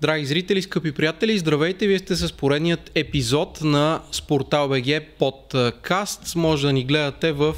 [0.00, 1.86] Драги зрители, скъпи приятели, здравейте!
[1.86, 6.36] Вие сте с поредният епизод на Спортал БГ подкаст.
[6.36, 7.54] Може да ни гледате в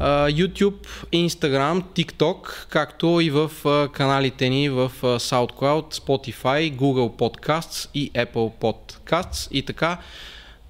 [0.00, 3.50] YouTube, Instagram, TikTok, както и в
[3.92, 9.48] каналите ни в SoundCloud, Spotify, Google Podcasts и Apple Podcasts.
[9.50, 9.98] И така,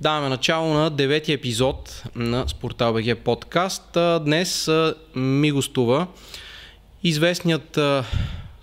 [0.01, 3.97] даваме начало на девети епизод на Спортал БГ подкаст.
[4.25, 4.71] Днес
[5.17, 6.07] ми гостува
[7.03, 7.79] известният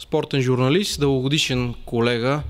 [0.08, 2.44] спортен журналист, дългогодишен колега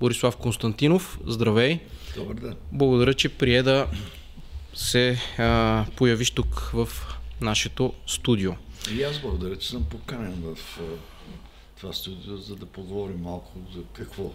[0.00, 1.18] Борислав Константинов.
[1.26, 1.78] Здравей!
[2.16, 2.54] Добър ден!
[2.72, 3.86] Благодаря, че прие да
[4.74, 6.88] се а, появиш тук в
[7.40, 8.52] нашето студио.
[8.94, 10.78] И аз благодаря, че съм поканен в
[11.80, 14.30] това студио, за да поговорим малко за какво.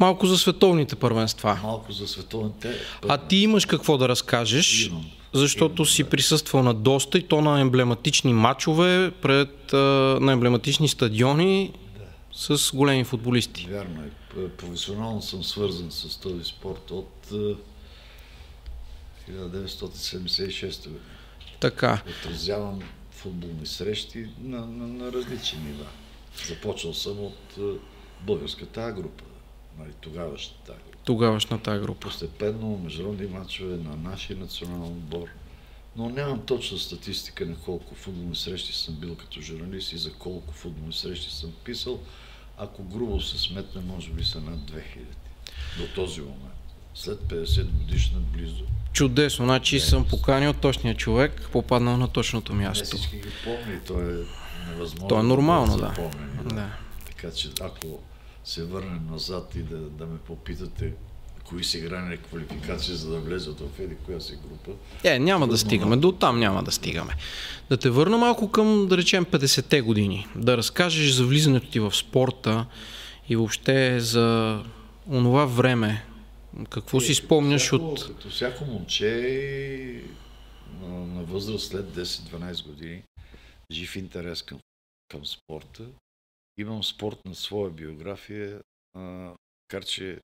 [0.00, 1.58] Малко за световните първенства.
[1.62, 2.74] Малко за световните.
[3.08, 5.04] А ти имаш какво да разкажеш, Имам.
[5.32, 6.10] защото Имам, си да.
[6.10, 9.72] присъствал на доста и то на емблематични матчове пред
[10.20, 11.72] на емблематични стадиони
[12.34, 13.66] с големи футболисти.
[13.70, 14.10] Вярно е.
[14.48, 17.54] Професионално съм свързан с този спорт от е,
[19.30, 21.00] 1976 година.
[21.60, 22.02] Така.
[22.20, 25.86] Отразявам футболни срещи на, на, на различни нива.
[26.48, 27.60] Започнал съм от е,
[28.20, 29.24] българската А-група,
[29.78, 30.98] нали, тогавашната А-група.
[31.04, 32.00] Тогавашната група.
[32.00, 35.28] Постепенно международни матчове на нашия национален отбор.
[35.96, 40.54] Но нямам точна статистика на колко футболни срещи съм бил като журналист и за колко
[40.54, 42.00] футболни срещи съм писал.
[42.58, 44.80] Ако грубо се сметне, може би са над 2000
[45.78, 46.38] до този момент.
[46.94, 48.64] След 50 годишна близо.
[48.92, 52.84] Чудесно, значи съм поканил точния човек, попаднал на точното Не място.
[52.84, 54.24] всички ги помни, то е
[54.68, 55.08] невъзможно.
[55.08, 55.86] То е нормално, да.
[55.86, 56.70] запомнени, Да.
[57.06, 57.86] Така че ако
[58.44, 60.92] се върнем назад и да, да ме попитате
[61.44, 64.70] кои са играни квалификации, за да влезат в еди коя си група,
[65.04, 67.12] Е, няма да стигаме, до там няма да стигаме.
[67.68, 70.26] Да те върна малко към, да речем, 50-те години.
[70.36, 72.66] Да разкажеш за влизането ти в спорта
[73.28, 74.58] и въобще за
[75.08, 76.06] онова време.
[76.70, 78.06] Какво си спомняш всяко, от...
[78.06, 80.02] Като всяко момче
[80.80, 83.02] на, на възраст след 10-12 години,
[83.72, 84.58] жив интерес към,
[85.08, 85.84] към спорта.
[86.58, 88.60] Имам спорт на своя биография,
[88.94, 90.18] а, макар че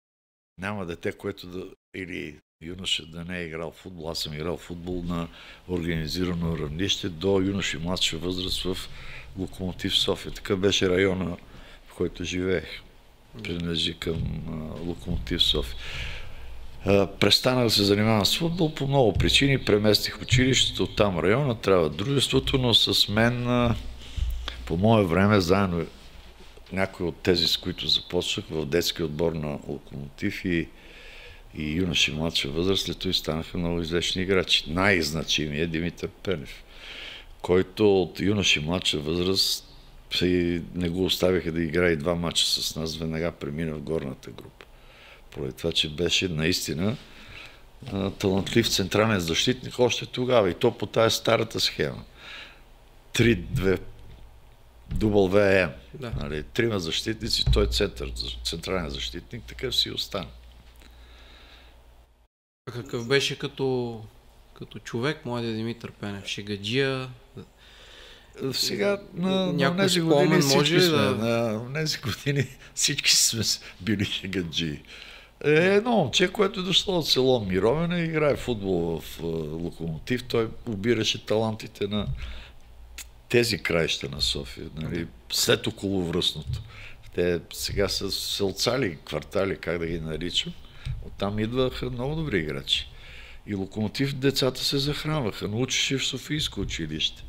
[0.60, 4.10] няма дете, което да или юноша да не е играл футбол.
[4.10, 5.28] Аз съм играл футбол на
[5.68, 8.76] организирано равнище до юноша и младша възраст в
[9.38, 10.32] Локомотив София.
[10.32, 11.36] Така беше района,
[11.86, 12.80] в който живеех.
[13.42, 15.76] Принадлежи към а, Локомотив София.
[16.84, 19.64] А, Престанах да се занимавам с футбол по много причини.
[19.64, 23.74] Преместих училището, там района, трябва дружеството, но с мен а,
[24.66, 25.86] по мое време, заедно
[26.72, 30.68] някои от тези, с които започнах в детски отбор на Локомотив и,
[31.54, 34.64] и юноши младша възраст, след това и станаха много известни играчи.
[34.72, 36.64] Най-значимият е Димитър Пенев,
[37.42, 39.66] който от юноши младша възраст
[40.14, 44.30] се- не го оставиха да играе и два мача с нас, веднага премина в горната
[44.30, 44.66] група.
[45.30, 46.96] Поради това, че беше наистина
[48.18, 52.04] талантлив централен защитник още тогава и то по тази старата схема.
[53.14, 53.80] 3-2
[54.94, 55.70] дубъл ВМ.
[55.94, 56.12] Да.
[56.20, 58.12] Нали, трима защитници, той е център,
[58.44, 60.26] централен защитник, такъв си остана.
[62.68, 64.00] А Какъв беше като,
[64.54, 66.26] като човек, младия Димитър Пенев?
[66.26, 67.08] Шегаджия?
[68.52, 73.42] Сега на, на тези години може сме, да- на тези години всички сме
[73.80, 74.82] били шегаджи.
[75.44, 80.48] Е, едно момче, което е дошло от село Мировене, играе футбол в е, Локомотив, той
[80.66, 82.06] обираше талантите на
[83.30, 86.62] тези краища на София, нали, след околовръстното.
[87.14, 90.52] Те сега са селцали, квартали, как да ги наричам.
[91.06, 92.88] Оттам идваха много добри играчи.
[93.46, 95.48] И Локомотив децата се захранваха.
[95.48, 97.22] Научеше в Софийско училище.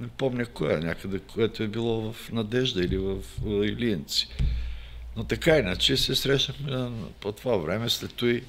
[0.00, 4.28] Не помня кое, някъде, което е било в Надежда или в Илиенци.
[5.16, 7.90] Но така иначе се срещнахме на- по това време.
[7.90, 8.42] След и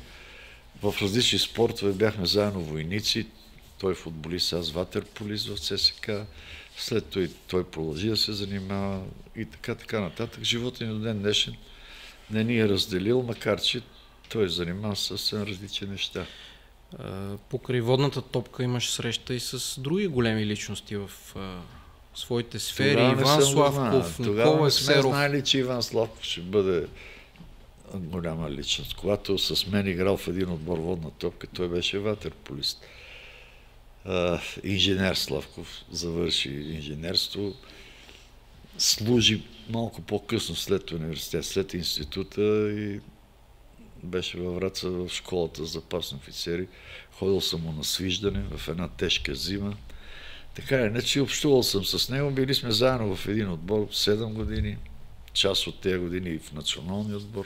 [0.84, 3.28] в различни спортове бяхме заедно войници.
[3.80, 6.10] Той е футболист, аз ватерполист в ЦСК.
[6.78, 9.02] След това той продължи да се занимава
[9.36, 10.44] и така, така нататък.
[10.44, 11.56] Живота ни до ден днешен
[12.32, 13.82] не ни е разделил, макар че
[14.30, 16.26] той е занимава с съвсем различни неща.
[17.50, 21.12] Покрай водната топка имаш среща и с други големи личности в
[22.16, 22.92] своите сфери.
[22.92, 24.04] Тогава Иван Славков, знаел.
[24.18, 25.12] Тогава Никола не сме Ексеров.
[25.12, 26.88] знаели, че Иван Славков ще бъде
[27.94, 28.96] голяма личност.
[28.96, 32.82] Когато с мен играл в един отбор водна топка, той беше ватерполист.
[32.84, 33.01] А,
[34.64, 37.54] инженер Славков завърши инженерство.
[38.78, 43.00] Служи малко по-късно след университет, след института и
[44.04, 46.68] беше във Враца в школата за запасни офицери.
[47.12, 49.78] Ходил съм му на свиждане в една тежка зима.
[50.56, 52.32] Така е, иначе общувал съм с него.
[52.32, 54.78] Били сме заедно в един отбор 7 години.
[55.34, 57.46] част от тези години и в националния отбор.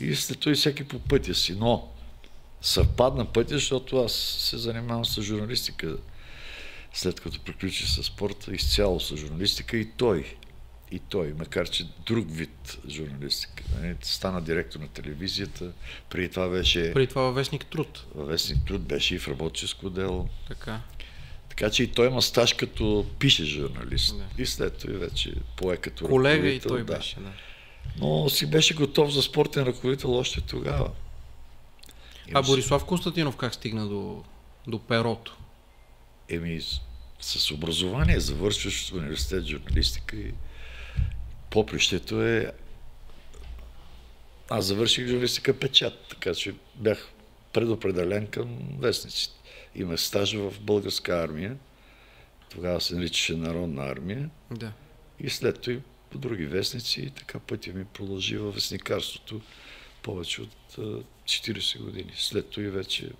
[0.00, 1.54] И след и всеки по пътя си.
[1.58, 1.88] Но
[2.60, 5.96] съвпадна пътя, защото аз се занимавам с журналистика
[6.92, 10.36] след като приключи с спорта, изцяло с журналистика и той.
[10.92, 13.64] И той, макар че друг вид журналистика.
[13.80, 15.72] Нали, стана директор на телевизията,
[16.10, 16.92] преди това беше...
[16.94, 18.06] Преди това във Вестник Труд.
[18.14, 20.28] Във Вестник Труд беше и в работческо дело.
[20.48, 20.80] Така.
[21.48, 24.18] Така че и той има стаж като пише журналист.
[24.18, 24.42] Да.
[24.42, 26.96] И след това вече пое като Колега и той да.
[26.96, 27.32] беше, да.
[27.98, 30.90] Но си беше готов за спортен ръководител още тогава.
[32.34, 34.24] А Борислав Константинов как стигна до,
[34.66, 35.38] до перото?
[36.28, 36.60] Еми,
[37.20, 40.32] с образование, завършваш университет журналистика и
[41.50, 42.52] попрището е...
[44.48, 47.12] Аз завърших журналистика печат, така че бях
[47.52, 49.34] предопределен към вестниците.
[49.74, 51.56] Имах стаж в българска армия,
[52.50, 54.30] тогава се наричаше Народна армия.
[54.50, 54.72] Да.
[55.20, 55.80] И след това и
[56.10, 59.40] по други вестници и така пътя ми продължи във вестникарството
[60.02, 62.12] повече от 40 години.
[62.16, 63.10] След това и вече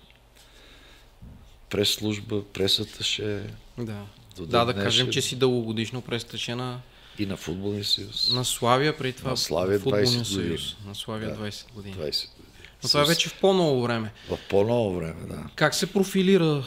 [1.69, 3.43] прес-служба, пресата ще...
[3.77, 4.05] Да.
[4.39, 6.79] Да, да кажем, че си дългогодишно престъче на...
[7.19, 8.31] И на футболния съюз.
[8.33, 10.75] На Славия, преди това на Славия 20 съюз.
[10.87, 11.95] На Славия да, 20 години.
[11.95, 12.51] 20 години.
[12.83, 14.11] Но това е вече в по-ново време.
[14.29, 15.43] В по-ново време, да.
[15.55, 16.63] Как се профилира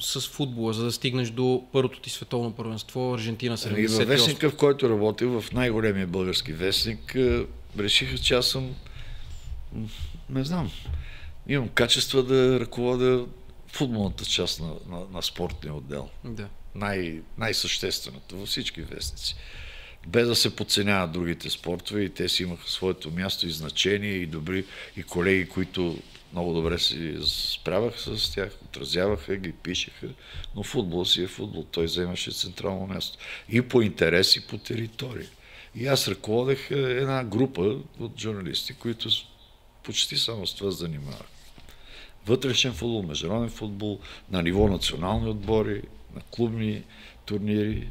[0.00, 3.78] с футбола, за да стигнеш до първото ти световно първенство Аржентина 78?
[3.78, 7.46] И във вестника, в който работил, в най-големия български вестник, е,
[7.78, 8.74] решиха, че аз съм
[10.30, 10.70] не знам,
[11.48, 13.26] имам качества да ръководя
[13.72, 16.08] футболната част на, на, на спортния отдел.
[16.24, 16.48] Да.
[16.74, 19.36] Най, най-същественото във всички вестници.
[20.06, 24.26] Без да се подценяват другите спортове и те си имаха своето място и значение и
[24.26, 24.64] добри
[24.96, 25.98] и колеги, които
[26.32, 30.08] много добре си справяха с тях, отразяваха ги, пишеха,
[30.54, 31.66] но футбол си е футбол.
[31.70, 33.18] Той вземаше централно място.
[33.48, 35.28] И по интерес, и по територия.
[35.74, 39.08] И аз ръководех една група от журналисти, които
[39.86, 41.26] почти само с това занимавах
[42.26, 44.00] вътрешен футбол, международен футбол,
[44.30, 45.82] на ниво национални отбори,
[46.14, 46.82] на клубни
[47.24, 47.90] турнири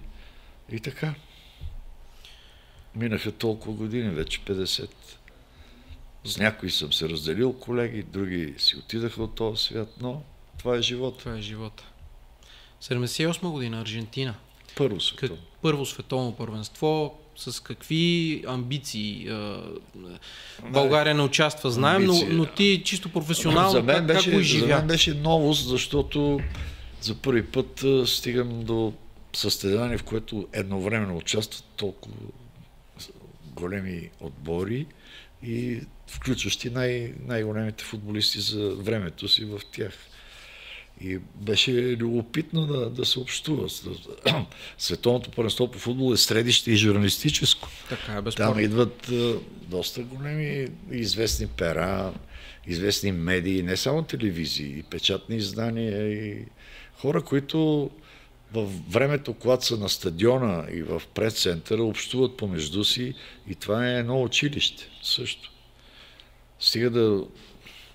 [0.71, 1.15] и така.
[2.95, 4.89] Минаха толкова години, вече 50.
[6.23, 10.21] С някои съм се разделил колеги, други си отидаха от този свят, но
[10.57, 11.17] това е живот.
[11.19, 11.83] Това е живота.
[12.81, 14.35] 78 година, Аржентина.
[14.75, 15.43] Първо световно.
[15.61, 19.29] Първо световно първенство с какви амбиции
[20.69, 24.39] България не участва, знаем, но, но ти чисто професионално за мен как, беше, как го
[24.39, 24.67] изживя?
[24.67, 26.39] За мен беше новост, защото
[27.01, 28.93] за първи път стигам до
[29.33, 32.15] състезание, в което едновременно участват толкова
[33.55, 34.85] големи отбори
[35.43, 39.93] и включващи най- най-големите футболисти за времето си в тях.
[41.01, 43.67] И беше любопитно да, да се общува.
[44.77, 47.69] Световното първенство по футбол е средище и журналистическо.
[47.89, 48.51] Така е, безспорно.
[48.51, 49.35] Там идват а,
[49.67, 52.13] доста големи известни пера,
[52.67, 56.45] известни медии, не само телевизии, и печатни издания, и
[56.97, 57.89] хора, които
[58.53, 63.13] в времето, когато са на стадиона и в предцентъра, общуват помежду си
[63.47, 65.51] и това е едно училище също.
[66.59, 67.23] Стига да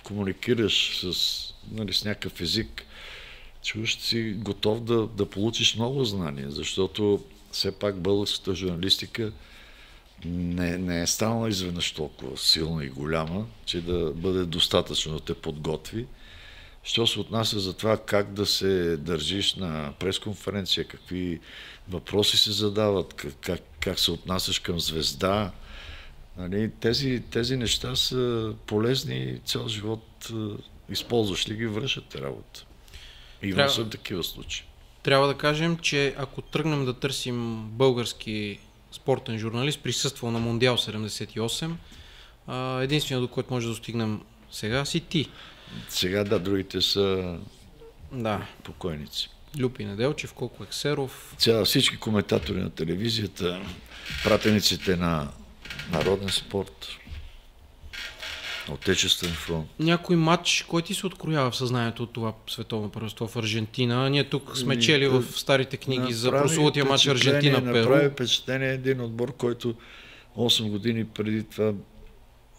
[0.04, 1.38] комуникираш с,
[1.72, 2.86] нали, с някакъв език,
[3.62, 9.32] чуваш си готов да, да получиш много знания, защото все пак българската журналистика
[10.24, 15.34] не, не е станала изведнъж толкова силна и голяма, че да бъде достатъчно да те
[15.34, 16.06] подготви.
[16.82, 21.40] Що се отнася за това как да се държиш на пресконференция, какви
[21.88, 25.52] въпроси се задават, как, как, как се отнасяш към звезда,
[26.36, 30.30] нали, тези, тези неща са полезни цял живот.
[30.90, 32.66] Използваш ли ги, вършат работа.
[33.42, 33.72] Има Трябва...
[33.72, 34.64] са такива случаи.
[35.02, 38.58] Трябва да кажем, че ако тръгнем да търсим български
[38.92, 41.72] спортен журналист, присъствал на Мондиал 78,
[42.82, 44.20] единствено до който може да достигнем
[44.50, 45.30] сега си ти.
[45.88, 47.38] Сега да, другите са
[48.12, 48.46] да.
[48.62, 49.30] покойници.
[49.60, 51.34] Люпи Неделчев, Колко Ексеров.
[51.38, 53.60] Цяла всички коментатори на телевизията,
[54.24, 55.28] пратениците на
[55.92, 56.86] Народен спорт,
[58.68, 59.66] Отечествен фронт.
[59.78, 64.10] Някой матч, кой ти се откроява в съзнанието от това световно първенство в Аржентина?
[64.10, 67.90] Ние тук сме ами, чели в старите книги за прословутия матч Аржентина-Перу.
[67.90, 69.74] Направи впечатление един отбор, който
[70.36, 71.72] 8 години преди това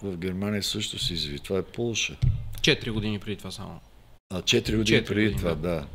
[0.03, 1.39] в Германия също се изви.
[1.39, 2.15] Това е Полша.
[2.61, 3.79] 4 години преди това само.
[4.29, 5.69] А 4 години 4 преди години, това, да.
[5.69, 5.85] да.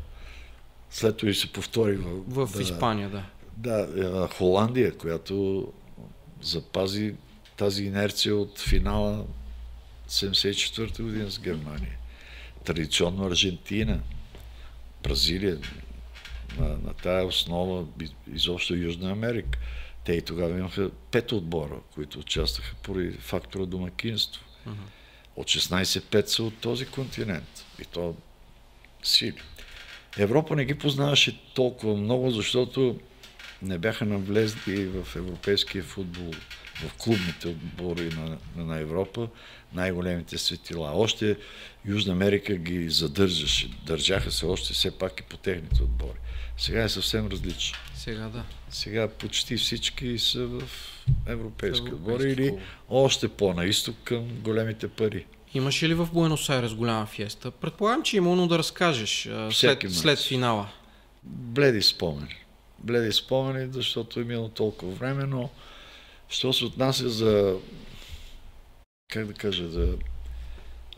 [0.91, 3.23] След това и се повтори в, в да, Испания, да.
[3.57, 5.67] Да, Холандия, която
[6.43, 7.15] запази
[7.57, 9.25] тази инерция от финала
[10.09, 11.99] 74 година с Германия.
[12.65, 14.01] Традиционно Аржентина,
[15.03, 15.59] Бразилия,
[16.59, 17.87] на, на тая основа
[18.35, 19.59] изобщо Южна Америка.
[20.05, 24.45] Те и тогава имаха пет отбора, които участваха поради фактора домакинство.
[24.69, 24.75] Uh-huh.
[25.37, 27.65] От 16-5 са от този континент.
[27.83, 28.17] И то
[29.03, 29.43] сили.
[30.19, 33.01] Европа не ги познаваше толкова много, защото
[33.63, 36.31] не бяха навлезли в европейския футбол,
[36.85, 39.29] в клубните отбори на, на Европа,
[39.75, 40.91] най-големите светила.
[40.95, 41.37] Още
[41.87, 43.71] Южна Америка ги задържаше.
[43.87, 46.19] Държаха се още все пак и по техните отбори.
[46.59, 47.79] Сега е съвсем различно.
[47.95, 48.43] Сега да.
[48.71, 50.63] Сега почти всички са в
[51.27, 52.55] европейски отбори или
[52.89, 55.27] още по-на изток към големите пари.
[55.55, 57.51] Имаше ли в Буенос Айрес голяма фиеста?
[57.51, 60.69] Предполагам, че има, но да разкажеш след, след финала.
[61.23, 62.45] Бледи спомени.
[62.79, 65.51] Бледи спомени, защото е минало толкова време, но
[66.29, 67.57] що се отнася за
[69.13, 69.97] как да кажа, за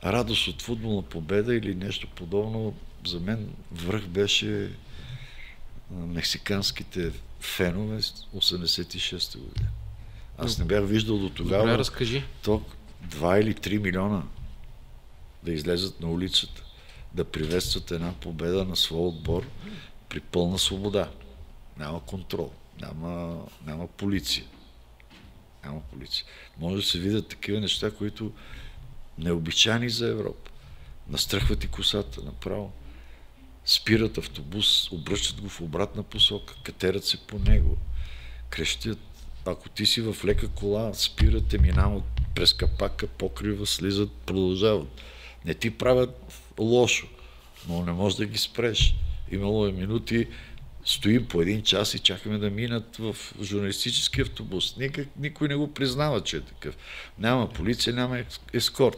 [0.04, 2.74] радост от футболна победа или нещо подобно,
[3.06, 4.70] за мен връх беше
[5.90, 9.68] мексиканските фенове 86-та година.
[10.38, 11.62] Аз не бях виждал до тогава.
[11.62, 12.24] Добре, разкажи.
[12.42, 12.62] То
[13.08, 14.22] 2 или 3 милиона
[15.42, 16.62] да излезат на улицата,
[17.14, 19.46] да приветстват една победа на своя отбор
[20.08, 21.10] при пълна свобода.
[21.78, 24.44] Няма контрол, няма, няма полиция.
[25.68, 26.24] Няма полиция.
[26.58, 28.32] Може да се видят такива неща, които
[29.18, 30.50] необичайни за Европа.
[31.08, 32.72] Настръхват и косата направо.
[33.64, 37.76] Спират автобус, обръщат го в обратна посока, катерят се по него,
[38.50, 38.98] крещят.
[39.46, 44.88] Ако ти си в лека кола, спират, те минават през капака, покрива, слизат, продължават.
[45.44, 47.06] Не ти правят лошо,
[47.68, 48.94] но не можеш да ги спреш.
[49.30, 50.26] Имало е минути,
[50.88, 54.76] стоим по един час и чакаме да минат в журналистически автобус.
[54.76, 56.76] Никак, никой не го признава, че е такъв.
[57.18, 58.96] Няма полиция, няма ескорт.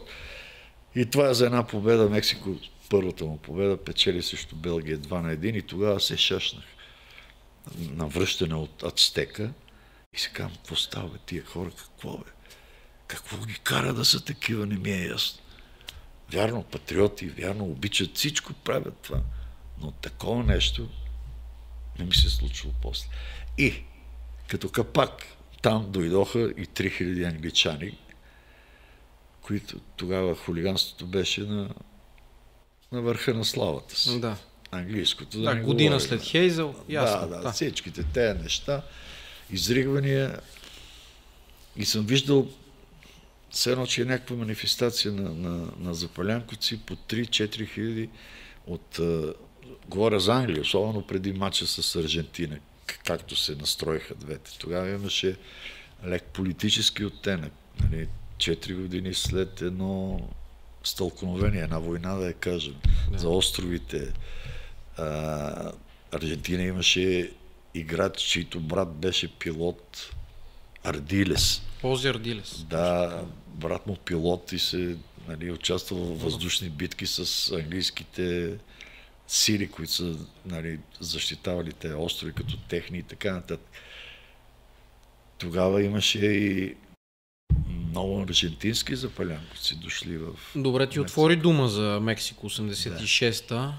[0.95, 2.09] И това е за една победа.
[2.09, 2.55] Мексико,
[2.89, 6.63] първата му победа, печели срещу Белгия 2 на 1 и тогава се шашнах
[7.79, 9.51] на връщане от Ацтека
[10.13, 12.31] и се казвам, какво става тия хора, какво бе?
[13.07, 15.41] Какво ги кара да са такива, не ми е ясно.
[16.31, 19.21] Вярно, патриоти, вярно, обичат всичко, правят това.
[19.81, 20.89] Но такова нещо
[22.01, 23.07] не ми се е случило после.
[23.57, 23.73] И
[24.47, 25.25] като капак
[25.61, 27.97] там дойдоха и 3000 англичани,
[29.41, 31.69] които тогава хулиганството беше на,
[32.91, 34.19] на върха на славата си.
[34.19, 34.37] Да.
[34.71, 35.41] Английското.
[35.41, 36.07] Да, да година говорим.
[36.07, 37.27] след Хейзел, ясно.
[37.29, 38.81] Да, да, да, всичките тези неща,
[39.51, 40.39] изригвания.
[41.75, 42.47] И съм виждал
[43.49, 48.09] все едно, че е някаква манифестация на, на, на запалянковци по 3-4 хиляди
[48.67, 48.99] от
[49.87, 52.59] Говоря за Англия, особено преди матча с Аржентина,
[53.05, 54.57] както се настроиха двете.
[54.59, 55.35] Тогава имаше
[56.05, 57.53] лек политически оттенък.
[57.83, 60.21] Нали, четири години след едно
[60.83, 62.75] стълкновение, една война, да я кажем,
[63.11, 63.17] да.
[63.19, 64.13] за островите.
[64.97, 65.71] А,
[66.11, 67.31] Аржентина имаше
[67.73, 70.13] играч, чийто брат беше пилот
[70.83, 71.61] Ардилес.
[71.81, 72.63] Пози Ардилес.
[72.63, 78.57] Да, брат му пилот и се нали, участвал в въздушни битки с английските
[79.31, 83.71] сили, които са нали, защитавали те острови като техни и така нататък.
[85.37, 86.75] Тогава имаше и
[87.89, 90.29] много аржентински запалянковци дошли в...
[90.55, 93.73] Добре, ти отвори дума за Мексико 86-та.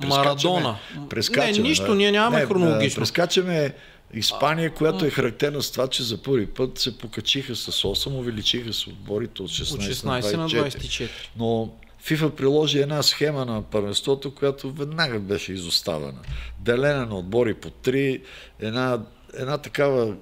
[0.00, 0.06] Да.
[0.06, 0.78] Марадона.
[1.10, 1.94] Прескачаме, не, нищо, да.
[1.94, 3.00] ние нямаме не, хронологично.
[3.00, 3.74] Прескачаме
[4.14, 8.72] Испания, която е характерна с това, че за първи път се покачиха с 8, увеличиха
[8.72, 10.52] с отборите от 16, от 16 на 24.
[10.52, 11.08] На 24.
[11.36, 11.74] Но
[12.04, 16.20] ФИФА приложи една схема на първенството, която веднага беше изоставена.
[16.60, 18.22] Делена на отбори по три,
[18.60, 19.02] една,
[19.34, 20.14] една такава,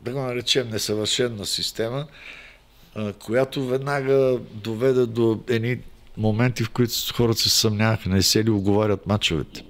[0.00, 2.06] да го наречем, несъвършена система,
[3.18, 5.78] която веднага доведе до едни
[6.16, 9.64] моменти, в които хората се съмняваха, не се ли оговарят мачовете.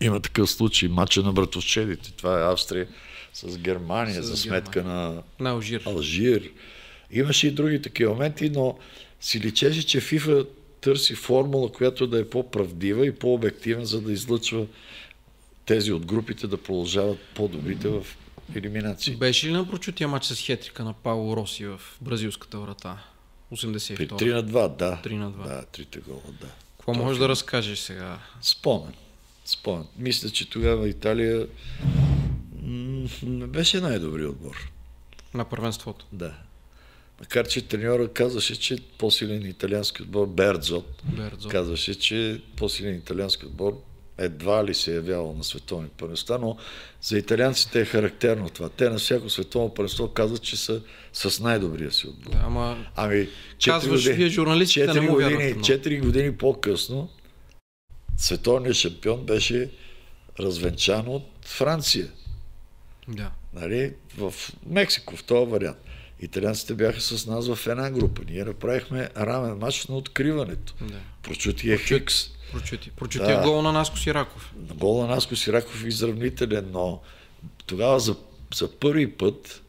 [0.00, 2.12] Има такъв случай, мача на братовчедите.
[2.12, 2.88] Това е Австрия
[3.34, 5.04] с Германия с за сметка Германия.
[5.10, 5.82] на, на Алжир.
[5.86, 6.50] Алжир.
[7.10, 8.78] Имаше и други такива моменти, но
[9.20, 10.46] си личеше, че FIFA
[10.80, 14.66] търси формула, която да е по-правдива и по-обективна, за да излъчва
[15.66, 18.06] тези от групите да продължават по-добрите в
[18.54, 19.16] елиминации.
[19.16, 22.98] Беше ли на прочутия матч с хетрика на Пауло Роси в бразилската врата?
[23.52, 25.00] 82 При 3 на 2, да.
[25.04, 25.48] 3 на 2.
[25.48, 26.46] Да, трите гола, да.
[26.76, 27.04] Какво Точно.
[27.04, 28.18] можеш да разкажеш сега?
[28.42, 28.94] Спомен.
[29.44, 29.86] Спомен.
[29.98, 31.46] Мисля, че тогава Италия
[33.22, 34.70] не беше най-добрият отбор.
[35.34, 36.06] На първенството?
[36.12, 36.34] Да.
[37.20, 41.52] Макар, че треньора казваше, че по-силен италиански отбор, Бердзот, Бердзот.
[41.52, 43.82] казваше, че по-силен италиански отбор
[44.18, 46.56] едва ли се е явявал на световни първенства, но
[47.02, 48.68] за италианците е характерно това.
[48.68, 50.82] Те на всяко световно първенство казват, че са
[51.12, 52.30] с най-добрия си отбор.
[52.30, 52.86] Да, ама...
[52.96, 53.28] Ами,
[53.64, 57.08] казваш, години, вие журналистите 4 години, 4 години по-късно
[58.16, 59.70] световният шампион беше
[60.40, 62.08] развенчан от Франция.
[63.08, 63.30] Да.
[63.54, 63.94] Нали?
[64.18, 64.34] В
[64.66, 65.78] Мексико, в този вариант.
[66.20, 68.22] Италианците бяха с нас в една група.
[68.28, 70.74] Ние направихме рамен матч на откриването.
[70.80, 71.00] да.
[71.22, 72.30] Прочутия Прочут- Хикс.
[72.52, 72.90] Прочути.
[72.90, 73.42] Прочутия Да.
[73.42, 74.54] гол на Наско Сираков.
[74.56, 77.00] Гол на Наско Сираков е изравнителен, но
[77.66, 78.16] тогава за,
[78.54, 79.62] за първи път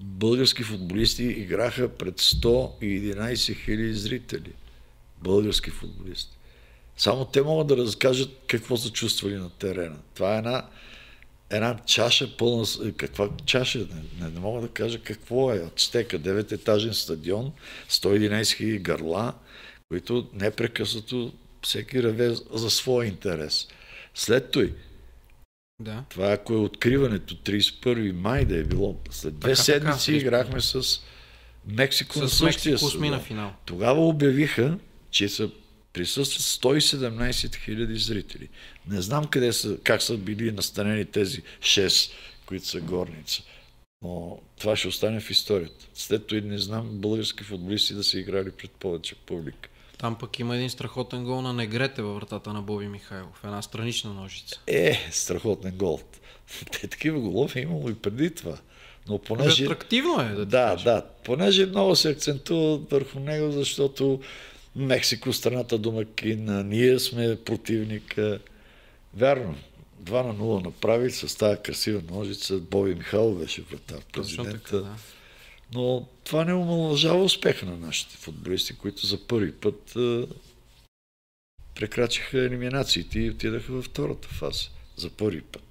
[0.00, 4.52] български футболисти играха пред 111 хиляди зрители.
[5.22, 6.36] Български футболисти.
[6.96, 9.96] Само те могат да разкажат какво са чувствали на терена.
[10.14, 10.66] Това е една,
[11.50, 12.64] една чаша пълна...
[12.84, 13.78] е, Каква чаша?
[13.78, 13.86] Не,
[14.26, 15.56] не, не мога да кажа какво е.
[15.56, 17.52] Ацтека, 9-етажен стадион,
[17.90, 19.34] 111 хиляди гърла,
[19.88, 23.68] които непрекъснато всеки реве за своя интерес.
[24.14, 24.74] След той,
[25.82, 26.04] Да.
[26.08, 30.20] това ако е откриването, 31 май да е било, след две Така, така, седмици 31.
[30.20, 31.00] играхме с
[31.66, 33.52] Мексико на С същия Мексико на финал.
[33.66, 34.78] Тогава обявиха,
[35.10, 35.50] че са
[35.92, 38.48] присъстват 117 хиляди зрители.
[38.88, 42.12] Не знам къде са, как са били настанени тези 6,
[42.46, 43.42] които са горница.
[44.02, 45.86] Но това ще остане в историята.
[45.94, 49.68] След това и не знам български футболисти да са играли пред повече публика.
[49.98, 53.40] Там пък има един страхотен гол на Негрете във вратата на Боби Михайлов.
[53.44, 54.60] Една странична ножица.
[54.66, 56.00] Е, страхотен гол.
[56.72, 58.58] Те такива голове имало и преди това.
[59.08, 59.64] Но понеже...
[59.64, 61.06] Атрактивно е да Да, да.
[61.24, 64.20] Понеже много се акцентува върху него, защото
[64.80, 68.18] Мексико страната домакин, ние сме противник.
[68.18, 68.38] а,
[69.14, 69.54] Вярно,
[70.02, 72.58] 2 на 0 направи с тази красива ножица.
[72.58, 74.80] Боби Михайлов беше вратар, така, президента.
[74.80, 74.94] да.
[75.74, 80.26] Но това не омалъжава успеха на нашите футболисти, които за първи път а,
[81.74, 84.68] прекрачиха елиминациите и отидаха във втората фаза.
[84.96, 85.62] За първи път.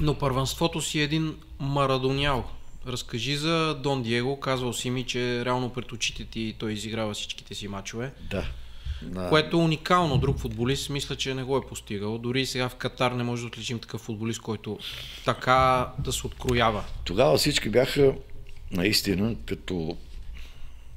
[0.00, 2.50] Но първенството си е един марадонял.
[2.86, 4.40] Разкажи за Дон Диего.
[4.40, 8.12] Казвал си ми, че реално пред очите ти той изиграва всичките си мачове.
[8.30, 8.48] Да.
[9.02, 9.28] На...
[9.28, 10.18] Което е уникално.
[10.18, 12.18] Друг футболист мисля, че не го е постигал.
[12.18, 14.78] Дори и сега в Катар не може да отличим такъв футболист, който
[15.24, 16.84] така да се откроява.
[17.04, 18.14] Тогава всички бяха
[18.70, 19.96] наистина като,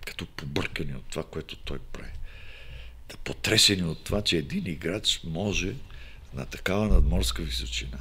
[0.06, 2.12] като побъркани от това, което той прави.
[3.10, 5.74] Да потресени от това, че един играч може
[6.34, 7.98] на такава надморска височина.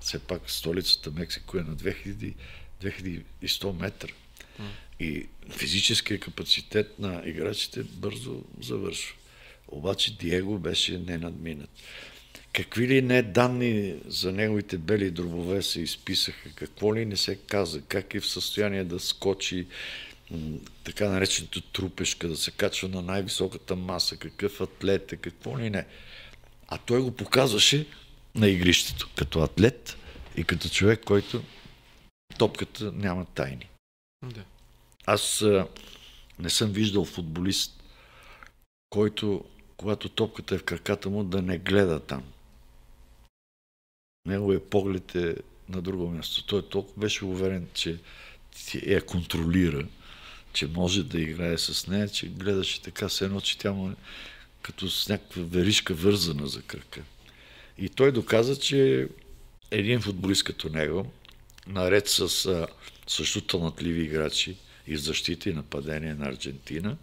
[0.00, 2.34] Все пак столицата Мексико е на 2000,
[2.82, 4.12] 2100 метра.
[5.00, 9.16] И физическия капацитет на играчите бързо завършва.
[9.68, 11.70] Обаче Диего беше ненадминат.
[12.52, 17.82] Какви ли не данни за неговите бели дробове се изписаха, какво ли не се каза,
[17.82, 19.66] как е в състояние да скочи
[20.84, 25.86] така нареченото трупешка, да се качва на най-високата маса, какъв атлет е, какво ли не.
[26.68, 27.86] А той го показваше
[28.34, 29.96] на игрището, като атлет
[30.36, 31.42] и като човек, който
[32.38, 33.68] топката няма тайни.
[34.22, 34.44] Да.
[35.06, 35.66] Аз а,
[36.38, 37.82] не съм виждал футболист,
[38.90, 39.44] който,
[39.76, 42.24] когато топката е в краката му, да не гледа там.
[44.26, 45.36] Неговия поглед е
[45.68, 46.46] на друго място.
[46.46, 47.98] Той толкова беше уверен, че
[48.86, 49.86] я контролира,
[50.52, 53.94] че може да играе с нея, че гледаше така, се едно, че тя му е
[54.62, 57.02] като с някаква веришка вързана за крака.
[57.78, 59.08] И той доказа, че
[59.70, 61.12] един футболист като него,
[61.68, 62.66] наред с а,
[63.06, 66.96] също талантливи играчи и в защита и нападение на Аржентина,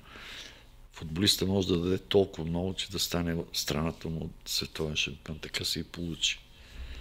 [0.93, 5.39] футболиста може да даде толкова много, че да стане страната му световен шампион.
[5.39, 6.39] Така се и получи.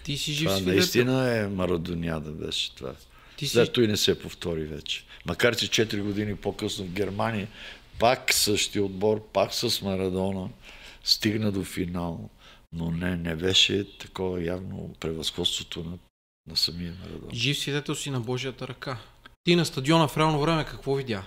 [0.05, 0.74] Ти си жив Това свидетел.
[0.77, 2.94] наистина е марадоняда беше това.
[3.37, 5.05] Ти си- това и не се повтори вече.
[5.27, 7.48] Макар, че 4 години по-късно в Германия,
[7.98, 10.48] пак същия отбор, пак с Марадона,
[11.05, 12.31] стигна до финал,
[12.72, 15.98] но не, не беше такова явно превъзходството на,
[16.46, 17.35] на самия Марадона.
[17.35, 18.98] Жив свидетел си на Божията ръка.
[19.44, 21.24] Ти на стадиона в реално време какво видя?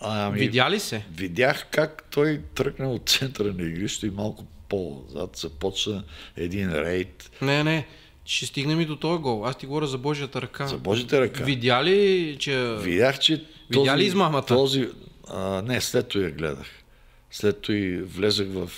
[0.00, 1.04] Ами, Видя ли се?
[1.14, 6.04] Видях как той тръгна от центъра на игрището и малко по-зад започна
[6.36, 7.86] един рейд Не, не.
[8.24, 9.46] Ще стигнем и до този гол.
[9.46, 10.66] Аз ти говоря за Божията ръка.
[10.66, 11.44] за Божията ръка.
[11.44, 12.76] Видя ли, че...
[12.80, 14.46] Видях, че Видя ли измамата?
[14.46, 14.88] Този,
[15.28, 16.66] а, не, след това я гледах.
[17.30, 18.70] След това и влезах в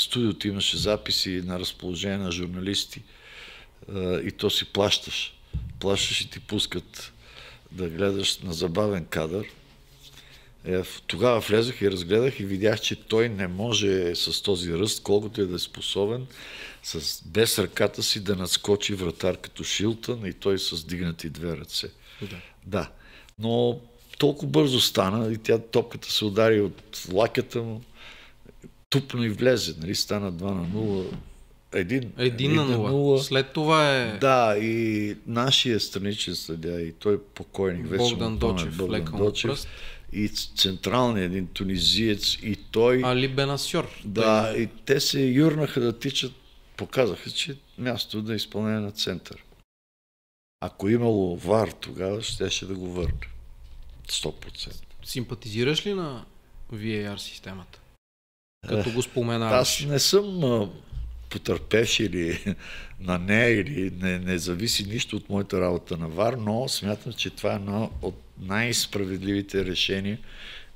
[0.00, 3.02] студиото, имаше записи на разположение на журналисти
[4.24, 5.34] и то си плащаш.
[5.80, 7.12] Плащаш и ти пускат
[7.72, 9.46] да гледаш на забавен кадър.
[10.64, 15.40] Е, тогава влезах и разгледах и видях, че той не може с този ръст, колкото
[15.40, 16.26] е да е способен,
[16.82, 21.88] с, без ръката си да надскочи вратар като Шилтън и той с дигнати две ръце.
[22.20, 22.36] Да.
[22.66, 22.90] Да,
[23.38, 23.80] но
[24.18, 27.82] толкова бързо стана и тя топката се удари от лаката му,
[28.90, 31.06] тупно и влезе, нали, стана 2 на 0.
[31.74, 33.22] Един, Един на нула.
[33.22, 38.02] След това е Да, и нашия страничен съдя, и той покойник вече.
[38.10, 39.68] Богдан Дочев, Богдан лекал му Дочев, пръст.
[40.12, 43.02] и централният един тунизиец, и той.
[43.04, 44.00] Али Бенасьор.
[44.04, 46.32] Да, и те се юрнаха да тичат.
[46.76, 49.44] Показаха, че място да изпълнява на център.
[50.60, 53.28] Ако имало вар, тогава щеше да го върне.
[54.08, 54.74] 100%.
[55.04, 56.24] Симпатизираш ли на
[56.72, 57.80] VAR системата?
[58.68, 59.82] Като го споменаваш.
[59.82, 60.38] Аз не съм
[61.34, 62.54] потърпевш или
[63.00, 67.30] на нея, или не, не зависи нищо от моята работа на ВАР, но смятам, че
[67.30, 70.18] това е едно от най-справедливите решения,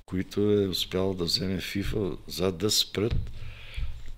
[0.07, 3.15] които е успяла да вземе ФИФА, за да спрат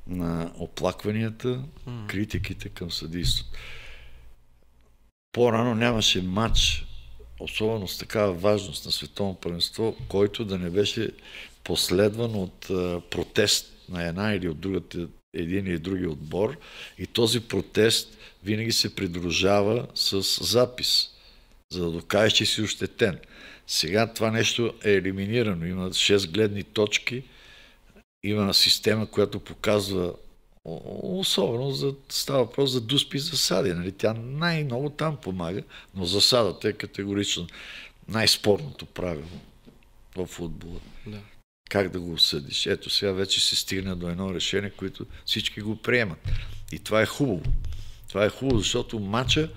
[0.07, 1.63] на оплакванията,
[2.09, 3.59] критиките към съдийството.
[5.33, 6.87] По-рано нямаше матч,
[7.41, 11.11] особено с такава важност на световно първенство, който да не беше
[11.65, 12.67] последван от
[13.11, 16.57] протест на една или от другата, един или други отбор.
[16.99, 21.11] И този протест винаги се придружава с запис,
[21.73, 23.19] за да докажеш, че си ощетен.
[23.67, 25.67] Сега това нещо е елиминирано.
[25.67, 27.23] Има 6 гледни точки,
[28.23, 30.15] има система, която показва
[31.03, 33.73] особено за, става въпрос за дуспи и засади.
[33.73, 33.93] Нали?
[33.93, 35.63] Тя най-много там помага,
[35.95, 37.47] но засадата е категорично
[38.09, 39.41] най-спорното правило
[40.17, 40.81] в футбола.
[41.07, 41.19] Да.
[41.71, 42.67] Как да го осъдиш?
[42.67, 46.19] Ето сега вече се стигна до едно решение, което всички го приемат.
[46.73, 47.43] И това е хубаво.
[48.09, 49.49] Това е хубаво, защото матча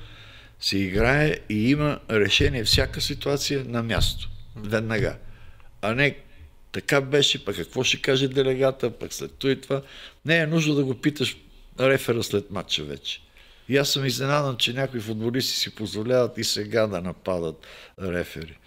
[0.60, 4.30] се играе и има решение всяка ситуация на място.
[4.56, 5.18] Веднага.
[5.82, 6.18] А не
[6.72, 9.82] така беше, пък какво ще каже делегата, пък след това и това.
[10.26, 11.38] Не е нужно да го питаш
[11.80, 13.22] рефера след матча вече.
[13.70, 17.68] И аз съм изненадан, че някои футболисти си позволяват и сега да нападат
[18.02, 18.58] рефери.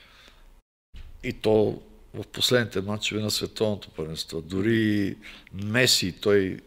[1.25, 1.83] И то
[2.17, 4.41] в последните матчове на световното първенство.
[4.41, 5.17] Дори
[5.53, 6.61] Меси, той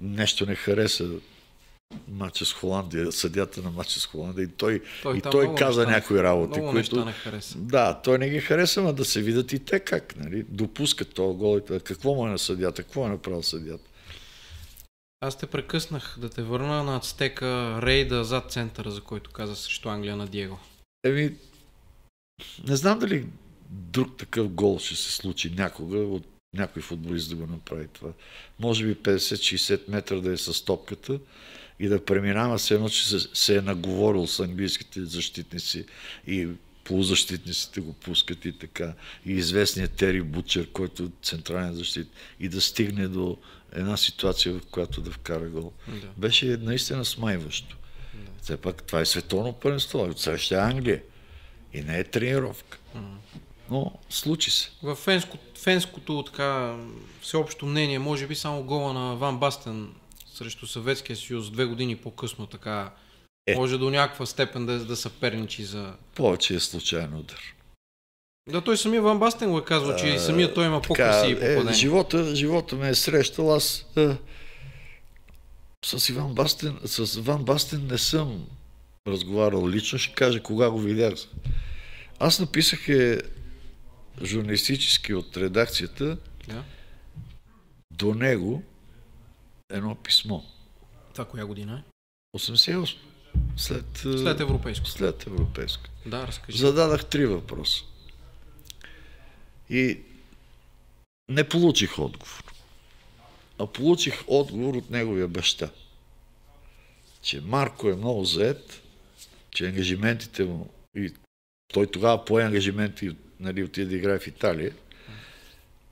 [0.00, 1.08] нещо не хареса
[2.08, 5.90] матча с Холандия, съдята на матча с Холандия и той, Той и той каза неща
[5.90, 7.04] не- някои работи, Много които...
[7.04, 7.58] не хареса.
[7.58, 10.44] Да, той не ги хареса, но да се видят и те как, нали?
[10.48, 11.60] Допускат този гол.
[11.84, 13.90] Какво му е на съдята, какво е направил съдята.
[15.20, 19.88] Аз те прекъснах да те върна на ацтека рейда зад центъра, за който каза срещу
[19.88, 20.58] Англия на Диего.
[21.04, 21.34] Еми,
[22.68, 23.26] не знам дали
[23.70, 28.10] друг такъв гол ще се случи някога от някой футболист да го направи това.
[28.60, 31.18] Може би 50-60 метра да е с топката
[31.80, 35.84] и да преминава се едно, че се, се е наговорил с английските защитници
[36.26, 36.48] и
[36.84, 38.94] полузащитниците го пускат и така.
[39.26, 42.08] И известният Тери Бучер, който е централен защит,
[42.40, 43.38] и да стигне до
[43.72, 45.72] една ситуация, в която да вкара гол.
[45.88, 46.08] Да.
[46.16, 47.76] Беше наистина смайващо.
[48.42, 51.02] Все пак това е световно първенство, от среща Англия.
[51.72, 52.78] И не е тренировка.
[53.70, 54.70] Но случи се.
[54.82, 56.76] В фенско, фенското така
[57.22, 59.88] всеобщо мнение, може би само гола на Ван Бастен
[60.34, 62.92] срещу Съветския съюз две години по-късно така
[63.46, 63.54] Е.
[63.56, 65.92] може до някаква степен да, да съперничи за...
[66.14, 67.40] Повече е случайен удар.
[68.50, 71.34] Да, той самия Ван Бастен го е казвал, че и самия той има по-красиви е,
[71.34, 71.74] попадения.
[71.74, 73.54] живота, живота ме е срещал.
[73.54, 74.16] Аз е,
[75.84, 78.46] с Иван Бастен, с Иван Бастен не съм
[79.08, 79.98] разговарял лично.
[79.98, 81.14] Ще кажа кога го видях.
[82.18, 83.20] Аз написах е
[84.22, 86.64] журналистически от редакцията Да?
[87.92, 88.62] до него
[89.70, 90.40] едно писмо.
[91.12, 91.82] Това коя година
[92.34, 92.38] е?
[92.38, 92.96] 88.
[93.56, 94.86] След, След европейско.
[94.86, 95.84] след европейско.
[96.06, 96.58] Да, разкажи.
[96.58, 97.84] Зададах три въпроса.
[99.70, 99.98] И
[101.28, 102.44] не получих отговор.
[103.58, 105.70] А получих отговор от неговия баща.
[107.22, 108.82] Че Марко е много заед,
[109.50, 111.12] че ангажиментите му и
[111.72, 114.72] той тогава пое ангажименти, нали, отиде да играе в Италия,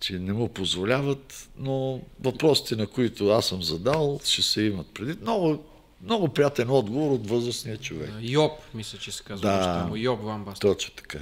[0.01, 5.21] че не му позволяват, но въпросите, на които аз съм задал, ще се имат преди.
[5.21, 5.65] Много,
[6.03, 8.11] много приятен отговор от възрастния човек.
[8.21, 9.51] Йоб, мисля, че се казва.
[9.51, 9.87] Да.
[9.89, 9.97] му.
[9.97, 10.71] Йоб Ван Бастен.
[10.71, 11.19] Точно така.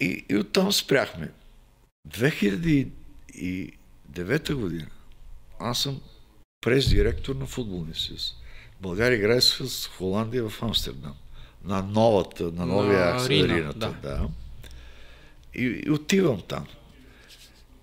[0.00, 1.30] И, и оттам спряхме.
[2.08, 2.92] 2009
[4.54, 4.86] година
[5.60, 6.00] аз съм
[6.60, 8.34] прес-директор на футболния съюз.
[8.80, 11.14] България играе с Холандия в Амстердам.
[11.64, 13.78] На новата, на новия На акс, арината.
[13.78, 13.92] да.
[14.02, 14.28] Да.
[15.54, 16.66] И, и отивам там.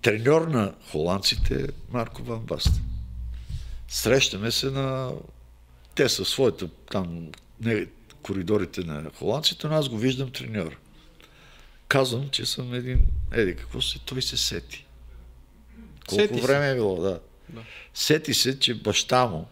[0.02, 2.84] Треньор на холандците Марко Ван Бастен.
[3.88, 5.12] Срещаме се на...
[5.94, 7.28] Те са своите там
[7.60, 7.86] не,
[8.22, 10.78] коридорите на холандците, но аз го виждам треньор.
[11.88, 13.06] Казвам, че съм един...
[13.32, 13.98] Еди, какво се...
[13.98, 14.86] Той се сети.
[16.08, 16.46] Колко Сети се.
[16.46, 17.20] време е било, да.
[17.48, 17.60] Да.
[17.94, 19.46] Сети се, че баща му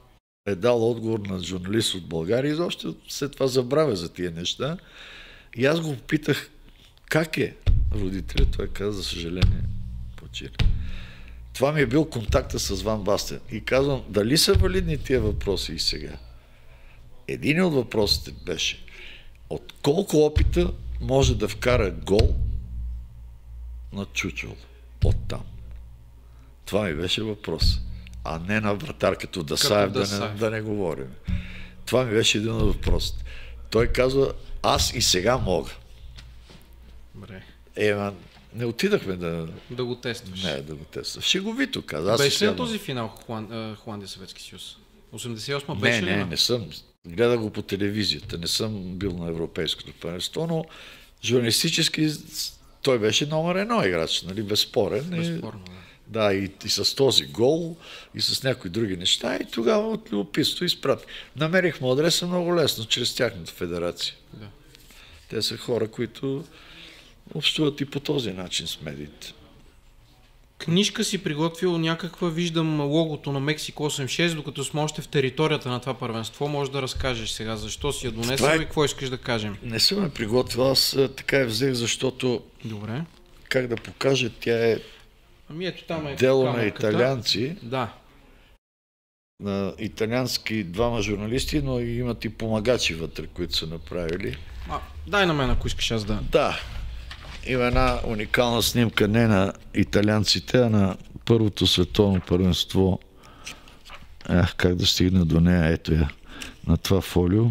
[0.47, 4.77] е дал отговор на журналист от България и изобщо след това забравя за тия неща.
[5.57, 6.51] И аз го попитах
[7.09, 7.57] как е
[7.95, 8.47] родителя.
[8.57, 9.63] Той каза, за съжаление,
[10.17, 10.51] почина.
[11.53, 13.41] Това ми е бил контакта с Ван Бастен.
[13.53, 16.13] И казвам, дали са валидни тия въпроси и сега?
[17.29, 18.85] Един от въпросите беше,
[19.51, 22.35] от колко опита може да вкара гол
[23.93, 24.57] на чучело
[25.05, 25.43] от там?
[26.67, 27.81] Това ми беше въпрос.
[28.25, 30.33] а не на вратар като Дасаев, да, Дасаев.
[30.33, 31.09] не, да не говорим.
[31.87, 33.25] Това ми беше един от въпросите.
[33.71, 35.71] Той казва, аз и сега мога.
[37.15, 37.43] Добре.
[37.77, 38.15] Е, ма,
[38.55, 40.43] не отидахме да, Да го тестваш.
[40.43, 41.23] не, да го тествам.
[41.23, 42.17] Шеговито каза.
[42.17, 44.77] Беше ли на този финал а, Холандия Съветски съюз?
[45.15, 46.11] 88 Не, беше ли?
[46.11, 46.71] не, на- не съм.
[47.07, 48.39] Гледах го по телевизията.
[48.39, 50.65] Не съм бил на Европейското първенство, но
[51.25, 52.11] журналистически
[52.83, 55.05] той беше номер едно играч, нали, безспорен.
[55.11, 55.73] Безспорно, да.
[56.07, 57.77] Да, и, и с този гол,
[58.15, 59.37] и с някои други неща.
[59.37, 61.05] И тогава от любопитство изпрати.
[61.37, 64.15] Намерих му адреса много лесно, чрез тяхната федерация.
[64.35, 64.47] Да.
[65.29, 66.45] Те са хора, които
[67.35, 69.33] общуват и по този начин с медиите.
[70.59, 75.81] Книжка си приготвил някаква, виждам логото на Мексико 86, докато сме още в територията на
[75.81, 76.49] това първенство.
[76.49, 79.57] Може да разкажеш сега защо си я донесъл е- и какво искаш да кажем.
[79.63, 83.03] Не съм я приготвил, аз така я взех, защото, Добре.
[83.49, 84.79] как да покажа, тя е
[85.51, 86.89] Ами ето там е дело на камъката.
[86.89, 87.57] италианци.
[87.63, 87.93] Да.
[89.43, 94.37] на италиански двама журналисти, но имат и помагачи вътре, които са направили.
[94.71, 96.19] А, дай на мен, ако искаш аз да.
[96.33, 96.61] Да,
[97.47, 102.99] има една уникална снимка не на италианците, а на първото световно първенство.
[104.29, 106.11] Ах, как да стигна до нея, ето я,
[106.67, 107.45] на това фолио.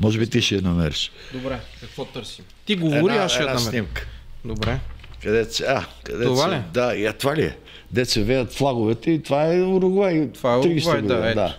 [0.00, 1.12] Може би ти ще я намериш.
[1.32, 2.44] Добре, какво търсим?
[2.66, 3.70] Ти говори, аз ще я една намеря.
[3.70, 4.06] снимка.
[4.44, 4.80] Добре.
[5.22, 6.62] Къде се, а, къде Това се, ли?
[6.72, 7.56] Да, и а това ли е?
[7.90, 10.32] Де се веят флаговете и това е Уругвай.
[10.32, 11.56] Това е 30-та Уругвай, да, година, да.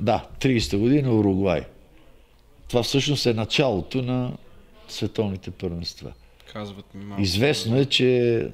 [0.00, 1.60] Да, 30-та година Уругвай.
[2.68, 4.32] Това всъщност е началото на
[4.92, 6.12] световните първенства.
[6.52, 7.22] Казват ми малко.
[7.22, 8.48] Известно е, че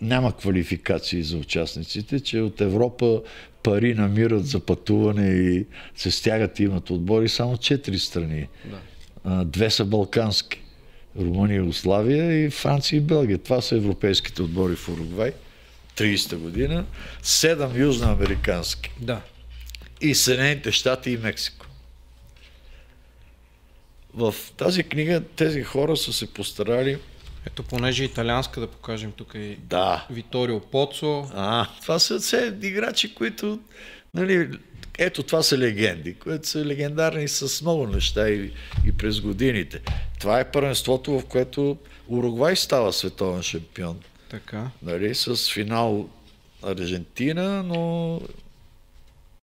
[0.00, 3.22] няма квалификации за участниците, че от Европа
[3.62, 8.48] пари намират за пътуване и се стягат и имат отбори само 4 страни.
[8.64, 9.44] Да.
[9.44, 10.62] Две са балкански.
[11.18, 13.38] Румъния, Югославия и Франция и Белгия.
[13.38, 15.32] Това са европейските отбори в Уругвай.
[15.96, 16.84] 30-та година.
[17.22, 18.90] Седем южноамерикански.
[19.00, 19.20] Да.
[20.00, 21.66] И Съединените щати и Мексико.
[24.14, 26.98] В тази книга тези хора са се постарали
[27.46, 31.30] Ето, понеже е италианска, да покажем тук и да, Виторио Поцо.
[31.34, 33.58] А, това са все играчи, които,
[34.14, 34.50] нали,
[34.98, 38.52] ето това са легенди, които са легендарни с много неща и,
[38.86, 39.80] и през годините.
[40.20, 41.76] Това е първенството, в което
[42.08, 44.00] Уругвай става световен шампион.
[44.28, 44.70] Така.
[44.82, 46.08] Нали, с финал
[46.62, 48.20] Аржентина, но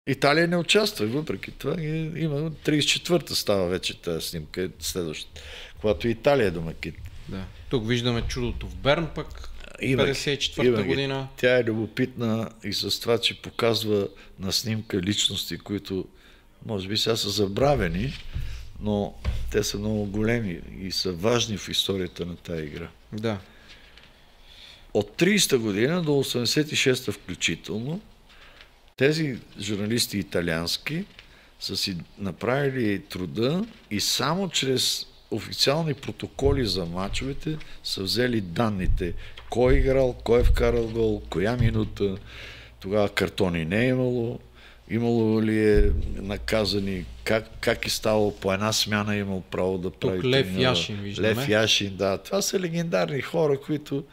[0.07, 1.05] Италия не участва.
[1.05, 5.41] Въпреки това има 34-та става вече тази снимка, е следващата,
[5.81, 6.93] когато Италия е домакин.
[7.29, 7.43] Да.
[7.69, 9.49] Тук виждаме чудото в Берн, пък
[9.81, 10.11] Има ги.
[10.11, 10.87] 54-та Има ги.
[10.87, 11.27] година.
[11.37, 14.07] Тя е любопитна и с това, че показва
[14.39, 16.05] на снимка личности, които
[16.65, 18.13] може би сега са забравени,
[18.81, 19.13] но
[19.51, 22.87] те са много големи и са важни в историята на тази игра.
[23.13, 23.39] Да.
[24.93, 28.01] От 30-та година до 86-та включително,
[28.97, 31.05] тези журналисти италиански
[31.59, 39.13] са си направили труда и само чрез официални протоколи за мачовете са взели данните.
[39.49, 42.17] Кой е играл, кой е вкарал гол, коя минута,
[42.79, 44.39] тогава картони не е имало,
[44.89, 49.91] имало ли е наказани, как, как е ставало по една смяна е имал право да
[49.91, 50.63] прави Лев треньора.
[50.63, 51.27] Яшин виждаме.
[51.27, 52.17] Лев Яшин, да.
[52.17, 54.03] Това са легендарни хора, които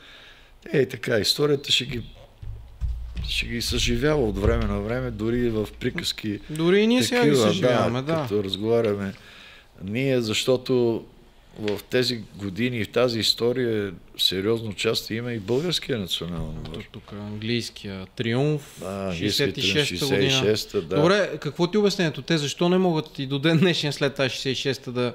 [0.73, 2.03] е така, историята ще ги
[3.28, 6.40] ще ги съживява от време на време, дори в приказки.
[6.50, 8.22] Дори и ние сега ги съживяваме, да.
[8.22, 9.14] Като разговаряме.
[9.84, 11.04] Ние, защото
[11.58, 16.84] в тези години, в тази история, сериозно участие има и българския национален отбор.
[16.92, 20.30] Тук английския триумф, Да, 66-та година.
[20.30, 20.96] 66-та, да.
[20.96, 22.22] Добре, какво ти е обяснението?
[22.22, 25.14] Те защо не могат и до ден днешен след тази 66-та да,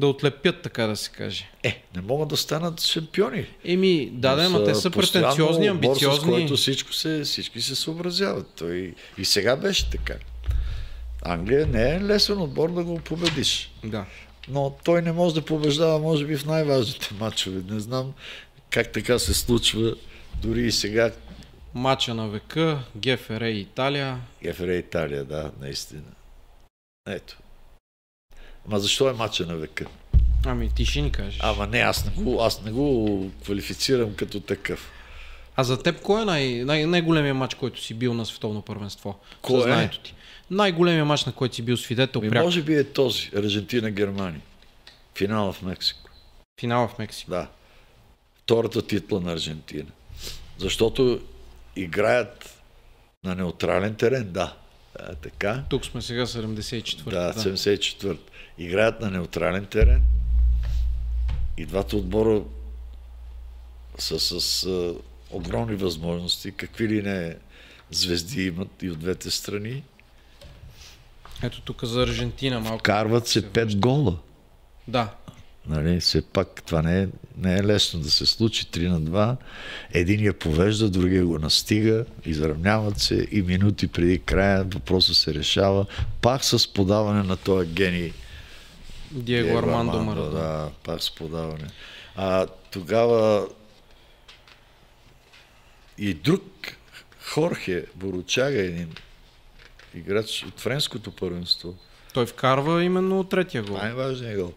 [0.00, 1.50] да отлепят, така да се каже?
[1.62, 3.46] Е, не могат да станат шампиони.
[3.64, 6.30] Еми, да, да, Но ма те са претенциозни, отбор, С амбициозни.
[6.30, 8.46] който всичко се, всички се съобразяват.
[8.58, 10.14] Той и сега беше така.
[11.22, 13.72] Англия не е лесен отбор да го победиш.
[13.84, 14.04] Да.
[14.48, 17.62] Но той не може да побеждава, може би, в най-важните матчове.
[17.74, 18.12] Не знам
[18.70, 19.94] как така се случва.
[20.42, 21.10] Дори и сега
[21.74, 24.20] Мача на века, ГФР и Италия.
[24.44, 26.02] ГФР Италия, да, наистина.
[27.08, 27.38] Ето.
[28.68, 29.84] Ама защо е матча на века?
[30.46, 31.38] Ами, ти ще ни кажеш.
[31.42, 34.90] Ама не, аз не го, аз не го квалифицирам като такъв.
[35.56, 39.18] А за теб кой е най- най- най-големият матч, който си бил на световно първенство?
[39.42, 39.90] Кой е?
[40.04, 40.14] Ти.
[40.50, 42.44] Най-големият матч, на който си бил свидетел, Ми, пряко.
[42.44, 44.40] може би е този, Аржентина-Германия.
[45.14, 46.10] Финала в Мексико.
[46.60, 47.30] Финала в Мексико.
[47.30, 47.48] Да.
[48.42, 49.90] Втората титла на Аржентина.
[50.58, 51.20] Защото
[51.76, 52.60] играят
[53.24, 54.56] на неутрален терен, да.
[54.98, 55.64] А, така.
[55.70, 58.16] Тук сме сега 74 Да, 74.
[58.60, 60.02] Играят на неутрален терен.
[61.56, 62.42] И двата отбора
[63.98, 64.94] са с а,
[65.30, 67.36] огромни възможности, какви ли не
[67.90, 69.82] звезди имат и от двете страни.
[71.42, 72.82] Ето тук за Аржентина малко.
[72.82, 74.16] Карват се пет гола.
[74.88, 75.14] Да.
[75.68, 79.36] Нали, все пак това не е, не е лесно да се случи 3 на 2.
[79.92, 85.86] Един я повежда, другия го настига, изравняват се и минути преди края въпросът се решава.
[86.20, 88.12] Пак с подаване на този гений.
[89.10, 90.30] Диего Армандо Марадона.
[90.30, 91.66] Да, пак с подаване.
[92.16, 93.48] А тогава
[95.98, 96.42] и друг
[97.22, 98.94] Хорхе Боручага, един
[99.94, 101.74] играч от френското първенство.
[102.14, 103.76] Той вкарва именно третия гол.
[103.76, 104.52] Най-важният гол.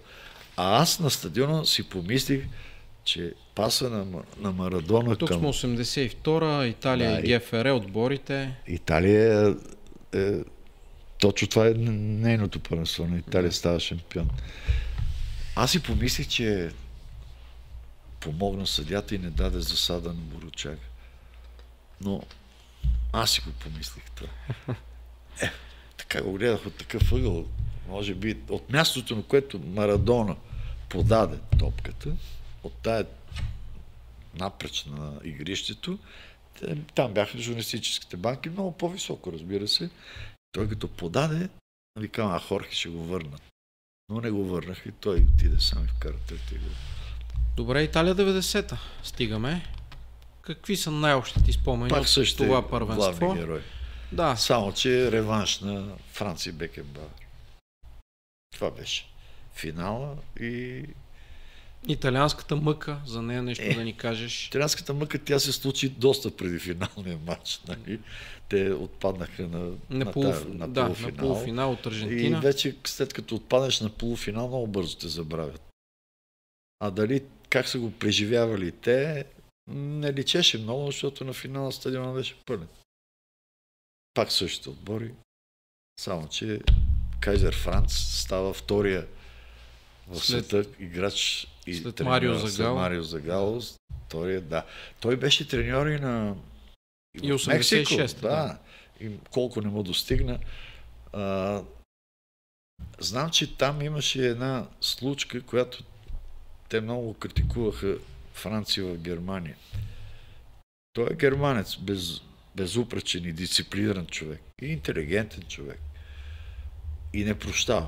[0.58, 2.44] А аз на стадиона си помислих,
[3.04, 4.06] че паса на,
[4.40, 5.40] на Марадона Тук към...
[5.40, 8.56] сме 82-а, Италия Да, и и- ГФР, отборите.
[8.68, 9.56] Италия
[10.14, 10.34] е, е,
[11.24, 13.08] точно това е нейното първенство.
[13.08, 14.30] На Италия става шампион.
[15.56, 16.72] Аз си помислих, че
[18.20, 20.78] помогна съдята и не даде засада на Боручага.
[22.02, 22.24] Но
[23.14, 24.30] аз си го помислих това.
[25.42, 25.52] Е,
[25.98, 27.46] така го гледах от такъв ъгъл.
[27.88, 30.36] Може би от мястото, на което Марадона
[30.90, 32.16] подаде топката,
[32.64, 33.06] от тая
[34.36, 36.00] напреч на игрището,
[36.60, 39.90] те- там бяха журналистическите банки, много по-високо, разбира се.
[40.54, 41.50] Той като подаде,
[42.00, 43.42] викам, а Хорхе ще го върнат.
[44.10, 46.70] Но не го върнах и той отиде сам и вкара третия гол.
[47.56, 48.78] Добре, Италия 90-та.
[49.04, 49.66] Стигаме.
[50.42, 53.20] Какви са най-общите ти спомени Пак от това е първенство?
[53.20, 53.62] главни герой.
[54.12, 57.10] Да, Само, че реванш на Франци Бекенбауер.
[58.54, 59.10] Това беше.
[59.54, 60.86] Финала и
[61.88, 63.76] италианската мъка, за нея нещо Е.
[63.76, 64.48] да ни кажеш.
[64.48, 67.62] Италианската мъка тя се случи доста преди финалния матч.
[67.68, 68.00] Нали?
[68.50, 70.46] Те отпаднаха на, На, полуф...
[70.48, 71.12] на да, полуфинал.
[71.12, 72.42] на полуфинал от И Аржентина.
[72.42, 75.62] вече след като отпаднеш на полуфинал, много бързо те забравят.
[76.80, 79.26] А дали как са го преживявали те,
[79.68, 82.68] не личеше много, защото на финала стадиона беше пълен.
[84.14, 85.12] Пак същите отбори,
[86.00, 86.60] само че
[87.20, 89.08] Кайзер Франц става втория
[90.14, 92.80] в След- света играч и след треньор, Марио Загало.
[92.80, 93.62] Марио Загало.
[94.06, 94.66] Втория, да.
[95.00, 96.36] Той беше треньор и на
[97.22, 98.58] И 86-та, Мексико, да.
[99.00, 100.40] И колко не му достигна.
[101.14, 101.62] А,
[103.00, 105.84] знам, че там имаше една случка, която
[106.70, 107.98] те много критикуваха
[108.34, 109.56] Франция в Германия.
[110.94, 112.22] Той е германец, без,
[112.56, 114.42] безупречен и дисциплиниран човек.
[114.62, 115.80] И интелигентен човек.
[117.14, 117.88] И не прощава.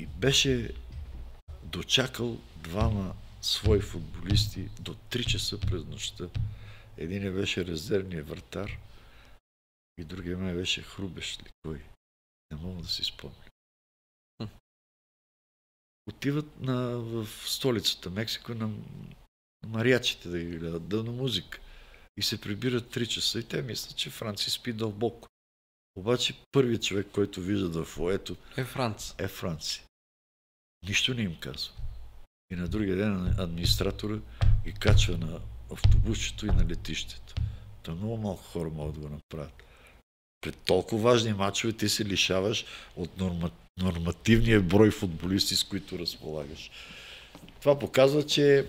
[0.00, 0.74] И беше
[1.62, 6.28] дочакал двама свои футболисти до 3 часа през нощта.
[6.96, 8.78] Един беше резервният вратар
[9.98, 11.82] и другия ме беше хрубеш ли кой.
[12.50, 13.44] Не мога да си спомня.
[16.06, 18.66] Отиват на, в столицата Мексико на,
[19.62, 21.60] на мариачите да ги гледат, да на музика.
[22.16, 25.28] И се прибират 3 часа и те мислят, че Франци спи дълбоко.
[25.96, 29.14] Обаче първият човек, който виждат в фоето, Е Франц.
[29.18, 29.84] е Франция.
[30.88, 31.72] Нищо не им казва.
[32.52, 34.18] И на другия ден администратора
[34.64, 35.40] ги качва на
[35.72, 37.34] автобусчето и на летището.
[37.82, 39.62] Та много малко хора могат да го направят.
[40.40, 42.64] Пред толкова важни матчове ти се лишаваш
[42.96, 46.70] от норма, нормативния брой футболисти, с които разполагаш.
[47.60, 48.66] Това показва, че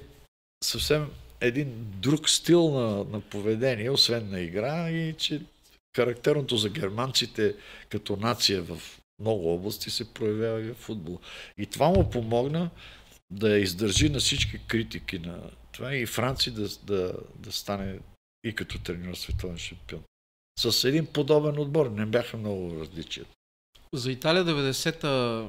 [0.64, 5.42] съвсем един друг стил на, на поведение, освен на игра и че
[5.96, 7.56] характерното за германците
[7.90, 11.20] като нация в много области се проявява и в футбол.
[11.58, 12.70] И това му помогна
[13.32, 18.00] да издържи на всички критики на това и Франция да, да, да стане
[18.44, 20.02] и като треньор световен шампион.
[20.60, 23.26] С един подобен отбор не бяха много различия.
[23.94, 25.48] За Италия 90-та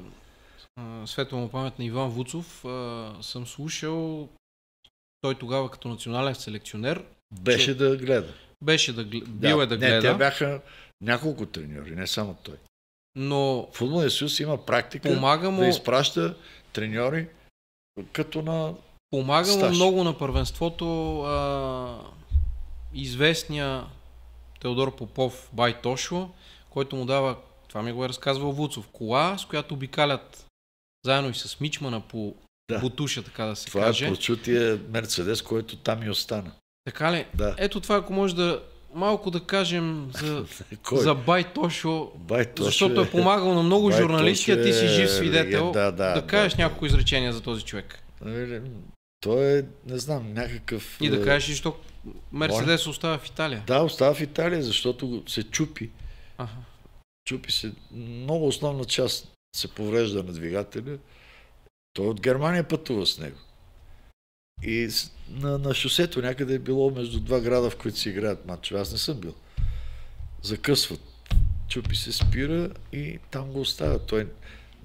[0.75, 2.59] а, светла му памет на Иван Вуцов
[3.21, 4.29] съм слушал
[5.21, 7.05] той тогава като национален селекционер
[7.41, 8.33] Беше Че- да гледа.
[8.63, 10.61] беше да, бил е да не, те гледа, бяха
[11.01, 12.55] няколко треньори, не само той.
[13.15, 16.35] Но Футболния съюз има практика помага му, да изпраща
[16.73, 17.27] треньори
[18.11, 18.73] като на...
[19.09, 21.99] помага му много на първенството а,
[22.93, 23.85] известния
[24.61, 26.29] Теодор Попов Байтошо,
[26.69, 27.35] който му дава,
[27.67, 30.45] това ми го е разказвал Вуцов, кола, с която обикалят
[31.05, 32.35] заедно и с Мичмана по
[32.69, 32.79] Да.
[32.79, 34.05] бутуша, така да се Това каже.
[34.05, 36.51] е прочутия Мерцедес, който там и остана.
[36.85, 37.25] Така ли?
[37.33, 37.55] Да.
[37.57, 38.63] Ето това, ако може да
[38.95, 40.45] малко да кажем за,
[40.83, 40.99] Кой?
[40.99, 45.11] за Байтошо, Байтош защото е помагал на много Байтош журналисти, а ти си е жив
[45.11, 45.65] свидетел.
[45.65, 46.63] легенда, да, да кажеш да.
[46.63, 47.99] няколко изречения за този човек.
[48.21, 48.61] Нали,
[49.19, 50.97] Той е, не знам, някакъв...
[51.01, 51.75] И да е, кажеш, защо
[52.31, 53.63] Мерцедес остава в Италия.
[53.67, 55.89] Да, остава в Италия, защото се чупи.
[56.37, 56.57] Аха.
[57.27, 57.71] Чупи се.
[57.91, 60.97] Много основна част се поврежда на двигателя.
[61.93, 63.37] Той от Германия пътува с него.
[64.63, 64.89] И
[65.29, 68.79] на, на шосето някъде е било между два града, в които си играят матчове.
[68.79, 69.33] Аз не съм бил.
[70.41, 70.99] Закъсват.
[71.69, 73.99] Чупи се спира и там го оставя.
[73.99, 74.27] Той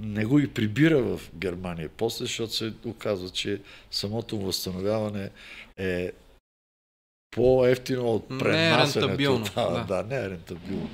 [0.00, 3.60] не го и прибира в Германия после, защото се оказва, че
[3.90, 5.30] самото възстановяване
[5.76, 6.12] е
[7.30, 9.08] по-ефтино от пренасенето.
[9.08, 10.90] Не е да, да, не е рентабилно.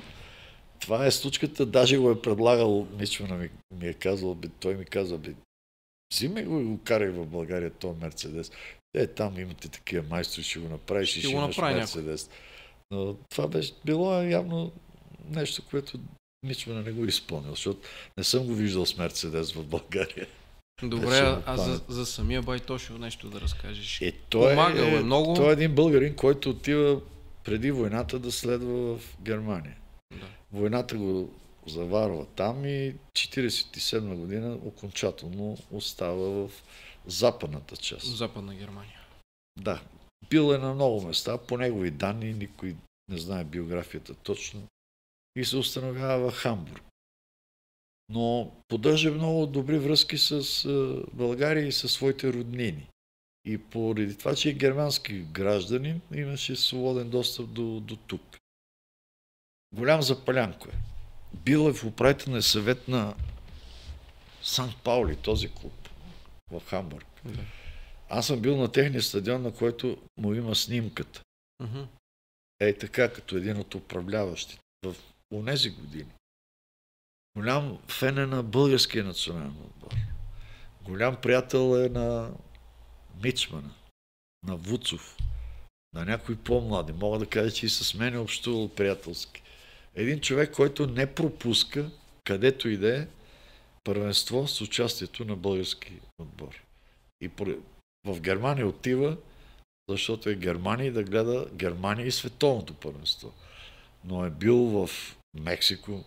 [0.79, 4.85] Това е случката, даже го е предлагал, Мичмана ми, ми е казал, бе, той ми
[4.85, 5.33] каза, бе,
[6.15, 8.51] взимай го и го карай в България, този Мерцедес.
[8.93, 12.29] Е, там имате такива майстори, ще го направиш ще и ще имаш Мерцедес.
[12.91, 14.71] Но това беше било явно
[15.29, 15.99] нещо, което
[16.43, 17.79] Мичмана не го е изпълнил, защото
[18.17, 20.27] не съм го виждал с Мерцедес в България.
[20.83, 24.01] Добре, а за, за самия Байтошо нещо да разкажеш.
[24.01, 25.33] Е, той Помагал е, е много.
[25.33, 27.01] Той е един българин, който отива
[27.43, 29.75] преди войната да следва в Германия.
[30.11, 30.27] Да.
[30.51, 31.33] Войната го
[31.67, 36.51] заварва там и 1947 година окончателно остава в
[37.07, 38.17] западната част.
[38.17, 38.99] Западна Германия.
[39.57, 39.81] Да.
[40.29, 42.75] Бил е на много места, по негови данни, никой
[43.09, 44.61] не знае биографията точно.
[45.35, 46.83] И се установява в Хамбург.
[48.09, 50.67] Но поддържа много добри връзки с
[51.13, 52.87] България и със своите роднини.
[53.45, 58.37] И поради това, че е германски гражданин, имаше свободен достъп до, до тук.
[59.73, 60.94] Голям запалянко е.
[61.35, 63.15] Бил е в управителния съвет на
[64.43, 65.89] Санкт Паули, този клуб
[66.51, 67.05] в Хамбург.
[67.25, 67.41] Да.
[68.09, 71.21] Аз съм бил на техния стадион, на който му има снимката.
[71.63, 71.87] Uh-huh.
[72.59, 74.95] Ей така, като един от управляващите в
[75.33, 76.11] унези години.
[77.37, 79.95] Голям фен е на българския национален отбор.
[80.83, 82.31] Голям приятел е на
[83.23, 83.73] Мичмана,
[84.43, 85.17] на Вуцов,
[85.93, 86.93] на някои по-млади.
[86.93, 89.41] Мога да кажа, че и с мен е общувал приятелски.
[89.95, 91.91] Един човек, който не пропуска,
[92.23, 93.07] където и да е,
[93.83, 96.63] първенство с участието на български отбор.
[97.21, 97.31] И
[98.05, 99.17] в Германия отива,
[99.89, 103.33] защото е Германия да гледа Германия и световното първенство.
[104.03, 104.89] Но е бил в
[105.33, 106.03] Мексико,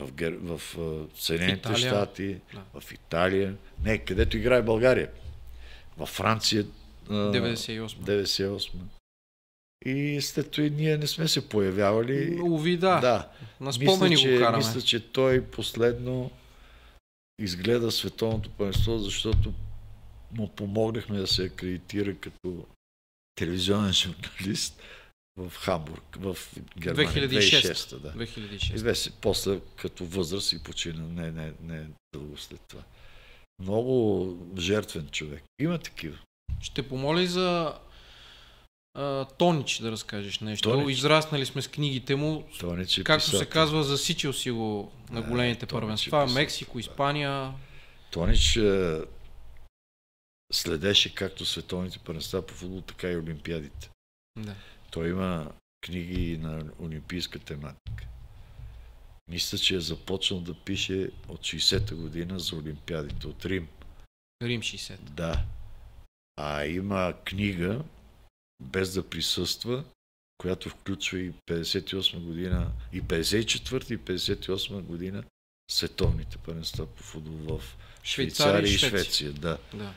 [0.00, 0.32] в, Гер...
[0.32, 0.60] в
[1.14, 2.80] Съединените щати, да.
[2.80, 5.10] в Италия, не, където играе България.
[5.96, 6.66] Във Франция
[7.08, 7.86] 98.
[7.86, 8.72] 98.
[9.86, 12.40] И след това ние не сме се появявали.
[12.42, 13.00] Уви, да.
[13.00, 13.28] да.
[13.60, 14.56] На спомени мисля, че, го караме.
[14.56, 16.30] Мисля, че той последно
[17.38, 19.52] изгледа световното първенство, защото
[20.32, 22.66] му помогнахме да се акредитира като
[23.34, 24.82] телевизионен журналист
[25.36, 26.36] в Хамбург, в
[26.78, 27.28] Германия.
[27.28, 27.72] 2006.
[27.72, 28.12] 2006 да.
[28.12, 28.74] 2006.
[28.74, 32.82] Известен, после като възраст и почина, не, не, не дълго след това.
[33.62, 35.42] Много жертвен човек.
[35.60, 36.18] Има такива.
[36.60, 37.74] Ще помоли за
[38.98, 40.70] а, Тонич да разкажеш нещо.
[40.70, 40.98] Тонич.
[40.98, 42.48] Израснали сме с книгите му.
[42.60, 43.38] Тонич е Както писател.
[43.38, 46.10] се казва, засичал си го на големите Тонич е първенства.
[46.10, 46.34] писател.
[46.34, 47.52] Мексико, Испания.
[48.10, 49.00] Тонич е,
[50.52, 53.90] следеше както световните първенства по футбол, така и олимпиадите.
[54.38, 54.54] Да.
[54.90, 58.04] Той има книги на олимпийска тематика.
[59.30, 63.68] Мисля, че е започнал да пише от 60-та година за олимпиадите от Рим.
[64.42, 64.96] Рим 60.
[65.00, 65.42] Да.
[66.36, 67.80] А има книга,
[68.60, 69.84] без да присъства,
[70.38, 75.24] която включва и 58 година, и 54 и 58 година
[75.70, 78.78] световните първенства по футбол в Швейцария, и.
[78.78, 79.32] Швеция.
[79.32, 79.58] Да.
[79.74, 79.94] Да.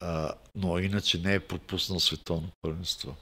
[0.00, 3.16] А, но иначе не е пропуснал световно първенство.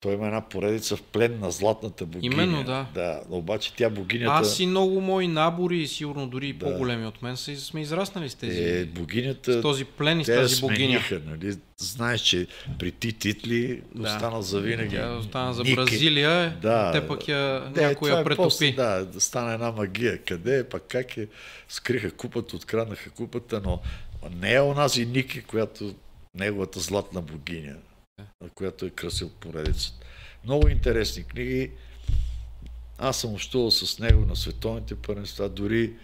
[0.00, 2.34] Той има една поредица в плен на златната богиня.
[2.34, 2.86] Именно, да.
[2.94, 3.20] да.
[3.30, 6.58] Обаче тя богинята Аз и много мои набори, сигурно дори Да.
[6.58, 8.62] по-големи от мен, са, сме израснали с тези.
[8.62, 9.62] е с богинята.
[9.62, 11.00] този плен и с тази богиня.
[11.00, 11.56] смениха, нали?
[11.78, 12.46] Знаеш, че
[12.78, 14.02] при ти титли Да.
[14.08, 14.96] остана за винаги.
[14.96, 15.74] Тя остана за Ники.
[15.76, 16.92] Бразилия, е, Да.
[16.92, 18.42] те пък я, Не, някой я е претопи.
[18.44, 20.18] После, да, да стана една магия.
[20.18, 21.28] Къде е, пък как е?
[21.68, 23.80] Скриха купата, откраднаха купата, но
[24.40, 25.94] не е онази Ники, която
[26.34, 27.74] неговата златна богиня,
[28.40, 30.06] на която е красил поредицата.
[30.44, 31.70] Много интересни книги.
[32.98, 35.96] Аз съм общувал с него на световните първенства, дори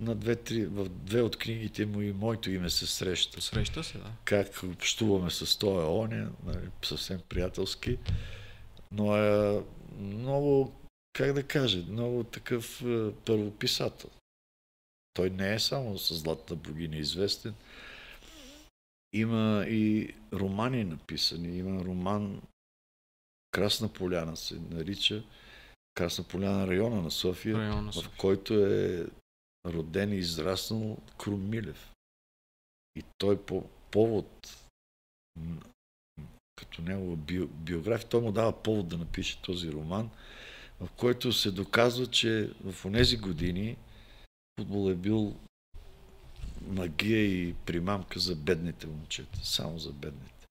[0.00, 4.12] на две-три, в две от книгите му и моето име се среща Среща се, да.
[4.24, 7.98] как общуваме с този оня, нали, съвсем приятелски,
[8.92, 9.62] но е
[9.98, 10.72] много,
[11.12, 14.10] как да кажа, много такъв е, първописател.
[15.14, 17.54] Той не е само с Златна богиня известен.
[19.16, 21.58] Има и романи написани.
[21.58, 22.42] Има роман
[23.50, 25.24] Красна поляна се нарича.
[25.94, 28.12] Красна поляна района на София, Района на в София.
[28.18, 29.06] който е
[29.66, 31.92] роден и израснал Крум Милев.
[32.96, 34.58] И той по повод,
[36.56, 40.10] като негова био, биография, той му дава повод да напише този роман,
[40.80, 43.76] в който се доказва, че в тези години
[44.60, 45.36] футбол е бил
[46.68, 49.38] магия и примамка за бедните момчета.
[49.42, 50.46] Само за бедните.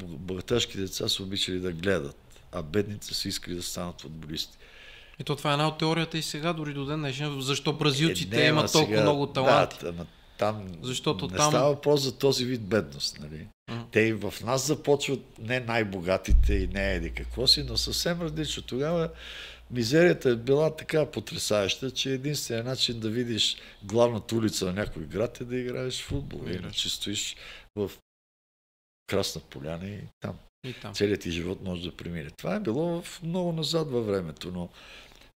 [0.00, 2.16] Богаташки деца са обичали да гледат,
[2.52, 4.58] а бедните са искали да станат футболисти.
[5.20, 8.44] И то това е една от теорията и сега, дори до ден днешен, защо бразилците
[8.44, 9.78] е, имат толкова сега, много таланти.
[9.82, 10.06] Да, ама
[10.38, 11.50] там Защото не там...
[11.50, 13.20] става въпрос за този вид бедност.
[13.20, 13.46] Нали?
[13.90, 18.62] Те и в нас започват не най-богатите и не еди какво си, но съвсем различно.
[18.62, 19.08] Тогава
[19.72, 25.40] мизерията е била така потрясаеща, че единственият начин да видиш главната улица на някой град
[25.40, 26.46] е да играеш в футбол.
[26.46, 27.36] Иначе стоиш
[27.76, 27.90] в
[29.06, 30.38] Красна поляна и там.
[30.64, 30.94] И там.
[30.94, 32.30] Целият ти живот може да премине.
[32.30, 34.68] Това е било в много назад във времето, но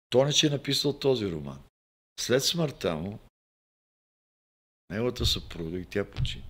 [0.09, 1.63] Тонич е написал този роман.
[2.19, 3.19] След смъртта му,
[4.89, 6.43] неговата съпруга и тя почина.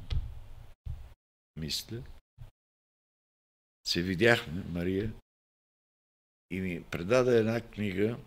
[1.55, 2.03] Мисля,
[3.87, 5.13] се видяхме, Мария,
[6.53, 8.19] и ми предаде една книга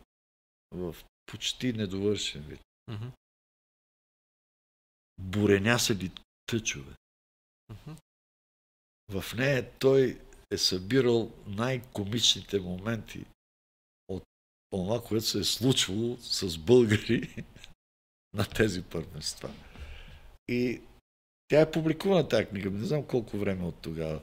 [0.71, 0.97] в
[1.27, 2.61] почти недовършен вид.
[2.91, 3.11] Mm-hmm.
[5.19, 6.11] Буреняса ли
[6.47, 6.93] тъчове?
[7.73, 7.97] Mm-hmm.
[9.09, 10.21] В нея той
[10.51, 13.25] е събирал най-комичните моменти
[14.09, 14.25] от
[14.71, 17.45] това, което се е случвало с българи
[18.35, 19.51] на тези първенства.
[20.49, 20.83] И
[21.49, 24.21] тя е публикувана тази книга, не знам колко време от тогава.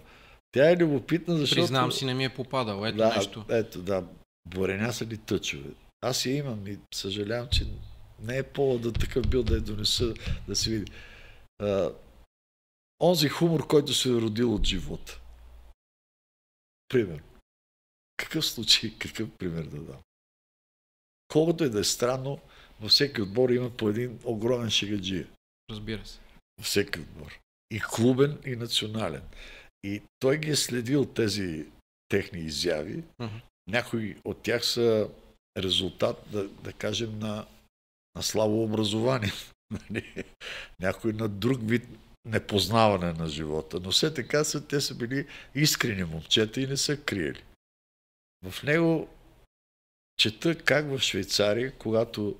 [0.53, 1.61] Тя е любопитна, защото...
[1.61, 2.85] Признам си, не ми е попадал.
[2.85, 3.45] Ето да, нещо.
[3.49, 4.07] Ето, да.
[4.45, 5.69] Бореня са ли тъчове?
[6.01, 7.67] Аз я имам и съжалявам, че
[8.19, 10.13] не е повод да такъв бил да я донеса,
[10.47, 10.91] да се види.
[11.59, 11.91] А,
[13.01, 15.19] онзи хумор, който се е родил от живота.
[16.87, 17.23] Пример.
[18.17, 19.99] Какъв случай, какъв пример да дам?
[21.27, 22.39] Колкото и да е странно,
[22.81, 25.27] във всеки отбор има по един огромен шегаджия.
[25.69, 26.19] Разбира се.
[26.57, 27.39] Във всеки отбор.
[27.71, 29.21] И клубен, и национален.
[29.83, 31.65] И той ги е следил тези
[32.09, 33.03] техни изяви.
[33.19, 33.41] Uh-huh.
[33.67, 35.09] Някои от тях са
[35.57, 37.45] резултат, да, да кажем, на,
[38.15, 39.31] на слабо образование.
[39.89, 40.23] Нали?
[40.79, 41.87] Някои на друг вид
[42.25, 43.79] непознаване на живота.
[43.83, 47.43] Но все така са, те са били искрени момчета и не са криели.
[48.45, 49.09] В него
[50.17, 52.37] чета как в Швейцария, когато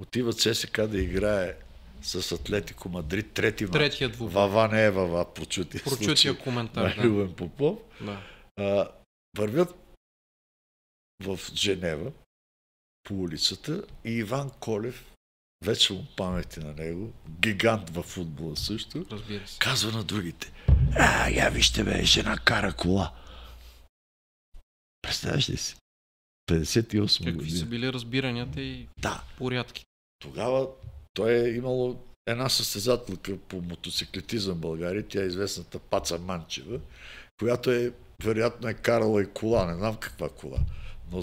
[0.00, 1.56] отива ЦСК да играе
[2.02, 4.32] с Атлетико Мадрид, трети Третият в...
[4.32, 7.02] Вава не е Вава, прочутия Прочутия случай, коментар, да.
[7.02, 7.78] Любен Попов.
[8.00, 8.22] Да.
[8.56, 8.88] А,
[9.38, 9.74] вървят
[11.22, 12.12] в Женева
[13.04, 15.12] по улицата и Иван Колев,
[15.64, 19.58] вече му памети на него, гигант във футбола също, Разбира се.
[19.58, 20.52] казва на другите,
[20.96, 23.12] а, я вижте бе, жена кара кола.
[25.02, 25.76] Представяш ли си?
[26.50, 27.58] 58 Какви години.
[27.58, 29.24] са били разбиранията и да.
[29.38, 29.84] порядки?
[30.18, 30.68] Тогава
[31.14, 31.96] той е имало
[32.26, 36.80] една състезателка по мотоциклетизъм в България, тя е известната Паца Манчева,
[37.38, 37.92] която е,
[38.24, 40.58] вероятно е карала и кола, не знам каква кола,
[41.12, 41.22] но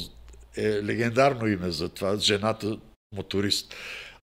[0.57, 2.77] е легендарно име за това, жената
[3.15, 3.75] моторист.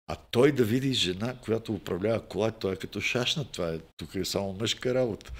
[0.06, 4.14] А той да види жена, която управлява кола, той е като шашна, това е, тук
[4.14, 5.32] е само мъжка работа.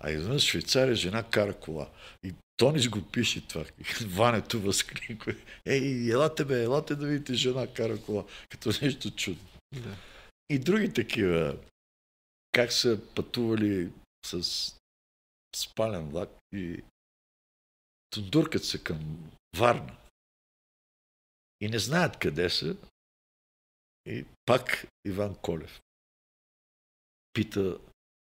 [0.00, 1.88] А изведнъж Швейцария жена кара кола.
[2.24, 3.64] И Тонис го пише това.
[4.06, 5.34] Ването възкликва.
[5.66, 8.24] Ей, елате бе, елате да видите жена кара кола.
[8.50, 9.51] Като нещо чудно.
[10.48, 11.58] И други такива.
[12.52, 13.92] Как са пътували
[14.26, 14.42] с
[15.56, 16.82] спален влак и
[18.10, 19.96] тундуркат се към Варна.
[21.60, 22.76] И не знаят къде са.
[24.06, 25.80] И пак Иван Колев
[27.32, 27.78] пита,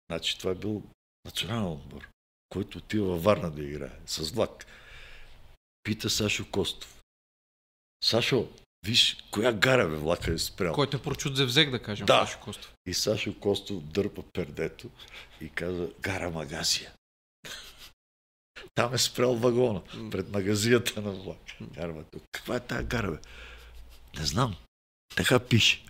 [0.09, 0.83] значи това е бил
[1.25, 2.09] национален отбор,
[2.49, 4.65] който отива във Варна да играе с влак.
[5.83, 7.03] Пита Сашо Костов.
[8.03, 8.53] Сашо,
[8.85, 10.73] Виж, коя гара бе влака е спрял.
[10.73, 12.25] Който е прочут взех, да кажем, да.
[12.25, 12.73] Сашо Костов.
[12.85, 14.89] И Сашо Костов дърпа пердето
[15.41, 16.91] и каза, гара магазия.
[18.75, 21.37] Там е спрял вагона, пред магазията на влак.
[21.61, 23.17] Гарва, каква е тази гара, бе?
[24.19, 24.55] Не знам.
[25.15, 25.83] Така пише.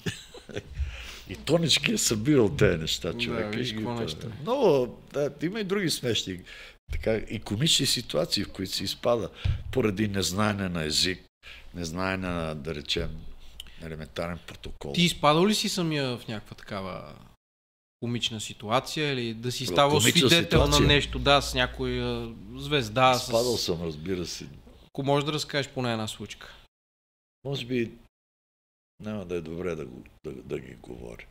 [1.30, 3.52] И Тонички е събирал тези неща, човек.
[3.52, 4.32] Да, виж какво нещо.
[4.44, 6.42] Но да, има и други смешни
[6.92, 9.30] така, и комични ситуации, в които се изпада
[9.72, 11.24] поради незнание на език,
[11.74, 13.22] не знае на, да речем,
[13.82, 14.94] елементарен протокол.
[14.94, 17.16] Ти изпадал ли си самия в някаква такава
[18.00, 20.82] комична ситуация или да си ставал свидетел ситуация.
[20.82, 23.14] на нещо, да, с някоя звезда.
[23.16, 23.62] Изпадал с...
[23.64, 24.48] съм, разбира се.
[24.88, 26.56] Ако можеш да разкажеш поне една случка.
[27.44, 27.92] Може би
[29.00, 31.26] няма да е добре да, го, да, да ги говоря.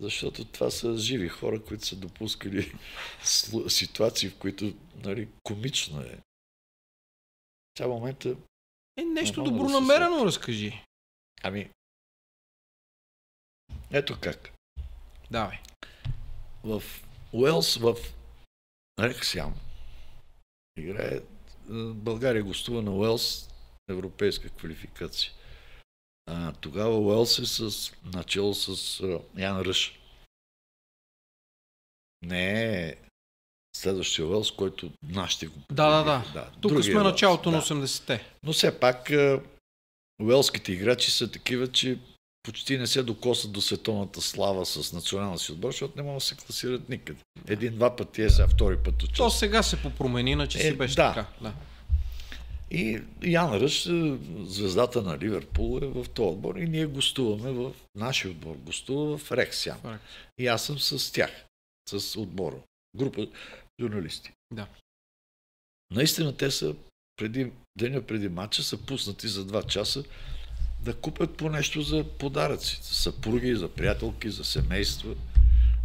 [0.00, 2.72] Защото това са живи хора, които са допускали
[3.68, 4.74] ситуации, в които
[5.04, 6.18] нали, комично е.
[7.78, 8.36] Сега момента
[8.96, 10.84] е, нещо добронамерено да разкажи.
[11.42, 11.70] Ами,
[13.92, 14.50] ето как.
[15.30, 15.58] Давай.
[16.64, 16.82] В
[17.32, 17.96] Уелс, в
[19.00, 19.54] Рексиам,
[20.76, 21.20] играе
[21.94, 23.48] България гостува на Уелс
[23.88, 25.32] европейска квалификация.
[26.26, 29.00] А, тогава Уелс е с, начало с
[29.36, 29.98] Ян Ръш.
[32.22, 32.96] Не е
[33.76, 36.24] следващия Уелс, който нашите го Да, да, да.
[36.34, 36.50] да.
[36.60, 37.64] Тук другия сме Уелс, началото на да.
[37.64, 38.24] 80-те.
[38.42, 39.40] Но все пак а,
[40.22, 41.98] уелските играчи са такива, че
[42.42, 46.24] почти не се докосват до световната слава с националния си отбор, защото не могат да
[46.24, 47.20] се класират никъде.
[47.48, 49.30] Един-два пъти е, сега втори път То участва.
[49.30, 51.08] сега се попромени, си Е, беше да.
[51.14, 51.26] така.
[51.40, 51.52] Да.
[52.70, 57.72] И Ян Ръш, е, звездата на Ливерпул е в този отбор и ние гостуваме в
[57.94, 59.98] нашия отбор, гостува в Рексян.
[60.38, 61.30] И аз съм с тях,
[61.88, 62.56] с отбора,
[62.96, 63.26] група
[63.82, 64.32] журналисти.
[64.52, 64.66] Да.
[65.90, 66.74] Наистина те са
[67.16, 70.04] преди, деня преди матча са пуснати за два часа
[70.80, 75.14] да купят по нещо за подаръци, за съпруги, за приятелки, за семейства.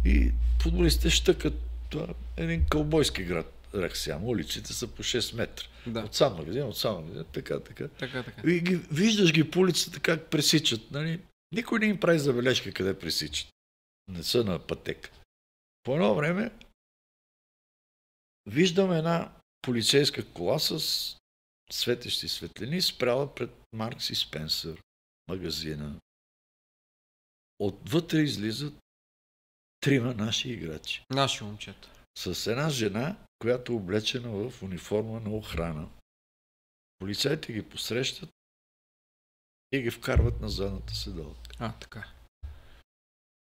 [0.04, 0.32] И
[0.62, 1.54] футболистите щъкат
[1.90, 4.24] това е един кълбойски град, Рексян.
[4.24, 5.66] Улиците са по 6 метра.
[5.86, 6.00] Да.
[6.00, 7.88] От сам магазин, от сам магазин, така, така.
[7.88, 8.50] Така, така.
[8.50, 10.90] И ги, виждаш ги по улицата как пресичат.
[10.90, 11.20] Нали?
[11.52, 13.48] Никой не им прави забележка къде пресичат.
[14.08, 15.10] Не са на пътека.
[15.82, 16.50] По едно време
[18.48, 19.32] виждам една
[19.62, 20.80] полицейска кола с
[21.70, 24.82] светещи светлини, спряла пред Маркс и Спенсър,
[25.28, 26.00] магазина.
[27.58, 28.74] Отвътре излизат
[29.80, 31.04] трима наши играчи.
[31.10, 31.90] Наши момчета.
[32.18, 35.88] С една жена, която е облечена в униформа на охрана.
[36.98, 38.30] Полицайите ги посрещат
[39.72, 41.40] и ги вкарват на задната седалка.
[41.58, 42.12] А, така.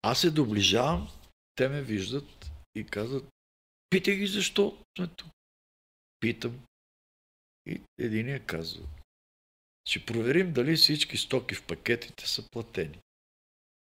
[0.01, 1.09] Аз се доближавам,
[1.55, 3.25] те ме виждат и казват,
[3.91, 5.27] питай ги защо сме тук.
[6.19, 6.59] Питам.
[7.65, 8.87] И единия казва,
[9.85, 12.99] ще проверим дали всички стоки в пакетите са платени.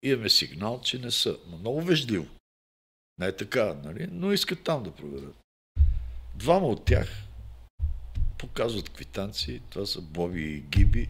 [0.02, 1.38] Имаме сигнал, че не са.
[1.46, 2.26] Но много вежливо.
[3.18, 4.08] Не е така, нали?
[4.12, 5.36] Но искат там да проверят.
[6.34, 7.08] Двама от тях
[8.38, 9.60] показват квитанции.
[9.70, 11.08] Това са Боби и Гиби.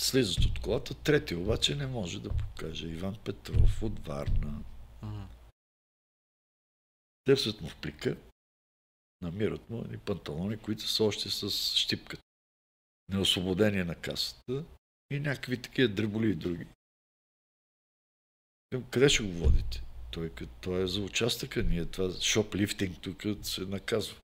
[0.00, 0.94] Слизат от колата.
[0.94, 2.86] Трети обаче не може да покаже.
[2.86, 4.62] Иван Петров от Варна.
[5.02, 5.39] Мгм.
[7.24, 8.16] Търсят му в плика.
[9.20, 12.22] Намират му едни панталони, които са още с щипката.
[13.08, 14.64] Неосвободение на касата
[15.10, 16.66] и някакви такива дреболи и други.
[18.90, 19.82] Къде ще го водите?
[20.12, 24.16] Той, като- той е за участъка, ние това шоплифтинг тук се наказва.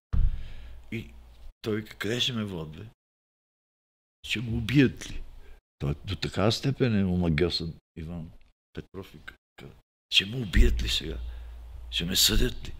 [0.92, 1.10] И
[1.62, 2.86] той къде ще ме води?
[4.22, 5.22] Ще го убият ли?
[5.78, 8.30] Той до такава степен е омагьосан Иван
[8.72, 9.18] Петров и
[10.10, 11.18] ще му убият ли сега?
[11.90, 12.72] Ще ме съдят ли?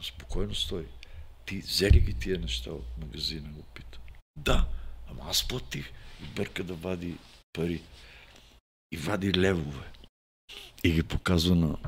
[0.00, 0.86] Но спокойно стой.
[1.46, 3.98] Ти взели ги тия неща от магазина, го пита.
[4.36, 4.68] Да,
[5.10, 5.92] ама аз платих.
[6.22, 7.18] И бърка да вади
[7.52, 7.82] пари.
[8.92, 9.92] И вади левове.
[10.84, 11.78] И ги показва на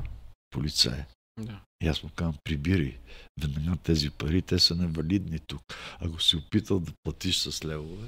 [0.49, 1.07] полицая.
[1.39, 1.61] Да.
[1.83, 2.97] И аз му казвам, прибирай.
[3.41, 5.61] Веднага тези пари, те са невалидни тук.
[5.99, 8.07] Ако си опитал да платиш с левове,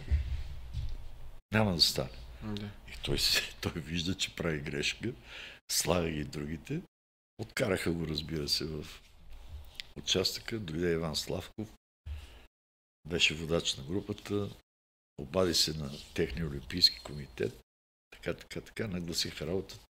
[1.54, 2.10] няма да стане.
[2.44, 2.66] да.
[2.66, 5.12] И той, се, той вижда, че прави грешка,
[5.72, 6.82] слага ги другите.
[7.38, 8.86] Откараха го, разбира се, в
[9.98, 10.60] участъка.
[10.60, 11.74] Дойде Иван Славков,
[13.08, 14.50] беше водач на групата,
[15.18, 17.62] обади се на техния олимпийски комитет,
[18.12, 19.86] така, така, така, нагласиха работата.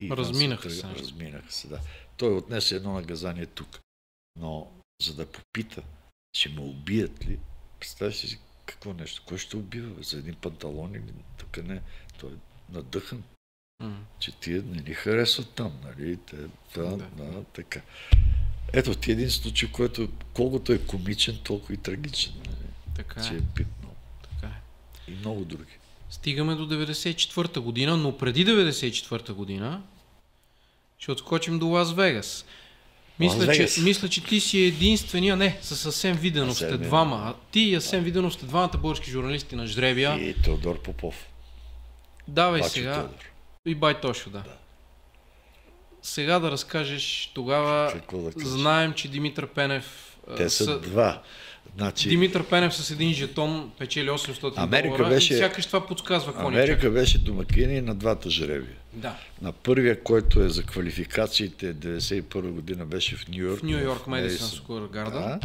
[0.00, 0.82] И Разминаха се.
[0.86, 1.80] Разминаха се, да.
[2.16, 3.80] Той отнесе едно наказание тук.
[4.36, 4.72] Но
[5.02, 5.82] за да попита,
[6.36, 7.38] ще ме убият ли,
[7.80, 9.22] представяш си какво нещо?
[9.26, 10.02] Кой ще убива?
[10.02, 11.82] За един панталон или тук не?
[12.18, 12.36] Той е
[12.72, 13.24] надъхан,
[13.82, 14.02] Мгм.
[14.18, 16.16] че тия не ни харесват там, нали?
[16.16, 16.36] Те,
[16.74, 16.96] да, Да.
[16.96, 17.44] да.
[17.44, 17.82] така.
[18.72, 22.32] Ето ти един случай, който колкото е комичен, толкова и трагичен.
[22.46, 22.56] Нали?
[22.96, 23.36] Така Че е.
[23.36, 23.92] е пипнал.
[24.22, 25.10] Така е.
[25.10, 25.72] И много други.
[26.10, 29.82] Стигаме до 94-та година, но преди 94-та година
[30.98, 32.44] ще отскочим до Лас Вегас.
[33.18, 37.16] Мисля, Лас че, мисля, че ти си единствения, не, с Асен Виденов Асен сте двама.
[37.16, 40.28] А Ти и Асен Виденов сте двамата български журналисти на Жребия.
[40.28, 41.26] И Теодор Попов.
[42.28, 42.94] Давай Бачо сега.
[42.94, 43.24] Теодор.
[43.66, 44.38] И Байтошо, да.
[44.38, 44.56] Да.
[46.02, 48.48] Сега да разкажеш, тогава да кажа?
[48.48, 50.16] знаем, че Димитър Пенев...
[50.36, 51.22] Те са два.
[51.76, 56.32] Значи, Димитър Пенев с един жетон печели 800 Америка долара беше- и сякаш това подсказва
[56.32, 56.90] какво Америка чака.
[56.90, 58.76] беше домакини на двата жребия.
[58.92, 63.60] Да, На първия, който е за квалификациите, 91 година беше в Нью Йорк.
[63.60, 64.48] в Нью Йорк Медисън.
[64.48, 65.12] Скуър Гарден.
[65.14, 65.40] Да.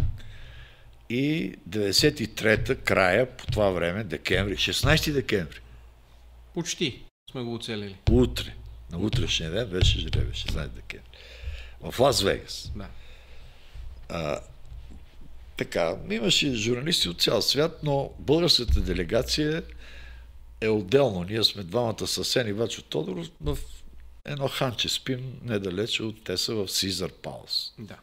[1.09, 5.59] И 93-та, края, по това време, декември, 16 декември,
[6.53, 6.99] Почти
[7.31, 7.95] сме го оцелили.
[8.11, 8.53] утре,
[8.93, 11.09] на утрешния ден беше жребия, 16 декември.
[11.81, 12.71] В Лас Вегас.
[12.75, 12.89] Да.
[14.09, 14.41] А,
[15.57, 19.63] така, имаше журналисти от цял свят, но българската делегация
[20.61, 21.23] е отделно.
[21.23, 23.57] Ние сме двамата с Асен и Вачо Тодоров в
[24.25, 27.73] едно ханче спим недалече от те са в Сизър Палас.
[27.79, 27.99] Да.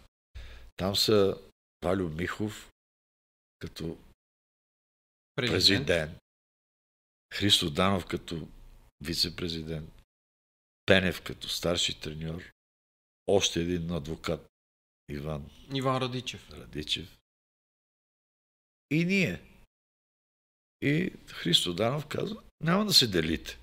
[0.76, 1.36] Там са
[1.84, 2.70] Валю Михов
[3.58, 3.96] като
[5.36, 5.86] Президент.
[5.86, 6.18] президент,
[7.34, 8.48] Христо Данов като
[9.04, 9.90] вице-президент,
[10.90, 12.42] Пенев като старши треньор,
[13.26, 14.46] още един адвокат,
[15.08, 16.50] Иван Иван Радичев.
[16.50, 17.18] Радичев.
[18.90, 19.42] И ние.
[20.82, 23.58] И Христо Данов каза, няма да се делите.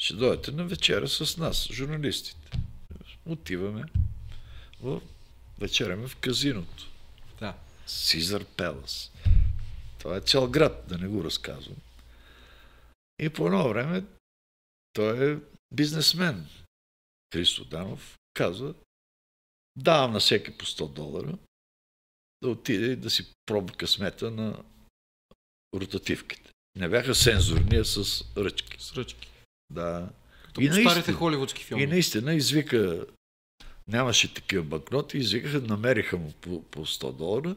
[0.00, 2.50] Ще дойдете на вечера с нас, журналистите.
[3.26, 3.84] Отиваме
[4.80, 5.00] в
[5.58, 6.90] вечеряме в казиното.
[7.38, 7.58] Да.
[7.86, 9.12] Сизър Пелас.
[9.98, 11.78] Това е цял град, да не го разказвам.
[13.18, 14.04] И по едно време
[14.92, 15.38] той е
[15.72, 16.46] бизнесмен.
[17.34, 18.74] Христо Данов казва,
[19.76, 21.38] давам на всеки по 100 долара
[22.42, 24.62] да отиде и да си пробва късмета на
[25.74, 26.50] ротативките.
[26.76, 28.76] Не бяха сензорни, а с ръчки.
[28.82, 29.28] С ръчки.
[29.70, 30.08] Да.
[30.46, 31.82] Като И старите холивудски филми.
[31.82, 33.06] И наистина извика,
[33.88, 37.56] нямаше такива банкноти, извикаха, намериха му по, по 100 долара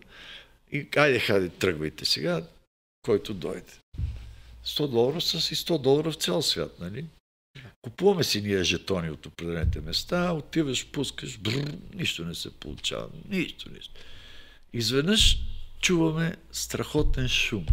[0.71, 2.47] и айде, хайде, тръгвайте сега,
[3.01, 3.73] който дойде.
[4.65, 7.05] 100 долара са си 100 долара в цял свят, нали?
[7.81, 13.69] Купуваме си ние жетони от определените места, отиваш, пускаш, бррр, нищо не се получава, нищо,
[13.73, 13.93] нищо.
[14.73, 15.37] Изведнъж
[15.81, 17.65] чуваме страхотен шум.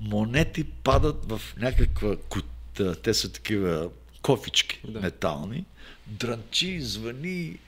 [0.00, 3.90] Монети падат в някаква кута, те са такива
[4.22, 5.00] кофички Да.
[5.00, 5.64] метални,
[6.06, 7.58] дрънчи, звъни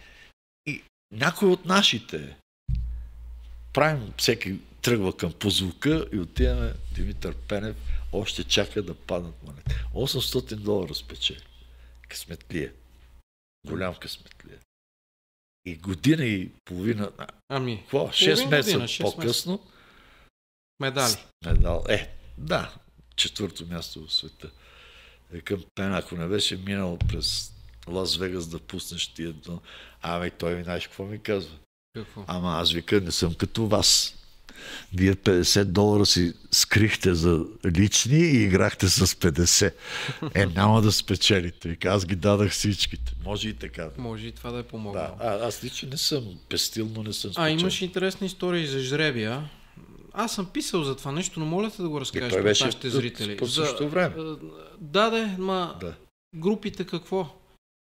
[0.66, 2.36] и някой от нашите
[3.72, 7.76] правим, всеки тръгва към по звука и отиваме Димитър Пенев,
[8.12, 9.74] още чака да паднат монети.
[9.94, 11.45] 800 долара спечели.
[12.08, 12.72] Късметлия.
[13.66, 14.58] Голям късметлия.
[15.64, 17.10] И година и половина,
[17.48, 19.66] Ами, какво, Половин 6 месеца по-късно,
[20.80, 21.16] медали.
[21.46, 21.84] медал.
[21.88, 22.74] Е, да,
[23.16, 24.50] четвърто място в света.
[25.32, 27.52] Е, към Пен, ако не беше минал през
[27.88, 29.60] Лас Вегас да пуснеш тия едно.
[30.02, 31.56] Ами той ми знаеш какво ми казва.
[31.94, 32.24] Какво?
[32.26, 34.14] Ама аз вика, не съм като вас.
[34.94, 39.72] Вие 50 долара си скрихте за лични и играхте с 50.
[40.34, 41.76] Е, няма да спечелите.
[41.84, 43.12] Аз ги дадах всичките.
[43.24, 43.88] Може и така.
[43.98, 45.08] Може и това да е Да, помогнало.
[45.20, 47.60] а, аз лично не съм пестил, но не съм А, спечелил.
[47.60, 49.48] имаш интересни истории за жребия.
[50.12, 52.64] Аз съм писал за това нещо, но моля те да го разкажеш той пред беше
[52.64, 53.36] нашите зрители.
[53.36, 54.14] по същото време.
[54.18, 54.22] е,
[54.80, 55.94] Да, да, ма Да.
[56.34, 57.28] групите какво?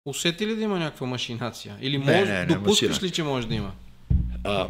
[0.07, 1.77] Усети ли да има някаква машинация?
[1.81, 3.07] Или Не, може, не, не, допускаш машина.
[3.07, 3.73] ли, че може да има?
[4.45, 4.67] А,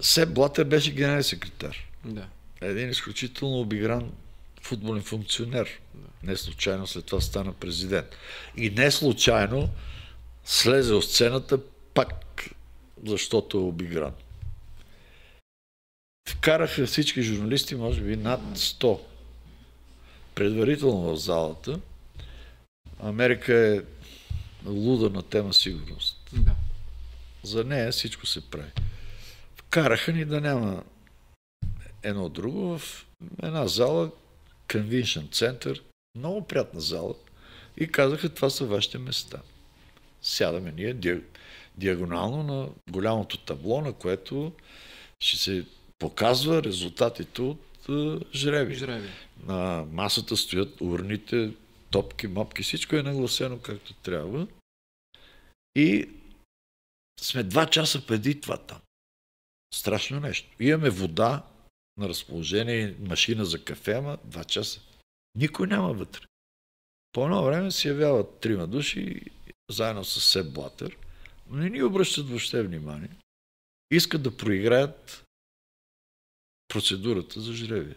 [0.00, 1.76] Сеп Блатер беше генерален секретар.
[2.04, 2.28] Да.
[2.60, 4.12] Един изключително обигран
[4.62, 5.68] футболен функционер.
[6.22, 8.06] Не случайно след това стана президент.
[8.56, 9.68] И не случайно
[10.44, 11.58] слезе от сцената
[11.94, 12.44] пак,
[13.06, 14.12] защото е обигран.
[16.28, 19.00] Вкараха всички журналисти, може би над 100.
[20.34, 21.80] Предварително в залата.
[23.00, 23.80] Америка е
[24.66, 26.30] луда на тема сигурност.
[26.32, 26.52] да.
[27.42, 28.70] За нея всичко се прави.
[29.66, 30.84] Вкараха ни да няма
[32.02, 33.06] едно друго в
[33.42, 34.10] една зала,
[34.72, 35.82] конвеншн център,
[36.16, 37.14] много приятна зала
[37.76, 39.42] и казаха, това са вашите места.
[40.22, 41.22] Сядаме ние ди-
[41.76, 44.52] диагонално на голямото табло, на което
[45.20, 45.66] ще се
[45.98, 47.60] показва резултатите от
[48.34, 48.74] жреби.
[48.74, 49.08] Жреби.
[49.46, 51.52] На масата стоят урните,
[51.90, 54.46] топки, мопки, всичко е нагласено както трябва.
[55.74, 56.08] И
[57.20, 58.78] сме два часа преди това там.
[59.76, 60.48] Страшно нещо.
[60.60, 61.42] Имаме вода
[61.96, 64.80] на разположение, машина за кафе, ама два часа.
[65.34, 66.26] Никой няма вътре.
[67.12, 69.20] По едно време се явяват трима души,
[69.70, 70.96] заедно с Блатер,
[71.50, 73.10] но не ни обръщат въобще внимание.
[73.90, 75.24] Искат да проиграят
[76.68, 77.96] процедурата за жребие.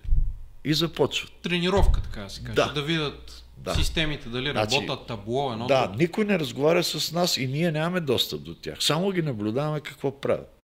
[0.64, 1.32] И започват.
[1.42, 2.56] Тренировка, така да се каже.
[2.56, 2.74] Да.
[2.74, 3.76] Да, видят Да.
[3.76, 6.00] системите, дали Значи, работят, табло, едно Да, друго.
[6.00, 8.84] никой не разговаря с нас и ние нямаме достъп до тях.
[8.84, 10.59] Само ги наблюдаваме какво правят.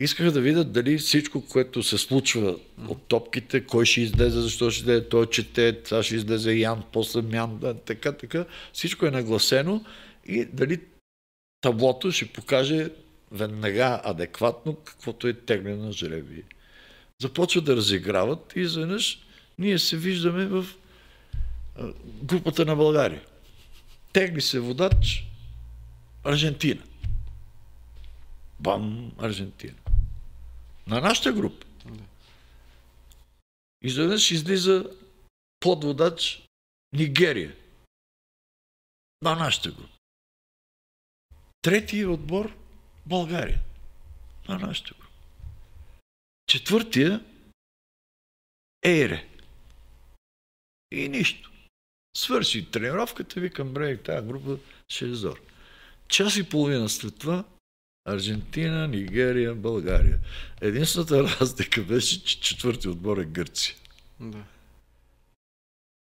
[0.00, 2.56] Искаха да видят дали всичко, което се случва
[2.88, 7.22] от топките, кой ще излезе, защо ще излезе, той чете, сега ще излезе Ян, после
[7.22, 8.44] Мян, да, така, така.
[8.72, 9.84] Всичко е нагласено
[10.26, 10.80] и дали
[11.60, 12.90] таблото ще покаже
[13.32, 16.42] веднага адекватно каквото е теглено на жребие.
[17.22, 19.20] Започват да разиграват и изведнъж
[19.58, 20.66] ние се виждаме в
[22.22, 23.22] групата на България.
[24.12, 25.24] Тегли се водач
[26.24, 26.82] Аржентина.
[28.60, 29.85] Бам, Аржентина.
[30.86, 31.66] На нашата група.
[33.82, 34.96] Изведнъж излиза
[35.60, 36.42] подводач
[36.92, 37.56] Нигерия.
[39.22, 39.96] На нашата група.
[41.62, 42.56] Третия отбор
[43.06, 43.60] България.
[44.48, 45.12] На нашата група.
[46.46, 47.24] Четвъртия
[48.82, 49.28] Ейре.
[50.90, 51.52] И нищо.
[52.16, 54.58] Свърши тренировката, викам, бре, тази група
[54.88, 55.40] ще е зор.
[56.08, 57.44] Час и половина след това
[58.06, 60.18] Аржентина, Нигерия, България.
[60.60, 63.74] Единствената разлика беше, че четвърти отбор е Гърция.
[64.20, 64.38] Да.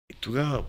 [0.10, 0.64] И тогава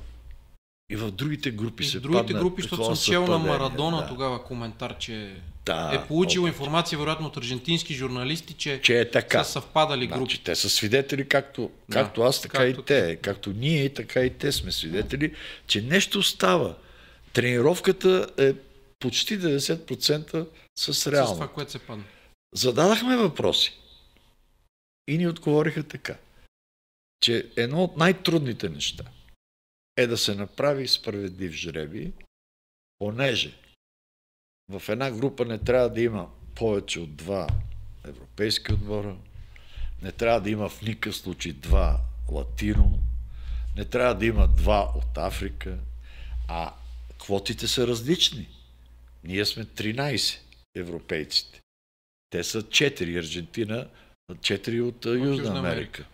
[0.90, 4.08] И в другите групи И се другите падна групи, защото съм чел на Марадона да.
[4.08, 5.34] тогава коментар, че
[5.66, 6.54] Да, е получил опит.
[6.54, 9.44] информация, вероятно от аржентински журналисти, че, Че е така.
[9.44, 10.18] са съвпадали групи.
[10.18, 13.16] Значи, те са свидетели, както, Да, както аз, така както и те.
[13.16, 15.34] Както ние, така и те сме свидетели,
[15.66, 16.74] че нещо става.
[17.32, 18.52] Тренировката е
[19.00, 20.46] почти 90%
[20.78, 21.34] с с реално.
[21.34, 22.04] това, което се падна.
[22.54, 23.78] Зададахме въпроси.
[25.08, 26.18] И ни отговориха така,
[27.20, 29.04] че едно от най-трудните неща
[29.96, 32.12] е да се направи справедлив жреби,
[32.98, 33.54] понеже
[34.68, 37.48] в една група не трябва да има повече от два
[38.04, 39.16] европейски отбора,
[40.02, 42.00] не трябва да има в никакъв случай два
[42.30, 42.98] латино,
[43.76, 45.78] не трябва да има два от Африка,
[46.48, 46.74] а
[47.18, 48.48] квотите са различни.
[49.24, 50.45] Ние сме 13
[50.76, 51.60] европейците.
[52.30, 53.88] Те са 4 Аржентина,
[54.32, 55.68] 4 от, от Южна, Южна Америка.
[55.68, 56.04] Америка.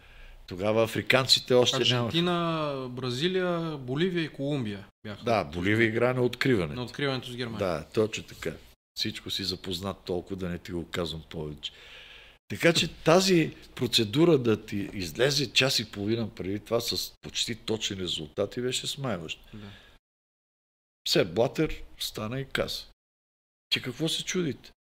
[0.47, 1.97] Тогава африканците още нямаха.
[1.97, 5.25] Аржентина, Бразилия, Боливия и Колумбия бяха.
[5.25, 6.75] Да, Боливия игра на откриване.
[6.75, 7.59] На откриването с Германия.
[7.59, 8.53] Да, точно така.
[8.95, 11.73] Всичко си запознат толкова да не ти го казвам повече.
[12.49, 17.97] Така че тази процедура да ти излезе час и половина преди това с почти точни
[17.97, 19.43] резултати беше смайваща.
[19.55, 19.67] Да.
[21.09, 22.85] Все Блатер стана и каза,
[23.73, 24.73] че какво се чудите?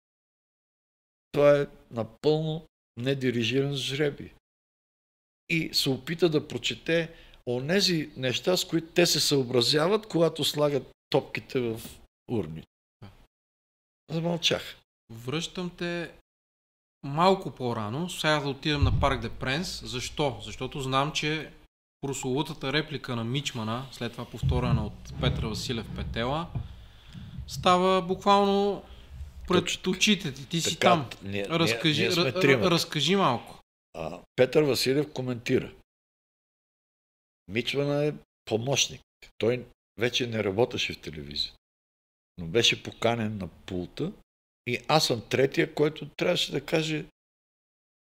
[1.31, 2.67] Това е напълно
[2.97, 4.33] недирижиран жреби.
[5.49, 7.13] И се опита да прочете
[7.47, 11.81] онези неща, с които те се съобразяват, когато слагат топките в
[12.31, 12.63] урни.
[14.09, 14.77] Замълчах.
[15.11, 16.11] Връщам те
[17.03, 19.81] малко по-рано, сега да отидем на Парк де Пренс.
[19.85, 20.39] Защо?
[20.41, 21.53] Защото знам, че
[22.01, 26.47] прословутата реплика на Мичмана, след това повторена от Петра Василев Петела,
[27.51, 28.83] става буквално
[29.47, 29.91] пред Точно.
[29.91, 30.49] очите ти.
[30.49, 31.09] Ти си Така, там.
[31.23, 32.65] Ние, Разкажи, ние, сме трима.
[32.65, 33.59] ра- разкажи малко.
[33.93, 35.73] А, Петър Василев коментира.
[37.47, 38.13] Мичмана е
[38.45, 39.01] помощник.
[39.37, 39.65] Той
[39.97, 41.53] вече не работеше в телевизия.
[42.37, 44.11] Но беше поканен на пулта
[44.67, 47.05] и аз съм третия, който трябваше да каже,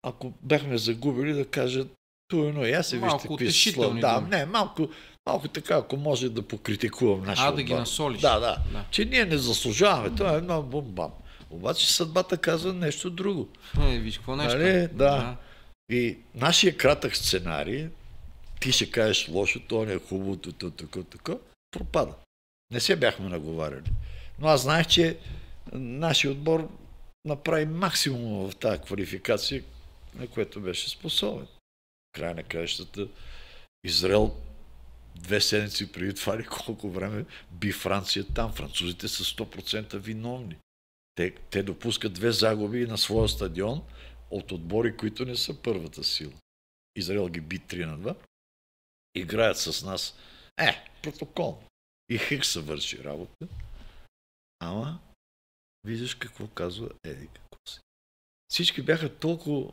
[0.04, 1.86] ако бяхме загубили, да каже
[2.30, 4.00] туйно, и аз се вижте какви слова.
[4.00, 4.90] Да, не, малко,
[5.26, 8.22] малко така, ако може да покритикувам нашия А, да ги насолиш.
[8.22, 8.86] Да, да, Да.
[8.92, 10.16] Че ние не заслужаваме.
[10.16, 11.12] Това е едно бум-бам.
[11.50, 13.48] Обаче съдбата казва нещо друго.
[13.82, 14.58] Е, виж какво нещо.
[14.58, 14.88] Нали?
[14.88, 15.36] Да.
[15.92, 17.88] И нашия кратък сценарий,
[18.60, 21.34] ти ще кажеш лошо, то не е хубаво, то така, така,
[21.72, 22.14] пропада.
[22.72, 23.92] Не се бяхме наговаряли.
[24.40, 25.18] Но аз знаех, че
[25.74, 26.70] нашия отбор
[27.26, 29.64] направи максимум в тази квалификация,
[30.16, 31.48] на което беше способен.
[32.12, 33.08] Края на краищата
[33.84, 34.36] Израел
[35.16, 38.54] две седмици преди това ли колко време би Франция там.
[38.54, 40.58] Французите са 100% виновни.
[41.16, 43.84] Те, те допускат две загуби на своя стадион
[44.32, 46.34] от отбори, които не са първата сила.
[46.96, 48.16] Израел ги би 3 на 2.
[49.16, 50.18] Играят с нас.
[50.58, 51.64] Е, протокол.
[52.10, 53.48] И Хик се върши работа.
[54.60, 55.00] Ама,
[55.84, 57.30] виждаш какво казва Еди.
[58.52, 59.72] Всички бяха толкова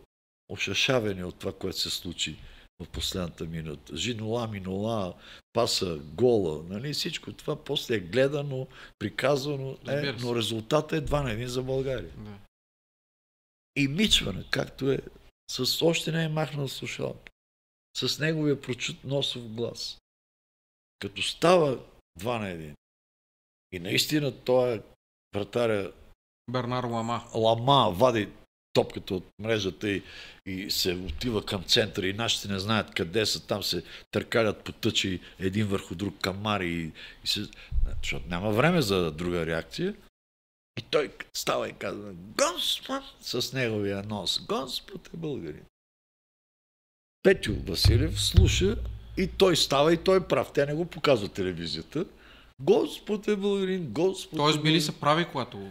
[0.49, 2.39] ошашавени от това, което се случи
[2.81, 3.97] в последната минута.
[3.97, 5.15] Жинола, минола,
[5.53, 6.93] паса, гола, нали?
[6.93, 8.67] Всичко това после е гледано,
[8.99, 12.13] приказвано, е, но резултатът е 2 на 1 за България.
[12.17, 12.39] Да.
[13.77, 14.99] И мичване, както е,
[15.51, 17.33] с още не е махнал слушалка.
[17.97, 19.99] С неговия прочут носов глас.
[20.99, 21.85] Като става
[22.21, 22.75] 2 на 1.
[23.73, 24.83] И наистина той е
[25.35, 25.93] вратаря
[26.51, 27.25] Бернар Лама.
[27.35, 28.29] лама, вади
[28.77, 30.03] топката от мрежата и,
[30.47, 34.73] и се отива към центъра и нашите не знаят къде са, там се търкалят по
[34.73, 36.93] тъчи един върху друг камари и,
[37.25, 37.41] и се...
[38.03, 39.95] Защото няма време за друга реакция.
[40.79, 45.65] И той става и казва, Господ, с неговия нос, Господ е българин.
[47.23, 48.77] Петю Василев слуша
[49.17, 50.51] и той става и той е прав.
[50.55, 52.05] Тя не го показва телевизията.
[52.61, 54.83] Господ е българин, Господ Тоест е били българин.
[54.83, 55.71] са прави, когато...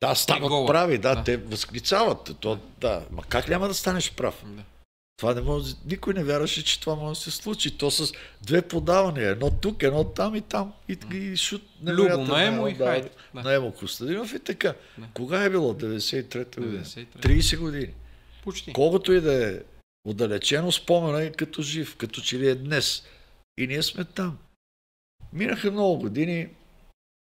[0.00, 0.66] Да, стават гола.
[0.66, 1.24] прави, да, Да.
[1.24, 2.36] те възклицават.
[2.40, 3.06] То, да.
[3.10, 4.42] Ма как няма да станеш прав?
[4.46, 4.62] Да.
[5.16, 7.78] Това не може, никой не вярваше, че това може да се случи.
[7.78, 10.72] То с две подавания, едно тук, едно там и там.
[10.88, 11.62] И, и шут.
[11.82, 12.24] Любо на Емо
[12.56, 13.08] наем, и хайде.
[13.34, 13.48] Да, Да.
[13.48, 14.74] на Емо Костадинов и така.
[14.98, 15.06] Да.
[15.14, 15.74] Кога е било?
[15.74, 16.84] 93-та година.
[16.84, 17.06] 93.
[17.18, 17.94] 30 години.
[18.44, 18.72] Почти.
[18.72, 19.60] Колкото и да е
[20.04, 23.02] отдалечено, спомена е като жив, като че ли е днес.
[23.58, 24.38] И ние сме там.
[25.32, 26.48] Минаха много години,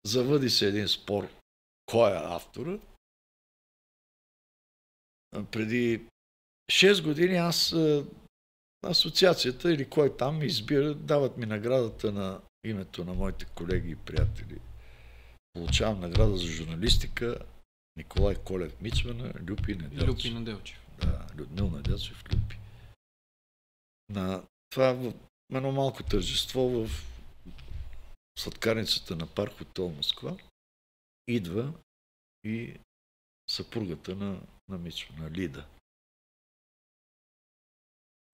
[0.05, 1.27] завъди се един спор.
[1.91, 2.79] Кой е автора?
[5.51, 6.07] Преди
[6.71, 7.75] 6 години аз
[8.85, 14.59] асоциацията или кой там избира, дават ми наградата на името на моите колеги и приятели.
[15.53, 17.37] Получавам награда за журналистика
[17.95, 20.07] Николай Колев Мичмана, Люпи Неделчев.
[20.07, 20.79] Люпи Наделчев.
[21.01, 22.57] Да, Людмил Надяцов Люпи.
[24.09, 25.13] На това в
[25.53, 26.89] едно малко тържество в
[28.39, 30.37] сладкарницата на парк Хотел Москва
[31.27, 31.73] идва
[32.43, 32.79] и
[33.49, 35.67] съпругата на, на Мичо, на Лида.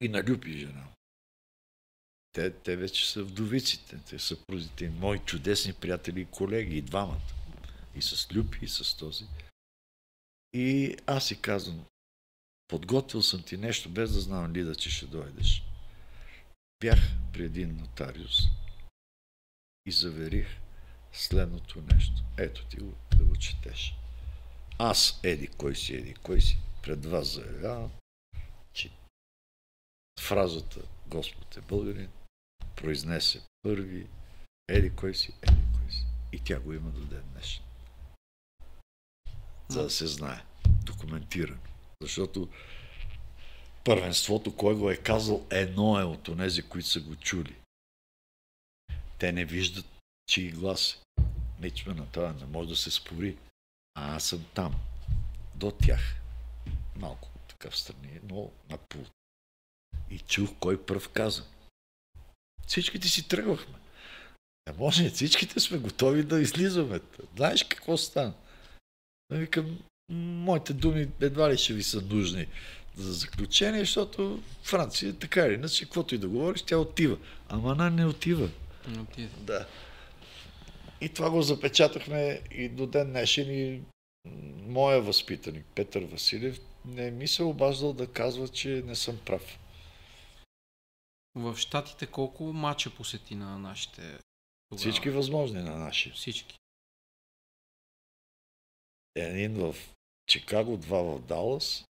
[0.02, 0.88] И на Люпи жена.
[2.32, 7.34] Те, те вече са вдовиците, те са съпрузите, мои чудесни приятели и колеги, и двамата.
[7.96, 9.26] И с Люпи, и с този.
[10.54, 11.86] И аз си казвам,
[12.68, 15.64] подготвил съм ти нещо, без да знам Лида, че ще дойдеш.
[16.80, 17.00] Бях
[17.34, 18.40] при един нотариус
[19.86, 20.48] и заверих
[21.14, 22.24] следното нещо.
[22.38, 23.96] Ето ти го, да го четеш.
[24.80, 27.92] Аз, еди, кой си, еди, кой си, пред вас заявявам,
[28.74, 28.92] че
[30.20, 32.10] фразата Господ е българин
[32.76, 34.08] произнесе първи,
[34.68, 36.06] еди, кой си, еди, кой си.
[36.32, 37.64] И тя го има до ден днешен.
[39.68, 40.44] За да се знае,
[40.86, 41.60] документирано.
[42.02, 42.50] Защото
[43.86, 47.56] първенството, кой го е казал, едно е от тези, които са го чули.
[49.20, 49.86] Те не виждат,
[50.28, 51.24] че и глас е.
[51.62, 53.38] Ничме на това не може да се спори.
[53.96, 54.76] А аз съм там.
[55.56, 56.16] До тях.
[56.96, 59.12] Малко така в страни, но на пулт.
[60.10, 61.44] И чух кой пръв каза.
[62.68, 63.76] Всичките си тръгвахме.
[64.68, 67.00] Не може, всичките сме готови да излизаме.
[67.36, 68.34] Знаеш какво стана?
[69.32, 72.48] Викам, моите думи едва ли ще ви са нужни
[72.96, 77.18] за заключение, защото Франция, така или иначе, каквото и да говориш, тя отива.
[77.50, 78.50] Ама она не отива.
[78.88, 79.30] Не отиде.
[79.38, 79.68] Да.
[81.02, 83.82] И това го запечатахме и до ден днешен и
[84.68, 89.60] моя възпитаник, Петър Василев, не ми се обаждал да казва, че не съм прав.
[91.36, 94.02] В Штатите колко мача посети на нашите
[94.70, 94.78] тогава?
[94.78, 96.12] Всички възможни на наши.
[96.12, 96.58] Всички.
[99.16, 99.76] Един в
[100.28, 101.88] Чикаго, два в Далас,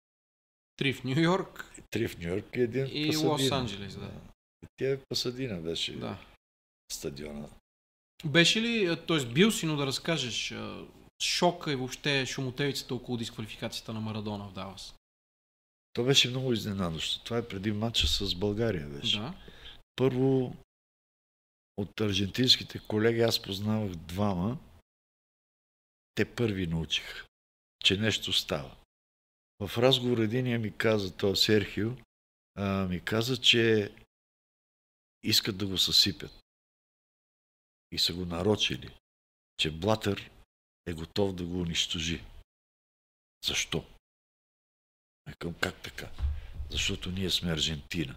[0.76, 3.30] Три в Нью Йорк три в Нью Йорк и един в и Пасадина.
[3.30, 4.10] Лос Анджелес, да.
[4.76, 6.18] Тя е в Пасадина беше да.
[6.92, 7.48] стадиона.
[8.24, 9.26] Беше ли, т.е.
[9.26, 10.54] бил си, но да разкажеш
[11.22, 14.94] шока и въобще шумотевицата около дисквалификацията на Марадона в Далас?
[15.92, 17.24] То беше много изненадващо.
[17.24, 19.18] Това е преди матча с България беше.
[19.18, 19.34] Да.
[19.96, 20.56] Първо,
[21.76, 24.58] от аржентинските колеги аз познавах двама.
[26.14, 27.24] Те първи научих,
[27.84, 28.76] че нещо става.
[29.60, 31.92] В разговор единия ми каза, той Серхио,
[32.54, 33.92] а, ми каза, че
[35.22, 36.45] искат да го съсипят.
[37.96, 38.90] И са го нарочили,
[39.56, 40.30] че Блатър
[40.86, 42.24] е готов да го унищожи.
[43.44, 43.84] Защо?
[45.28, 46.10] Викам, как така?
[46.70, 48.16] Защото ние сме Аржентина.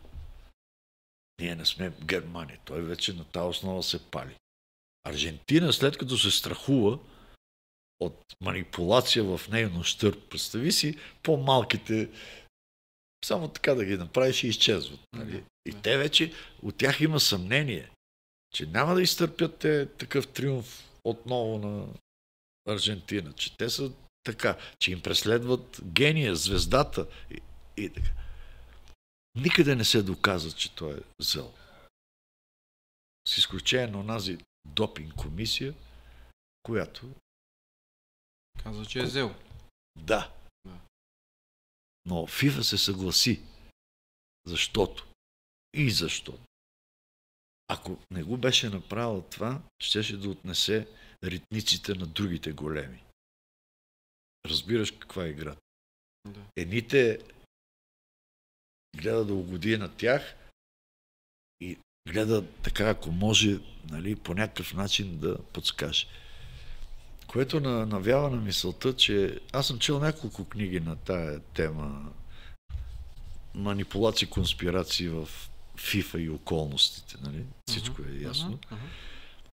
[1.41, 2.59] Ние не сме Германия.
[2.65, 4.35] Той вече на тази основа се пали.
[5.03, 6.99] Аржентина, след като се страхува
[7.99, 12.09] от манипулация в нейно щърп, представи си по-малките,
[13.25, 14.99] само така да ги направиш и изчезват.
[15.13, 15.43] Нали?
[15.65, 17.89] И те вече, от тях има съмнение,
[18.51, 21.87] че няма да изтърпят те такъв триумф отново на
[22.67, 23.91] Аржентина, че те са
[24.23, 27.41] така, че им преследват гения, звездата и,
[27.77, 28.11] и така.
[29.35, 31.53] Никъде не се доказа, че той е зъл.
[33.27, 35.73] С изключение на онази допинг комисия,
[36.63, 37.09] която
[38.63, 39.35] Каза, че е взел.
[39.95, 40.31] да.
[40.65, 40.79] Да.
[42.05, 43.41] Но ФИФА се съгласи.
[44.45, 45.07] Защото.
[45.73, 46.48] И защото.
[47.71, 50.87] Ако не го беше направил това, щеше да отнесе
[51.23, 53.03] ритниците на другите големи.
[54.45, 55.55] Разбираш каква е игра.
[56.27, 56.39] Да.
[56.55, 57.19] Едните
[58.97, 60.35] гледа да угоди на тях
[61.61, 61.77] и
[62.09, 63.59] гледа така, ако може,
[63.89, 66.07] нали, по някакъв начин да подскаже.
[67.27, 72.13] Което на, навява на мисълта, че аз съм чел няколко книги на тая тема
[73.53, 75.29] манипулации, конспирации в
[75.79, 77.15] ФИФА и околностите.
[77.21, 77.45] Нали?
[77.67, 78.59] Всичко е ясно.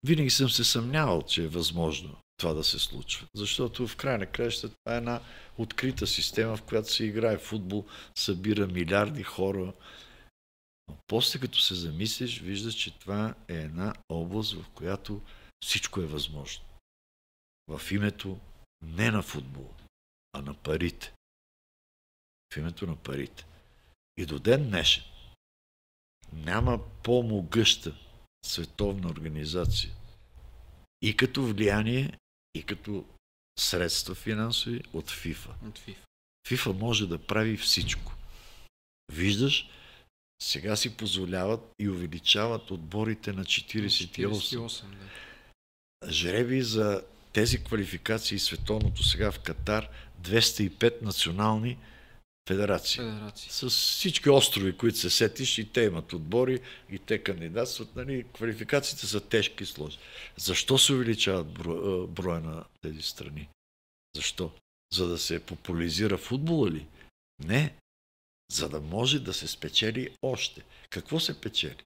[0.03, 3.27] Винаги съм се съмнявал, че е възможно това да се случва.
[3.35, 5.21] Защото в край на краищата това е една
[5.57, 7.85] открита система, в която се играе футбол,
[8.17, 9.73] събира милиарди хора.
[10.87, 15.21] Но после като се замислиш, виждаш, че това е една област, в която
[15.65, 16.65] всичко е възможно.
[17.67, 18.39] В името
[18.81, 19.73] не на футбола,
[20.33, 21.13] а на парите.
[22.53, 23.45] В името на парите.
[24.17, 25.03] И до ден днешен
[26.45, 27.95] няма по-могъща
[28.45, 29.91] световна организация.
[31.01, 32.17] И като влияние,
[32.55, 33.05] и като
[33.59, 35.55] средства финансови от ФИФА.
[35.67, 35.95] От FIFA.
[36.47, 38.13] ФИФА може да прави всичко.
[39.11, 39.69] Виждаш,
[40.41, 44.27] сега си позволяват и увеличават отборите на 48.
[44.27, 44.83] 48,
[46.01, 46.11] да.
[46.11, 47.03] Жреби за
[47.33, 49.89] тези квалификации световното сега в Катар
[50.21, 51.77] 205 национални
[52.47, 52.97] федерации.
[52.97, 53.51] Федерации.
[53.51, 57.95] С всички острови, които се сетиш, и те имат отбори, и те кандидатстват.
[57.95, 60.01] Нали, квалификациите са тежки и сложни.
[60.37, 63.49] Защо се увеличават бро, броя на тези страни?
[64.15, 64.51] Защо?
[64.93, 66.85] За да се популяризира футбола ли?
[67.45, 67.73] Не.
[68.51, 70.61] За да може да се спечели още.
[70.89, 71.83] Какво се печели?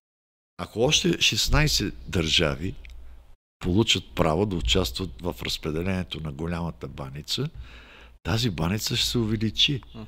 [0.57, 2.75] Ако още 16 държави
[3.59, 7.49] получат право да участват в разпределението на голямата баница,
[8.23, 9.81] тази баница ще се увеличи.
[9.81, 10.05] Uh-huh.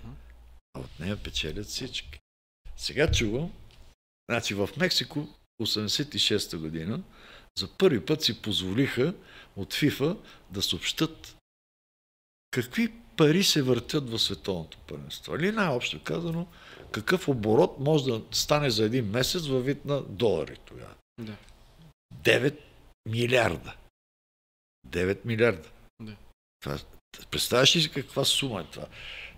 [0.73, 2.19] А от нея печелят всички.
[2.77, 3.53] Сега чувам,
[4.29, 5.27] значи в Мексико
[5.61, 7.03] 86-та година
[7.57, 9.13] за първи път си позволиха
[9.55, 10.17] от ФИФА
[10.51, 11.37] да съобщат
[12.51, 15.35] какви пари се въртят в световното първенство.
[15.35, 16.47] Или най-общо казано,
[16.91, 20.95] какъв оборот може да стане за един месец във вид на долари тогава.
[21.21, 21.35] Да.
[22.23, 22.59] 9
[23.05, 23.75] милиарда.
[24.87, 25.69] 9 милиарда.
[26.01, 26.15] Да.
[26.61, 26.79] Това,
[27.31, 28.87] представяш ли си каква сума е това?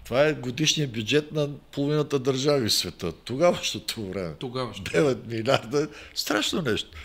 [0.04, 3.14] Това е годишният бюджет на половината държави в света.
[3.14, 4.36] Тогавашното време.
[4.36, 4.92] Тогава ще.
[4.92, 5.90] 9 милиарда.
[6.14, 6.98] Страшно нещо.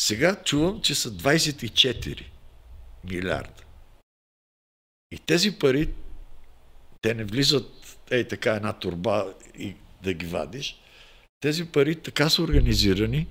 [0.00, 2.24] Сега чувам, че са 24
[3.04, 3.62] милиарда.
[5.10, 5.88] И тези пари,
[7.00, 10.80] те не влизат ей така една турба и да ги вадиш.
[11.40, 13.26] Тези пари така са организирани,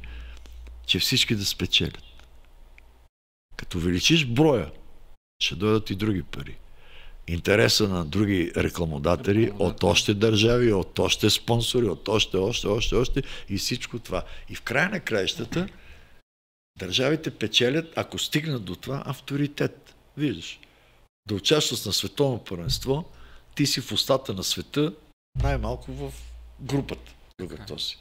[0.86, 2.04] че всички да спечелят.
[3.58, 4.72] Като увеличиш броя,
[5.40, 6.58] ще дойдат и други пари.
[7.32, 13.24] Интереса на други рекламодатели от още държави, от още спонсори, от още, още, още, още
[13.50, 14.24] и всичко това.
[14.50, 15.68] И в края на краищата
[16.80, 19.96] държавите печелят, ако стигнат до това, авторитет.
[20.18, 20.60] Виждаш,
[21.28, 23.06] да участваш на световно първенство,
[23.56, 24.94] ти си в устата на света,
[25.44, 26.14] най-малко в
[26.62, 27.98] групата, докато си.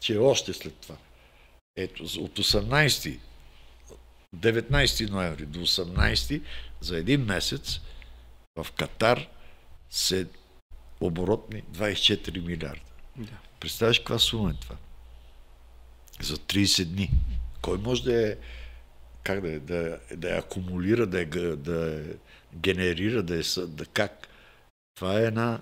[0.00, 0.96] Че е още след това.
[1.76, 3.18] Ето, от 18
[4.36, 6.42] 19 ноември до 18
[6.80, 7.80] за един месец
[8.56, 9.28] в Катар
[9.90, 10.26] се
[11.00, 12.80] оборотни 24 милиарда.
[13.16, 13.38] Да.
[13.60, 14.76] Представяш каква сума е това?
[16.20, 17.10] За 30 дни.
[17.62, 18.36] Кой може да е
[19.24, 22.16] как да, е, да, да я акумулира, да г- да я
[22.54, 24.28] генерира, да, е, да как?
[24.94, 25.60] Това е една,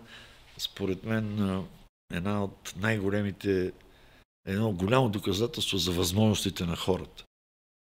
[0.59, 1.65] според мен,
[2.13, 3.73] една от най-големите,
[4.47, 7.25] едно голямо доказателство за възможностите на хората.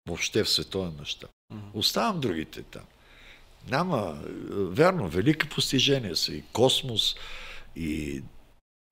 [0.09, 1.31] Въобще в световен мащаб.
[1.75, 2.85] Оставам другите там.
[3.71, 7.17] Няма, е, вярно, велики постижения са и космос,
[7.77, 8.23] и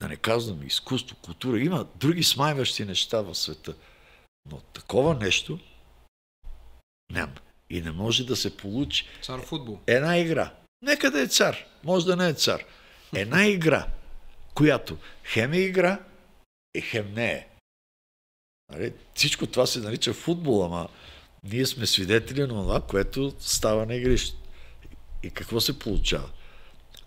[0.01, 1.61] да не казвам изкуство, култура.
[1.61, 3.75] Има други смайващи неща в света.
[4.51, 5.59] Но такова нещо
[7.13, 7.35] няма.
[7.71, 9.81] И не може да се получи Цар футбол.
[9.87, 10.55] една игра.
[10.83, 11.57] Нека да е цар.
[11.85, 12.65] Може да не е цар.
[13.15, 13.87] Една игра,
[14.55, 15.99] която хем е игра,
[16.75, 17.49] и хем не е.
[18.73, 18.93] Нали?
[19.15, 20.89] Всичко това се нарича футбол, ама
[21.45, 24.46] ние сме свидетели на това, което става на игрището.
[25.27, 26.31] И какво се получава?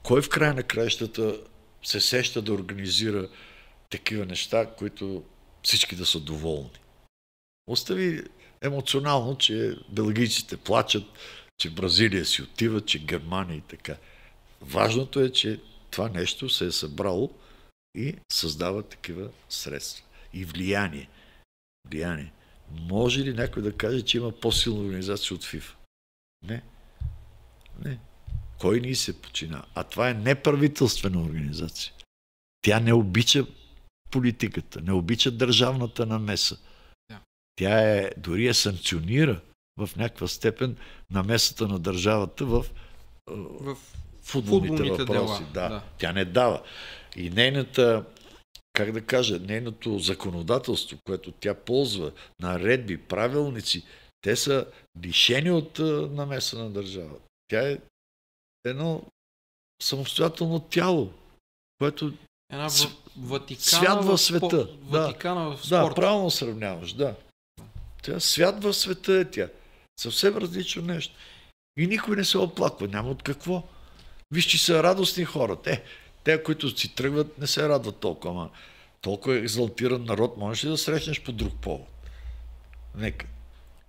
[0.03, 1.39] Кой в края на краищата
[1.83, 3.29] се сеща да организира
[3.89, 5.23] такива неща, които
[5.63, 6.79] всички да са доволни?
[7.67, 8.23] Остави
[8.61, 11.03] емоционално, че белгийците плачат,
[11.57, 13.97] че Бразилия си отива, че Германия и така.
[14.61, 15.59] Важното е, че
[15.91, 17.33] това нещо се е събрало
[17.95, 20.05] и създава такива средства.
[20.33, 21.09] И влияние.
[21.87, 22.33] Влияние.
[22.71, 25.75] Може ли някой да каже, че има по-силна организация от ФИФА?
[26.43, 26.61] Не.
[27.85, 27.99] Не.
[28.59, 29.63] Кой ни се почина?
[29.75, 31.93] А това е неправителствена организация.
[32.61, 33.45] Тя не обича
[34.11, 36.57] политиката, не обича държавната намеса.
[37.09, 37.19] Да.
[37.55, 39.41] Тя е, дори я санкционира
[39.77, 40.77] в някаква степен
[41.11, 42.65] намесата на държавата в
[43.27, 43.77] В
[44.21, 45.43] футболните, футболните въпроси.
[45.43, 45.69] дела, Да.
[45.69, 45.83] да.
[45.97, 46.61] Тя не дава.
[47.15, 48.05] И нейната,
[48.73, 53.83] как да кажа, нейното законодателство, което тя ползва, наредби, правилници,
[54.21, 54.65] те са
[55.03, 55.79] лишени от
[56.11, 57.21] намеса на държавата.
[57.47, 57.77] Тя е
[58.65, 59.01] едно
[59.81, 61.13] самостоятелно тяло,
[61.79, 62.13] което
[62.51, 62.97] една в...
[63.17, 64.99] Ватикана свят в света, да.
[65.01, 65.95] Ватикана в Да, спорта.
[65.95, 67.15] правилно сравняваш, да.
[68.03, 69.49] Тя свят в света е тя.
[69.99, 71.15] Съвсем различно нещо.
[71.77, 73.63] И никой не се оплаква, няма от какво.
[74.31, 75.71] Виж, че са радостни хората.
[75.71, 75.83] Е,
[76.23, 78.49] те, които си тръгват, не се радват толкова, ама
[79.01, 81.87] толкова екзалтиран народ можеш ли да срещнеш по друг повод?
[82.95, 83.25] Нека.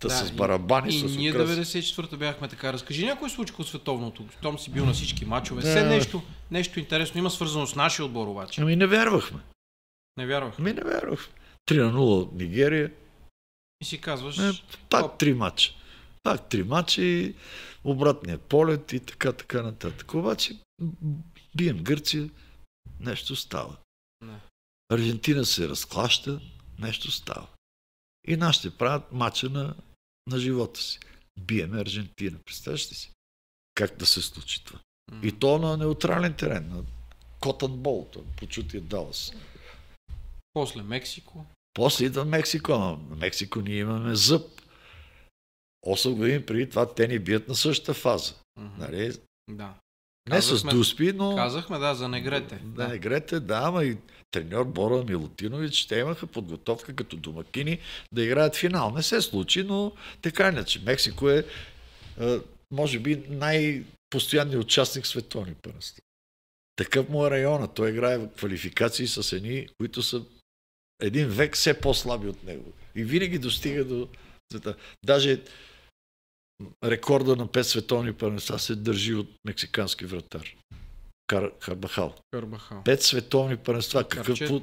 [0.01, 1.83] Та Да, с барабани, И с ние украси.
[1.83, 2.73] 94-та бяхме така.
[2.73, 4.25] Разкажи някой случка от световното.
[4.43, 5.63] Том си бил на всички мачове.
[5.63, 5.69] Да.
[5.69, 8.61] Все нещо, нещо интересно има свързано с нашия отбор обаче.
[8.61, 9.41] Ами не вярвахме.
[10.17, 10.55] Не вярвах.
[10.59, 11.35] Ами не вярвахме.
[11.71, 12.93] 3 на 0 от Нигерия.
[13.81, 14.53] И си казваш, Не,
[14.91, 15.73] пак три матча.
[16.23, 17.35] Пак три матча и
[17.85, 20.15] обратният полет и така, така нататък.
[20.15, 20.57] Обаче
[21.57, 22.31] бием Гърция,
[23.01, 23.77] нещо става.
[24.25, 24.41] Не.
[24.93, 26.41] Аржентина се разклаща,
[26.79, 27.47] нещо става.
[28.29, 29.75] И нашите правят матча на,
[30.31, 30.99] на живота си.
[31.41, 32.39] Биеме Аржентина.
[32.47, 33.11] Представяш ли си?
[33.75, 34.79] Как да се случи това?
[35.13, 36.69] м, И то на неутрален терен.
[36.69, 36.83] На
[37.41, 39.33] Котън Бол, почутия Далас.
[40.53, 41.47] После Мексико.
[41.75, 42.73] После идва Мексико.
[42.73, 44.61] На Мексико ние имаме зъб.
[45.83, 48.35] 8 години преди това те ни бият на същата фаза.
[48.57, 48.75] Мгм.
[48.79, 49.13] Нали?
[49.51, 49.75] Да.
[50.29, 51.37] Не с Казахме- дуспи, но...
[51.37, 52.61] Казахме, да, за негрете.
[52.65, 53.97] Да, негрете, да, ама и
[54.31, 57.79] треньор Бора Милутинович, те имаха подготовка като домакини
[58.13, 58.91] да играят финал.
[58.91, 59.93] Не се случи, но
[60.23, 60.81] така иначе.
[60.81, 61.45] Мексико е,
[62.71, 66.03] може би, най-постоянният участник в световни първенства.
[66.77, 67.69] Такъв му е района.
[67.69, 70.23] Той играе в квалификации с едни, които са
[71.03, 72.73] един век все по-слаби от него.
[72.95, 74.09] И винаги достига до.
[75.05, 75.43] Даже
[76.85, 80.55] рекорда на пет световни първенства се държи от мексикански вратар.
[81.31, 82.15] Кар, Карбахал.
[82.31, 82.83] Карбахал.
[82.85, 84.09] Пет световни първенства.
[84.09, 84.63] Какъв фут,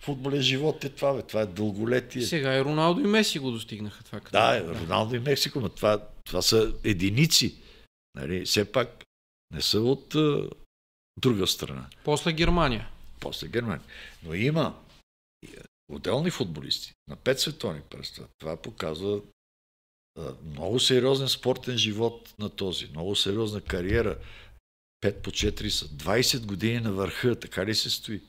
[0.00, 1.22] футболен живот е това, бе?
[1.22, 2.22] Това е дълголетие.
[2.22, 4.20] Сега и Роналдо и Меси го достигнаха това.
[4.20, 4.32] Като...
[4.32, 7.54] Да, е, Роналдо и Мексико, но това, това са единици.
[8.14, 8.44] Нали?
[8.44, 9.04] Все пак
[9.54, 10.50] не са от а,
[11.20, 11.86] друга страна.
[12.04, 12.88] После Германия.
[13.20, 13.86] После Германия.
[14.22, 14.74] Но има
[15.88, 18.24] отделни футболисти на пет световни първенства.
[18.38, 19.20] Това показва
[20.18, 24.16] а, много сериозен спортен живот на този, много сериозна кариера.
[25.06, 28.20] 5 по 4 са 20 години на върха, така ли се стои?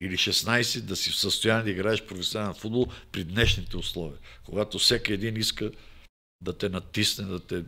[0.00, 5.12] Или 16 да си в състояние да играеш професионален футбол при днешните условия, когато всеки
[5.12, 5.70] един иска
[6.40, 7.64] да те натисне, да те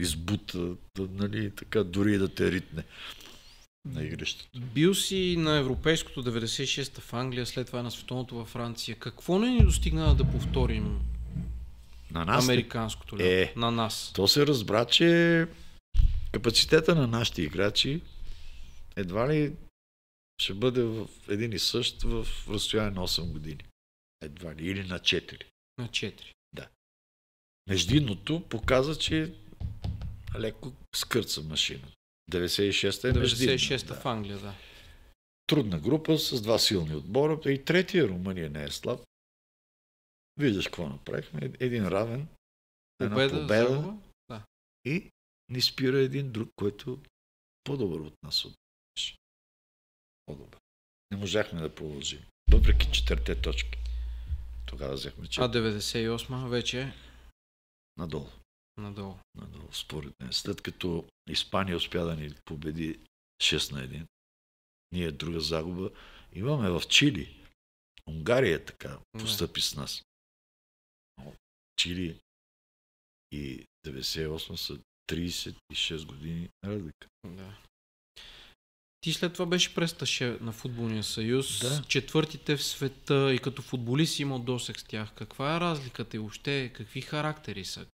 [0.00, 0.58] избута,
[0.96, 2.84] да, нали, така, дори и да те ритне
[3.84, 4.60] на игрището.
[4.60, 8.96] Бил си на европейското 96-та в Англия, след това на световното във Франция.
[8.96, 11.00] Какво не ни достигна да повторим
[12.10, 13.22] На нас американското ли?
[13.22, 13.52] Е.
[13.56, 14.12] На нас.
[14.14, 15.46] То се разбра, че
[16.32, 18.02] капацитета на нашите играчи
[18.96, 19.56] едва ли
[20.38, 23.64] ще бъде в един и същ в разстояние на 8 години.
[24.20, 24.70] Едва ли.
[24.70, 25.42] Или на 4.
[25.78, 26.32] На 4.
[27.70, 29.34] Междинното показа, че
[30.38, 31.88] леко скърца машина.
[32.30, 33.52] 96-та е междинна.
[33.52, 34.00] 96-та да.
[34.00, 34.54] в Англия, да.
[35.46, 37.40] Трудна група с два силни отбора.
[37.46, 39.00] И третия Румъния не е слаб.
[40.36, 41.52] Виждаш какво направихме.
[41.60, 42.28] Един равен.
[42.98, 43.68] Победа, победа.
[43.68, 44.42] загуба.
[44.84, 45.10] и
[45.50, 47.02] ни спира един друг, който
[47.64, 49.18] по-добър от нас отбраше.
[50.26, 50.60] По-добър.
[51.10, 52.20] Не можахме да продължим.
[52.50, 53.78] Въпреки четирите точки.
[54.66, 55.46] Тогава взехме А четири.
[55.46, 56.92] 98 вече
[57.96, 58.28] Надолу.
[58.76, 59.18] надолу.
[59.34, 60.32] Надолу, според мен.
[60.32, 63.00] След като Испания успя да ни победи
[63.42, 64.06] 6 на 1,
[64.92, 65.90] ние друга загуба.
[66.32, 67.46] Имаме в Чили.
[68.06, 70.02] Унгария така постъпи с нас.
[71.76, 72.20] Чили
[73.32, 74.78] и 98 са
[75.10, 77.08] 36 години разлика.
[77.26, 77.56] Да.
[79.00, 81.60] Ти след това беше престаше на футболния съюз.
[81.60, 81.82] Да.
[81.88, 85.12] Четвъртите в света и като футболист имал досек с тях.
[85.14, 87.86] Каква е разликата и въобще какви характери са?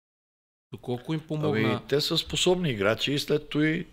[0.72, 1.68] Доколко им помогна?
[1.68, 3.86] Ами, те са способни играчи и след той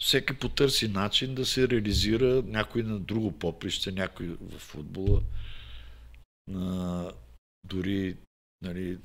[0.00, 5.22] всеки потърси начин да се реализира някой на друго поприще, някой в футбола.
[6.48, 7.10] На,
[7.64, 8.16] дори,
[8.62, 8.98] нали,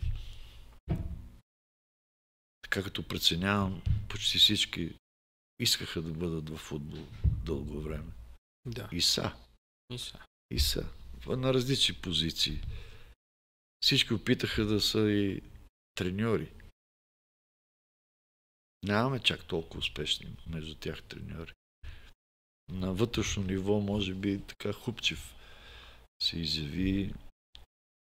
[2.72, 4.94] така като преценявам, почти всички
[5.60, 7.06] искаха да бъдат в футбол
[7.46, 8.12] дълго време.
[8.66, 8.90] Да.
[8.92, 9.34] И са.
[9.90, 10.20] И са.
[10.52, 10.90] И са.
[11.28, 12.62] На различни позиции.
[13.82, 15.42] Всички опитаха да са и
[15.96, 16.52] треньори.
[18.84, 21.54] Нямаме чак толкова успешни между тях треньори.
[22.70, 25.36] На вътрешно ниво, може би, така Хупчев
[26.22, 27.14] се изяви.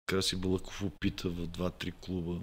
[0.05, 2.41] Краси Балаков опита в два-три клуба.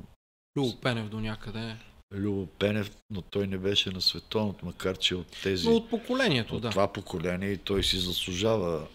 [0.57, 1.88] Любо Пенев до някъде.
[2.15, 5.69] Любо Пенев, но той не беше на световното, макар че от тези...
[5.69, 6.71] Но от поколението, от да.
[6.71, 8.87] това поколение и той си заслужава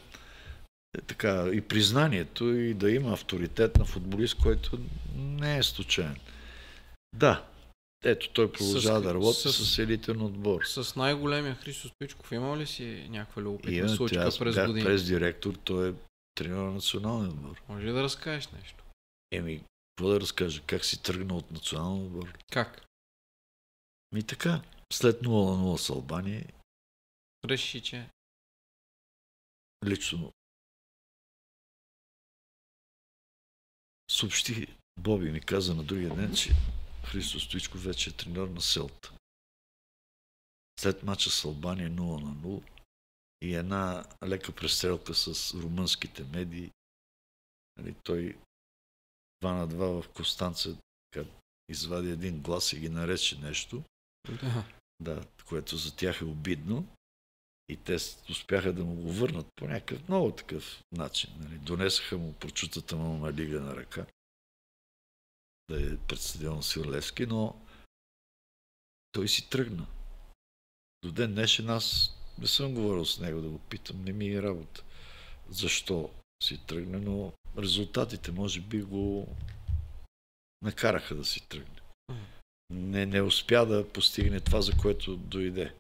[0.97, 4.79] е, така, и признанието и да има авторитет на футболист, който
[5.15, 6.15] не е случайен.
[7.15, 7.45] Да,
[8.03, 10.63] ето той продължава да работи с, с- елитен отбор.
[10.63, 14.85] С най-големия Христо Стоичков имал ли си някаква любопитна случка през бях години?
[14.85, 15.93] през директор, той е
[16.35, 17.61] тренер на националния отбор.
[17.69, 18.83] Може ли да разкажеш нещо?
[19.31, 19.63] Еми,
[19.95, 20.61] какво да разкажа?
[20.67, 22.33] Как си тръгна от националния отбор?
[22.51, 22.85] Как?
[24.13, 24.61] Ми така,
[24.93, 26.53] след 0 на 0 с Албания,
[27.45, 28.09] Реши, че...
[29.85, 30.33] лично
[34.11, 34.67] съобщи,
[34.99, 36.49] Боби ми каза на другия ден, че
[37.05, 39.13] Христо Стоичков вече е треньор на Селта.
[40.79, 42.63] След мача с Албания 0 на 0
[43.41, 46.71] и една лека престрелка с румънските медии,
[47.77, 48.37] нали, той
[49.43, 50.77] 2 на 2 в Костанца
[51.69, 53.83] извади един глас и ги нарече нещо,
[54.29, 54.63] Да.
[54.99, 56.87] да, което за тях е обидно.
[57.69, 57.97] И те
[58.29, 61.33] успяха да му го върнат по някакъв много такъв начин.
[61.39, 61.57] Нали.
[61.57, 64.05] Донесаха му прочутата му на лига на ръка.
[65.69, 67.61] Да е пред стадион Свирлевски, но
[69.11, 69.87] той си тръгна.
[71.03, 74.41] До ден днешен аз не съм говорил с него да го питам, не ми е
[74.41, 74.83] работа.
[75.49, 76.13] Защо
[76.43, 79.35] си тръгне, но резултатите може би го
[80.61, 81.81] накараха да си тръгне.
[82.69, 85.73] Не, не успя да постигне това, за което дойде.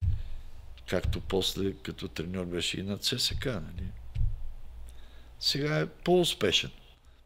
[0.87, 3.45] Както после, като треньор беше и на ЦСК.
[3.45, 3.87] Нали?
[5.39, 6.71] Сега е по-успешен,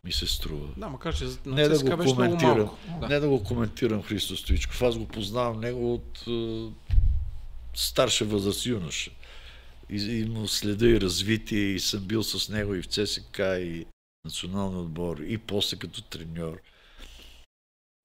[0.04, 0.68] ми се струва.
[0.78, 2.58] Да, макар че на Не да го беше много коментирам.
[2.58, 2.78] малко.
[3.02, 3.08] Да.
[3.08, 4.82] Не да го коментирам Христо Стоичков.
[4.82, 6.72] Аз го познавам него от е,
[7.76, 9.12] старша възраст юноша.
[9.90, 13.86] И, и му следа и развитие и съм бил с него и в ЦСК и
[14.26, 16.62] националния отбор и после като треньор.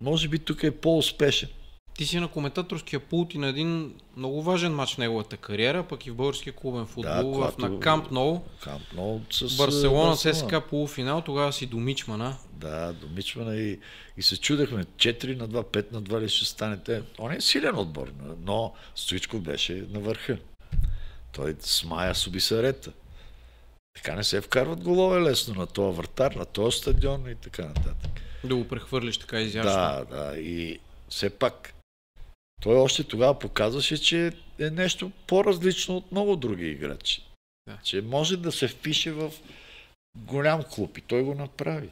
[0.02, 1.48] Може би тук е по-успешен.
[1.94, 6.06] Ти си на коментаторския пулт и на един много важен матч в неговата кариера, пък
[6.06, 8.40] и в българския клубен футбол, в, когато- на Камп Ноу.
[8.62, 10.16] Камп Но с Барселона.
[10.16, 12.36] ЦСКА полуфинал, тогава си до Мичмана.
[12.52, 13.78] Да, до Мичмана и,
[14.16, 17.02] и се чудехме 4 на 2, 5 на 2 ли ще станете.
[17.18, 20.38] Он е силен отбор, но Стоичков беше на върха.
[21.32, 22.92] Той смая Субисарета.
[23.94, 28.10] Така не се вкарват голове лесно на този вратар, на този стадион и така нататък.
[28.44, 29.73] Да го прехвърлиш така изящно.
[29.73, 30.39] Да, да.
[30.40, 31.74] И все пак,
[32.62, 37.23] той още тогава показваше, че е нещо по-различно от много други играчи.
[37.66, 37.78] Да.
[37.85, 39.32] Че може да се впише в
[40.19, 41.90] голям клуб и той го направи.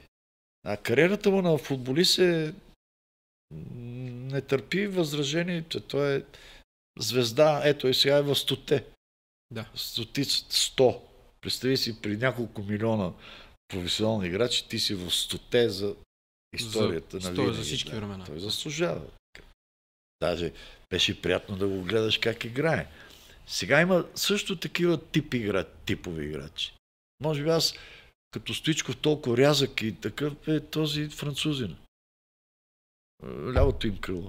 [0.64, 2.54] А кариерата му на футболист е
[3.50, 6.22] не търпи възражение, че той е
[6.98, 7.60] звезда.
[7.64, 8.84] Ето и сега е в стоте.
[9.50, 9.68] Да.
[9.74, 11.02] Сто.
[11.40, 13.12] Представи си при няколко милиона
[13.68, 15.96] професионални играчи, ти си в стоте за
[16.52, 18.24] историята За- на сто е за винаги, всички времена.
[18.24, 19.02] Той заслужава.
[20.20, 20.52] Даже
[20.90, 22.86] беше приятно да го гледаш как играе.
[23.46, 26.74] Сега има също такива тип игра, типови играчи.
[27.20, 27.74] Може би аз,
[28.30, 31.76] като Стоичков толкова рязък и такъв е този французин.
[33.54, 34.28] Лявото им крило.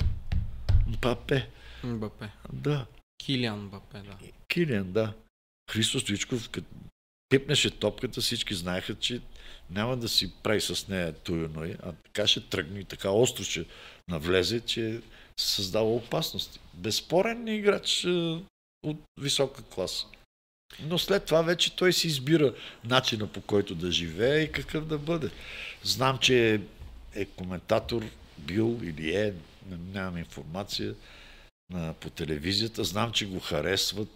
[0.88, 1.50] Мбапе.
[1.84, 2.30] Мбапе.
[2.54, 2.86] Да.
[3.18, 4.18] Килиан Мбапе, да.
[4.48, 5.14] Килиан, да.
[5.72, 6.68] Христо Стоичков, като
[7.30, 9.22] пипнеше топката, всички знаеха, че
[9.72, 13.66] няма да си прави с нея туйоной, а така ще тръгне и така остро ще
[14.08, 15.02] навлезе, че
[15.38, 16.60] създава опасности.
[16.74, 18.10] Безспорен играч е,
[18.84, 20.06] от висока класа.
[20.80, 24.98] Но след това вече той си избира начина по който да живее и какъв да
[24.98, 25.30] бъде.
[25.84, 26.62] Знам, че
[27.16, 28.06] е, коментатор,
[28.38, 29.34] бил или е,
[29.70, 30.96] нямам информация,
[32.00, 32.84] по телевизията.
[32.84, 34.10] Знам, че го харесват.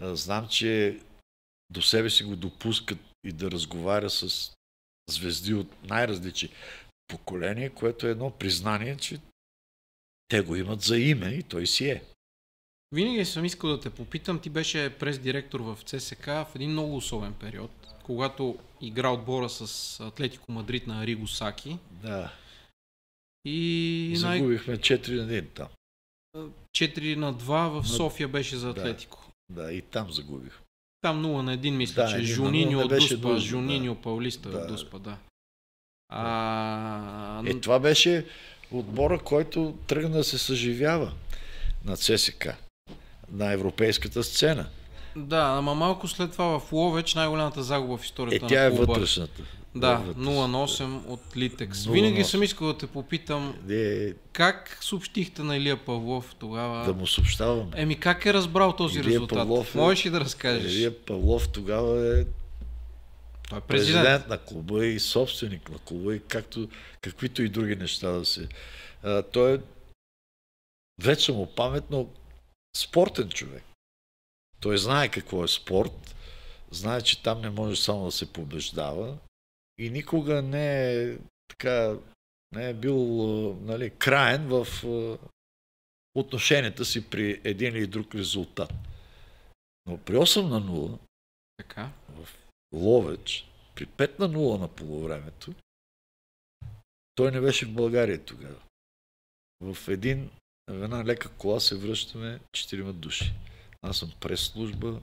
[0.00, 0.98] Знам, че
[1.70, 4.52] до себе си го допускат и да разговаря с
[5.12, 6.48] звезди от най-различни
[7.08, 9.18] поколения, което е едно признание, че
[10.28, 12.02] те го имат за име и той си е.
[12.92, 17.34] Винаги съм искал да те попитам, ти беше прес-директор в ЦСК в един много особен
[17.34, 17.70] период,
[18.04, 19.60] когато игра отбора с
[20.00, 22.32] Атлетико Мадрид на Риго Саки Да.
[23.44, 25.68] и Загубихме 4 на 1 там.
[26.72, 28.80] 4 на 2 в На- София беше за Да.
[28.80, 29.30] Атлетико.
[29.48, 30.61] Да, и там загубих.
[31.02, 34.58] Там 0 на 1 мисля, Да, че Жуниньо от Дуспа, Жуниньо Паулиста Да.
[34.58, 35.16] от Дуспа, да.
[36.08, 38.26] А, Е, това беше
[38.70, 41.12] отбора, който тръгна да се съживява
[41.84, 42.48] на ЦСК,
[43.32, 44.66] на европейската сцена.
[45.16, 48.76] Да, ама малко след това в Ловеч най-голямата загуба в Е, историята тя е на
[48.76, 48.92] клуба.
[48.92, 49.42] вътрешната.
[49.74, 50.20] Да, Вътрешната.
[50.20, 51.78] 0 на 8 от Литекс.
[51.78, 52.22] 0 на Винаги 8.
[52.24, 56.84] съм искал да те попитам Е, как съобщихте на Илия Павлов тогава?
[56.84, 57.70] да му съобщаваме.
[57.74, 59.38] Еми как е разбрал този Илия резултат?
[59.38, 60.72] Павлов е- Можеш ли да разкажеш?
[60.72, 62.24] Илия Павлов тогава е
[63.48, 64.02] Той е президент.
[64.04, 66.68] президент на клуба и собственик на клуба и както,
[67.00, 68.48] каквито и други неща да се.
[69.02, 69.58] А, той е
[71.00, 72.06] вече му памет, но
[72.76, 73.62] спортен човек.
[74.62, 76.14] Той знае какво е спорт,
[76.70, 79.18] знае, че там не може само да се побеждава
[79.78, 81.18] и никога не е
[81.48, 81.96] така,
[82.52, 82.96] не е бил
[83.62, 84.66] нали, краен в
[86.14, 88.72] отношенията си при един или друг резултат.
[89.86, 90.98] Но при 8 на 0
[91.56, 91.90] Така.
[92.08, 92.28] в
[92.74, 95.54] Ловеч, при 5 на 0 на полувремето,
[97.14, 98.62] той не беше в България тогава.
[99.60, 100.30] В един,
[100.70, 103.32] в една лека кола се връщаме четирима души.
[103.82, 105.00] Аз съм прес-служба,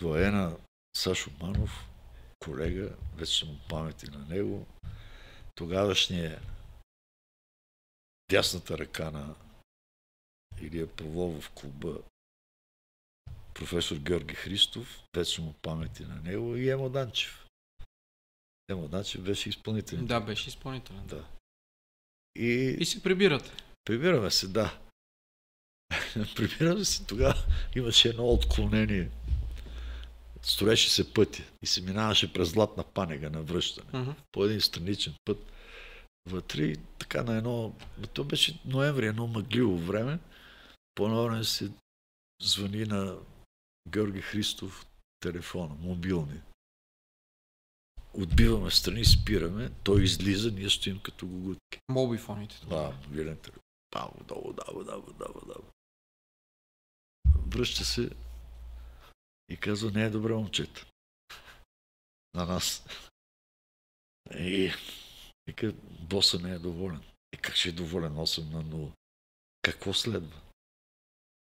[0.00, 0.56] двоена
[0.96, 1.88] Сашо Манов,
[2.38, 4.66] колега, вече съм памети на него,
[5.54, 6.42] тогавашния
[8.30, 9.34] дясната ръка на
[10.60, 12.02] Илия Павлов в клуба
[13.54, 17.46] професор Георги Христов, вече му памети на него и Емо Данчев.
[18.68, 20.06] Емо Данчев беше изпълнителен.
[20.06, 21.06] Да, беше изпълнителен.
[21.06, 21.28] Да.
[22.36, 23.52] И, И се прибирате.
[23.84, 24.80] прибираме се, да.
[26.36, 27.44] прибираме се, тогава
[27.76, 29.08] имаше едно отклонение.
[30.42, 34.00] Строеше се пътя и се минаваше през Златна панега на връщане.
[34.00, 34.10] Мгм.
[34.32, 35.52] По един страничен път
[36.26, 37.74] вътре и така на едно...
[38.12, 40.18] То беше ноември, едно мъгливо време.
[40.94, 41.70] По едно време се
[42.42, 43.16] звъни на
[43.88, 44.86] Георги Христов
[45.20, 46.40] телефона, мобилни.
[48.14, 51.78] Отбиваме страни, спираме, той излиза, ние стоим като гугутки.
[51.88, 52.56] Мобифоните.
[52.68, 53.62] Да, мобилен телефон.
[53.90, 55.54] Паво, да, да, да, да, да.
[57.36, 58.10] Връща се
[59.48, 60.86] и казва, не е добре момчета.
[62.34, 62.86] На нас.
[64.34, 64.72] И
[65.46, 67.02] вика, боса не е доволен.
[67.32, 68.92] И как ще е доволен 8 на 0?
[69.62, 70.40] Какво следва?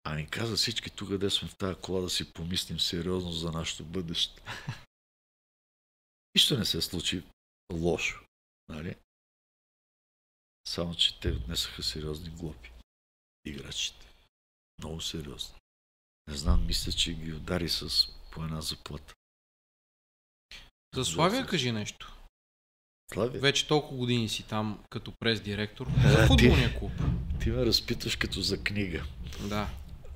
[0.04, 3.86] Ами каза всички тук, къде сме в тази кола, да си помислим сериозно за нашето
[3.86, 4.42] бъдеще.
[6.36, 7.24] Нищо не се случи
[7.74, 8.26] лошо.
[8.70, 8.96] Нали?
[10.68, 12.72] Само, че те отнесаха сериозни глупи.
[13.46, 14.14] Играчите.
[14.80, 15.56] Много сериозно.
[16.28, 19.14] Не знам, мисля, че ги удари с по една заплата.
[20.96, 22.18] За Славия кажи нещо.
[23.14, 23.42] Славия?
[23.42, 25.88] Вече толкова години си там като прес-директор.
[26.08, 26.92] За футболния клуб.
[27.42, 29.04] Ти ме разпиташ като за книга.
[29.42, 29.70] Да.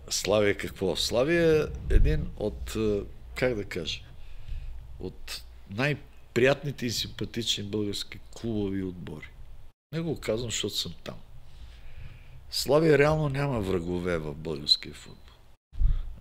[0.09, 0.95] Славия какво?
[0.95, 3.01] Славия е един от, е,
[3.35, 4.01] как да кажа,
[4.99, 9.29] от най-приятните и симпатични български клубови отбори.
[9.91, 11.15] Не го казвам, защото съм там.
[12.51, 15.26] Славия реално няма врагове в българския футбол.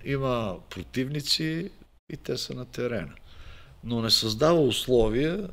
[0.07, 1.71] Има противници
[2.13, 3.15] и те са на терена.
[3.85, 5.49] Но не създава условия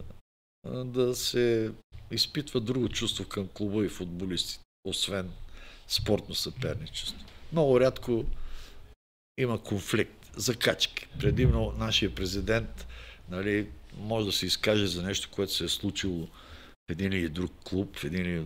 [0.85, 1.71] да се
[2.11, 5.31] изпитва друго чувство към клуба и футболистите, освен
[5.88, 7.25] спортно съперничество.
[7.51, 8.25] Много рядко
[9.38, 11.07] има конфликт, закачки.
[11.19, 12.88] Предимно нашия президент
[13.30, 16.27] нали, може да се изкаже за нещо, което се е случило
[16.88, 18.45] в един или друг клуб, в един или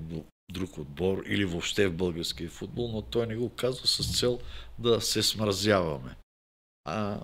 [0.51, 4.39] друг отбор или въобще в българския футбол, но той не го казва с цел
[4.79, 6.15] да се смразяваме.
[6.85, 7.23] А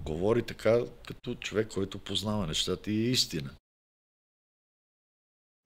[0.00, 3.50] говори така като човек, който познава нещата и е истина.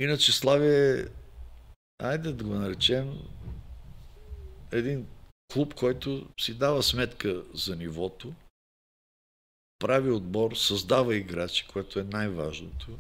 [0.01, 1.09] Иначе Славия е,
[1.99, 3.19] айде да го наречем,
[4.73, 5.07] един
[5.53, 8.35] клуб, който си дава сметка за нивото,
[9.79, 12.99] прави отбор, създава играчи, което е най-важното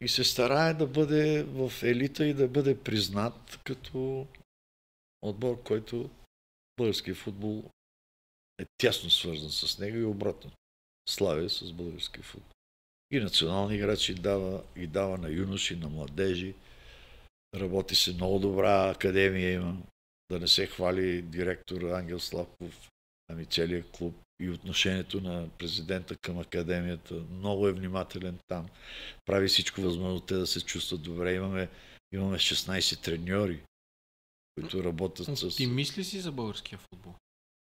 [0.00, 4.26] и се старае да бъде в елита и да бъде признат като
[5.22, 6.10] отбор, който
[6.76, 7.70] българския футбол
[8.58, 10.50] е тясно свързан с него и обратно.
[11.08, 12.50] Славя с българския футбол.
[13.10, 16.54] И национални играчи дава, и дава на юноши, на младежи.
[17.54, 19.82] Работи се много добра академия има.
[20.30, 22.90] Да не се хвали директор Ангел Славков,
[23.28, 27.14] ами целият клуб и отношението на президента към академията.
[27.14, 28.68] Много е внимателен там.
[29.26, 31.34] Прави всичко възможно те да се чувстват добре.
[31.34, 31.68] Имаме,
[32.12, 33.60] имаме 16 треньори,
[34.54, 35.56] които работят с...
[35.56, 37.14] Ти мисли си за българския футбол?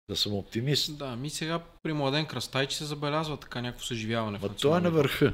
[0.09, 0.97] Да съм оптимист.
[0.97, 4.39] Да, ми сега при Младен Кръстайч се забелязва така някакво съживяване.
[4.41, 5.33] Ма той е на върха.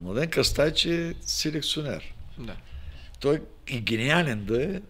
[0.00, 2.14] Младен Кръстайч е селекционер.
[2.38, 2.56] Да.
[3.20, 4.80] Той и гениален да е,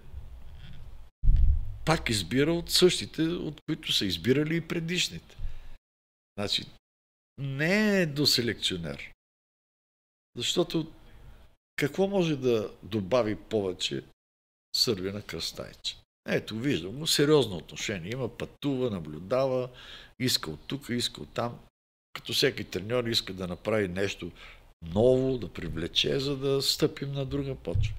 [1.86, 5.36] пак избира от същите, от които са избирали и предишните.
[6.38, 6.64] Значи,
[7.38, 9.12] не е до селекционер.
[10.36, 10.92] Защото
[11.76, 14.04] какво може да добави повече
[14.76, 15.96] Сърбия на Кръстайче?
[16.28, 18.12] Ето, виждам му сериозно отношение.
[18.12, 19.68] Има пътува, наблюдава,
[20.18, 21.58] иска от тук, иска от там.
[22.12, 24.30] Като всеки треньор иска да направи нещо
[24.82, 27.94] ново, да привлече, за да стъпим на друга почва.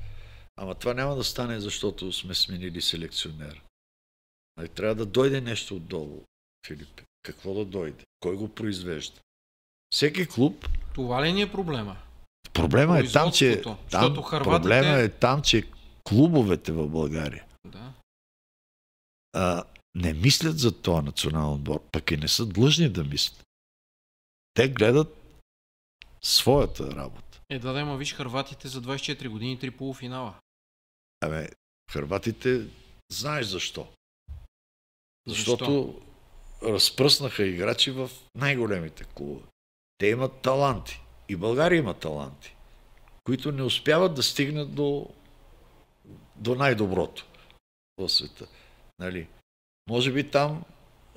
[0.56, 3.62] Ама това няма да стане, защото сме сменили селекционер.
[4.58, 6.24] Нали, трябва да дойде нещо отдолу,
[6.68, 7.02] Филип.
[7.24, 8.06] Какво да дойде?
[8.20, 9.22] Кой го произвежда?
[9.94, 10.70] Всеки клуб...
[10.96, 11.98] Това ли ни е проблема?
[12.54, 13.62] Проблема е там, че...
[13.92, 15.64] Там, проблема е там, че
[16.04, 17.94] клубовете в България да.
[19.34, 19.64] а,
[19.96, 23.44] не мислят за този национален отбор, пък и не са длъжни да мислят.
[24.54, 25.42] Те гледат
[26.22, 27.42] своята работа.
[27.50, 30.34] Е, да, да, ма виж Харватите за 24 години три полуфинала.
[31.22, 31.50] Абе,
[31.92, 32.68] Харватите
[33.12, 33.88] знаеш защо.
[35.28, 35.94] Защото
[36.62, 36.74] Защо?
[36.74, 39.46] разпръснаха играчи в най-големите клубове.
[39.98, 41.02] Те имат таланти.
[41.30, 42.56] И България има таланти,
[43.24, 45.10] които не успяват да стигнат до,
[46.36, 47.26] до най-доброто
[47.98, 48.48] в света.
[49.00, 49.28] Нали?
[49.90, 50.64] Може би там,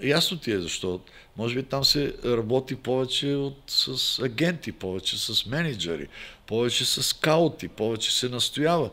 [0.02, 1.00] ясно ти е защо,
[1.36, 6.08] може би там се работи повече от, с агенти, повече с менеджери,
[6.46, 8.90] повече с скаути, повече се настоява.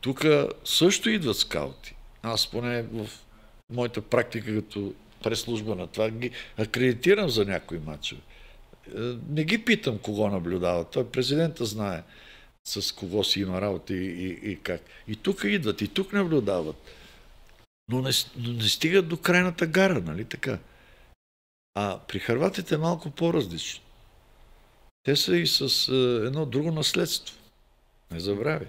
[0.00, 0.24] Тук
[0.64, 1.94] също идват скаути.
[2.22, 3.10] Аз поне в
[3.72, 8.20] моята практика като преслужба на това, ги акредитирам за някои матчове.
[8.86, 10.84] Е, не ги питам кого наблюдава.
[10.84, 12.02] Той президента знае
[12.64, 14.80] с кого си има работа и, и, и как.
[15.08, 16.76] И тук идват, и тук наблюдават.
[17.88, 20.58] Но не, но не стигат до крайната гара, нали така?
[21.74, 23.84] А при харватите е малко по-различно.
[25.02, 27.36] Те са и с е, едно друго наследство.
[28.10, 28.68] Не забравяй.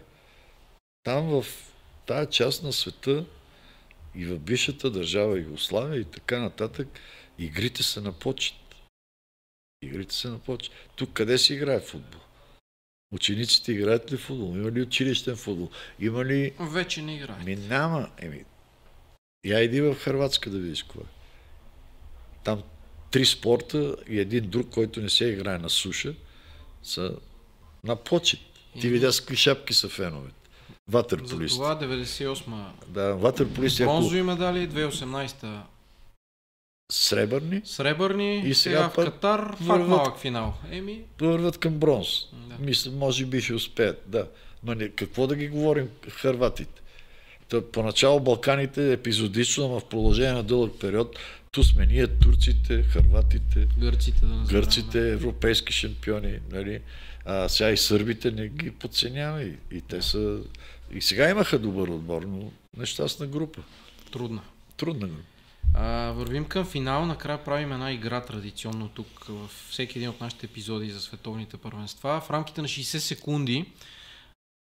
[1.04, 1.46] Там в
[2.06, 3.26] тази част на света
[4.16, 6.88] И в бившата държава Югославия и така нататък
[7.40, 8.56] игрите са на почет.
[9.82, 10.74] Игрите са на почет.
[10.96, 12.22] Тук къде се играе футбол?
[13.12, 14.56] Учениците играят ли футбол?
[14.56, 15.70] Има ли училищен футбол?
[16.00, 16.54] Има ли...
[16.60, 17.46] Вече не играят.
[17.46, 18.10] Ми няма.
[18.18, 18.44] Еми,
[19.46, 21.06] я иди в Хрватска да видиш какво е.
[22.44, 22.64] Там
[23.12, 26.16] три спорта и един друг, който не се играе на суша,
[26.84, 27.18] са
[27.84, 28.40] на почет.
[28.82, 30.39] Ти видя с какви шапки са феновете.
[30.90, 31.58] За Ватерполисти.
[31.58, 35.64] това 98-ма Да, ватерполисти, ако бронзови медали, 2018-та
[36.92, 40.54] сребърни, сребърни, И сега сега в Катар, пак малък финал.
[40.72, 42.08] Еми, върват към бронз.
[42.34, 42.56] Да.
[42.60, 44.28] Мисля, може би ще успеят, да.
[44.64, 46.82] Но не, какво да ги говорим хърватите?
[47.50, 51.20] Та, поначало Балканите епизодично, ама в продължение на дълъг период,
[51.52, 54.52] ту сме ние, турците, хърватите, гърците да забравяме.
[54.52, 56.80] гърците, европейски шампиони, нали?
[57.26, 60.40] А сега и сърбите не ги подценява и, и те са...
[60.92, 63.62] И сега имаха добър отбор, но нещастна група.
[64.12, 64.42] Трудна.
[64.78, 65.24] Трудна група.
[65.74, 67.06] А, вървим към финал.
[67.06, 72.22] Накрая правим една игра традиционно тук в всеки един от нашите епизоди за световните първенства.
[72.22, 73.66] В рамките на 60 секунди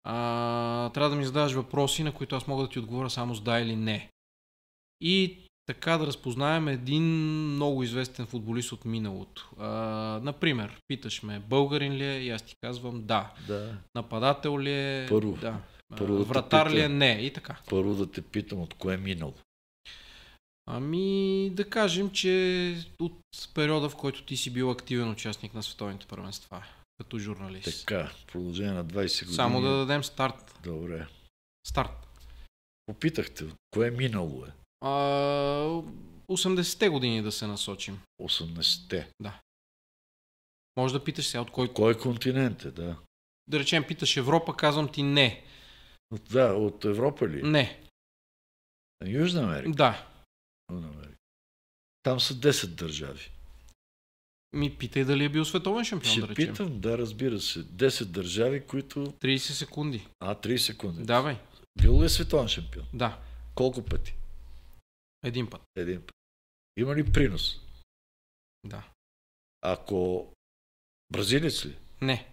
[0.04, 3.42] а, трябва да ми задаваш въпроси, на които аз мога да ти отговоря само с
[3.42, 4.10] да или не.
[5.02, 7.04] И така да разпознаем един
[7.54, 9.50] много известен футболист от миналото.
[9.60, 9.68] А,
[10.24, 12.20] например, питаш ме, българин ли е?
[12.20, 13.32] И аз ти казвам да.
[13.48, 13.78] Да.
[13.96, 15.06] Нападател ли е?
[15.10, 15.38] Първо.
[15.42, 15.58] Да.
[15.98, 16.90] Първо да Вратар ли е?
[16.90, 17.12] Не.
[17.12, 17.60] И така.
[17.70, 19.34] Първо да те питам от кое е минало.
[20.66, 23.20] Ами да кажем, че от
[23.54, 26.64] периода, в който ти си бил активен участник на световните първенства,
[26.98, 27.80] като журналист.
[27.80, 29.36] Така, в продължение на 20 години.
[29.36, 30.60] Само да дадем старт.
[30.64, 31.08] Добре.
[31.68, 32.08] Старт.
[32.86, 34.50] Попитахте, кое е минало е?
[34.82, 34.90] А,
[36.30, 38.00] 80-те години да се насочим.
[38.22, 39.08] 80-те.
[40.78, 41.74] Може да питаш сега от кой...
[41.74, 42.96] Кой континент е, да?
[43.48, 45.44] Да речем, питаш Европа, казвам ти не.
[46.12, 47.44] От, да, от Европа ли?
[47.44, 47.84] Не.
[49.06, 49.72] Южна Америка.
[49.72, 50.08] Да.
[50.72, 51.18] Южна Америка.
[52.04, 53.32] Там са 10 държави.
[54.54, 56.54] Ми питай дали е бил световен шампион, Ще да речем.
[56.54, 57.66] питам, да, разбира се.
[57.66, 59.00] 10 държави, които...
[59.00, 60.08] 30 секунди.
[60.20, 61.04] А, 30 секунди.
[61.04, 61.40] Давай.
[61.82, 62.86] Бил ли е световен шампион?
[62.94, 63.22] Да.
[63.56, 64.16] Колко пъти?
[65.24, 65.62] Един път.
[65.76, 66.16] Един път.
[66.78, 67.62] Има ли принос?
[68.64, 68.88] Да.
[69.62, 70.28] Ако
[71.12, 71.78] бразилец ли?
[72.02, 72.32] Не.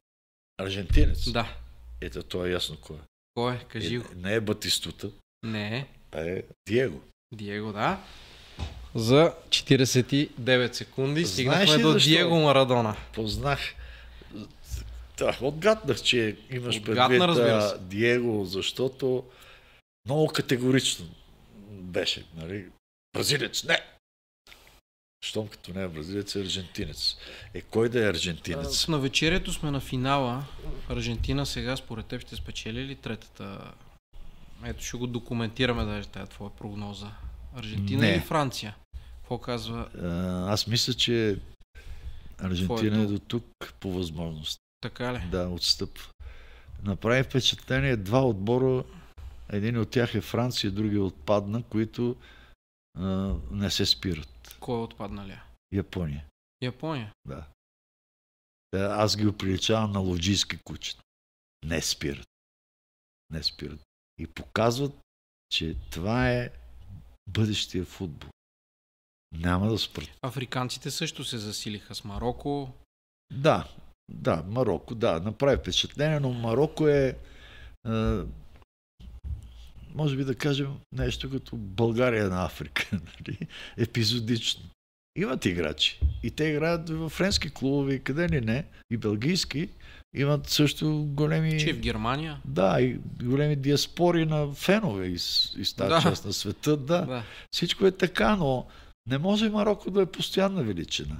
[0.58, 1.32] Аржентинец?
[1.32, 1.56] Да.
[2.00, 3.00] Ето, то е ясно кой е.
[3.34, 3.58] Кой е?
[3.68, 3.98] Кажи е.
[3.98, 4.04] го.
[4.16, 5.10] Не е Батистута,
[5.42, 5.86] Не е.
[6.12, 7.00] а е Диего.
[7.32, 8.00] Диего, да.
[8.94, 12.08] За 49 секунди стигнахме до защо?
[12.08, 12.96] Диего Марадона.
[13.14, 13.60] Познах.
[15.18, 17.88] Да, отгаднах, че имаш Отгадна, предвид.
[17.88, 19.24] Диего, защото
[20.06, 21.06] много категорично
[21.70, 22.24] беше.
[22.36, 22.64] Нали?
[23.12, 23.93] Бразилец, не!
[25.24, 27.16] Щом като не е бразилец, е аржентинец.
[27.54, 28.88] Е, кой да е аржентинец?
[28.88, 30.44] А, На вечерието сме на финала.
[30.88, 33.72] Аржентина сега според теб ще спечели ли третата?
[34.64, 37.10] Ето ще го документираме даже тази твоя прогноза.
[37.56, 38.10] Аржентина Не.
[38.10, 38.76] или Франция?
[39.20, 41.38] Какво казва А, аз мисля, че
[42.38, 43.44] Аржентина е до тук
[43.80, 44.58] по възможност.
[44.80, 45.22] така ли?
[45.30, 46.08] Да, отстъпва.
[46.82, 48.84] Направи впечатление два отбора,
[49.50, 52.16] един от тях е Франция, другия отпадна, които
[52.98, 54.28] а, не се спират.
[54.60, 55.44] Кой е отпадналия?
[55.72, 56.24] Япония.
[56.62, 57.12] Япония.
[57.24, 57.46] Да.
[58.70, 61.02] Та, Аз ги оприличавам на лоджийски кучета.
[61.64, 62.28] Не спират.
[63.30, 63.80] Не спират.
[64.18, 64.92] И показват,
[65.50, 66.50] че това е
[67.26, 68.30] бъдещия футбол.
[69.32, 70.08] Няма да спрат.
[70.22, 72.72] Африканците също се засилиха с Марокко.
[73.32, 73.68] Да,
[74.08, 77.16] да, Марокко, да, направи впечатление, но Марокко е, е
[79.94, 83.38] може би да кажем нещо като България на Африка, нали?
[83.76, 84.64] епизодично.
[85.16, 86.00] Имат играчи.
[86.22, 89.68] И те играят в френски клубове, къде ли не, и белгийски.
[90.16, 91.60] Имат също големи...
[91.60, 92.40] Че в Германия.
[92.44, 96.02] Да, и големи диаспори на фенове из, из тази Да.
[96.02, 96.76] част на света.
[96.76, 97.06] Да.
[97.06, 97.22] Да.
[97.52, 98.66] Всичко е така, но
[99.06, 101.16] не може Марокко да е постоянна величина.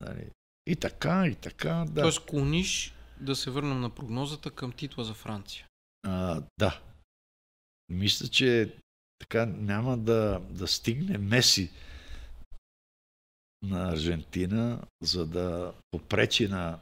[0.00, 0.24] Нали?
[0.66, 2.02] И така, и така, да.
[2.02, 5.66] Тоест клониш да се върнем на прогнозата към титла за Франция.
[6.06, 6.80] А, да.
[7.88, 8.76] Мисля, че
[9.18, 11.70] така няма да, да стигне Меси
[13.62, 16.80] на Аржентина, за да попречи на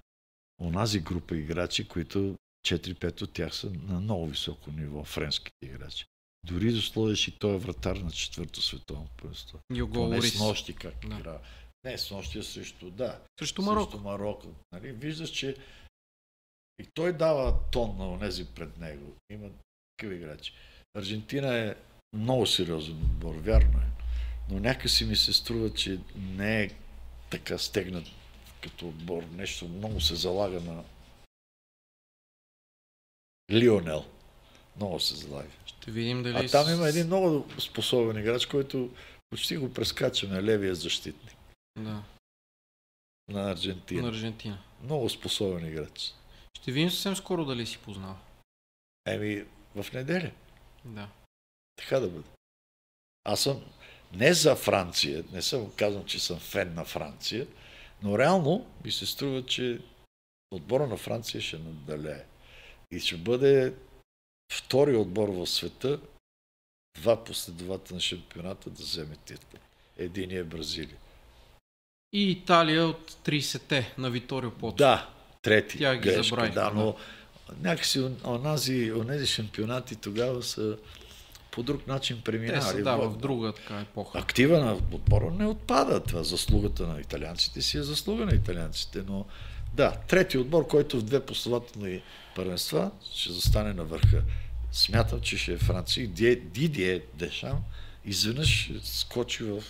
[0.60, 2.36] онази група играчи, които
[2.68, 6.06] 4-5 от тях са на много високо ниво, френските играчи.
[6.44, 9.58] Дори да сложиш и той е вратар на четвърто световно първенство.
[9.74, 10.34] Його Поне Лорис.
[10.34, 11.16] с нощи как Да.
[11.18, 11.40] игра.
[11.84, 13.20] Не, с нощи, срещу, да.
[13.38, 13.90] Срещу Марокко.
[13.92, 14.46] Срещу Марокко.
[14.72, 14.92] Нали?
[14.92, 15.56] Виждаш, че
[16.78, 19.16] и той дава тон на онези пред него.
[19.30, 19.50] Има
[19.96, 20.52] такива играчи.
[20.96, 21.74] Аржентина е
[22.12, 23.86] много сериозен отбор, вярно е.
[24.50, 26.70] Но някакси ми се струва, че не е
[27.30, 28.04] така стегнат
[28.62, 29.22] като отбор.
[29.22, 30.84] Нещо много се залага на
[33.52, 34.04] Лионел.
[34.76, 35.50] Много се залави.
[35.66, 36.36] Ще видим дали...
[36.36, 38.90] А там има един много способен играч, който
[39.30, 41.36] почти го прескачаме, левия защитник
[41.78, 42.02] Да,
[43.28, 44.02] на Аржентина.
[44.02, 44.58] на Аржентина.
[44.82, 46.14] Много способен играч.
[46.58, 48.16] Ще видим съвсем скоро дали си познава.
[49.06, 49.44] Еми,
[49.74, 50.30] в неделя.
[50.86, 51.08] Да.
[51.76, 52.28] Така да бъде.
[53.24, 53.64] Аз съм
[54.12, 57.46] не за Франция, не съм казвам, че съм фен на Франция,
[58.02, 59.80] но реално ми се струва, че
[60.50, 62.24] отбора на Франция ще надалее.
[62.90, 63.74] И ще бъде
[64.52, 66.00] втори отбор в света,
[67.00, 69.58] два последователни шампионата да вземе титла.
[69.96, 70.96] Единия е Бразилия.
[72.12, 74.76] И Италия от 30-те на Виторио Пото.
[74.76, 75.10] Да,
[75.42, 75.78] трети.
[75.78, 76.94] Тя ги грешка, забрави, Да, да.
[77.60, 80.76] Някакси онази, онези шампионати тогава са
[81.50, 82.62] по друг начин Те преминали.
[82.62, 84.18] са, да, в друга така епоха.
[84.18, 86.00] Актива на отбора не отпада.
[86.00, 89.24] Това заслугата на италианците си е заслуга на италианците, но
[89.74, 92.02] да, трети отбор, който в две последователни
[92.34, 94.22] първенства ще застане на върха.
[94.72, 96.08] Смятам, че ще е Франция.
[96.08, 97.58] Дидие, Дешам
[98.04, 99.62] изведнъж скочи в,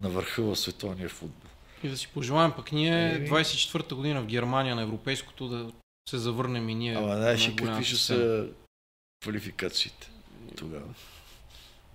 [0.00, 1.50] на върха в световния футбол.
[1.82, 3.28] И да си пожелаем пък ние Еми.
[3.28, 5.72] 24-та година в Германия на европейското да
[6.06, 6.94] се завърнем и ние.
[6.94, 8.46] Ама знаеш голямата какви ще са
[9.22, 10.10] квалификациите
[10.56, 10.94] тогава?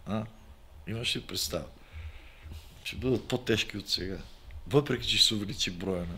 [0.05, 0.23] А?
[0.87, 1.65] Имаш ли представа?
[2.83, 4.17] Ще бъдат по-тежки от сега.
[4.67, 6.15] Въпреки, че ще се увеличи броя на...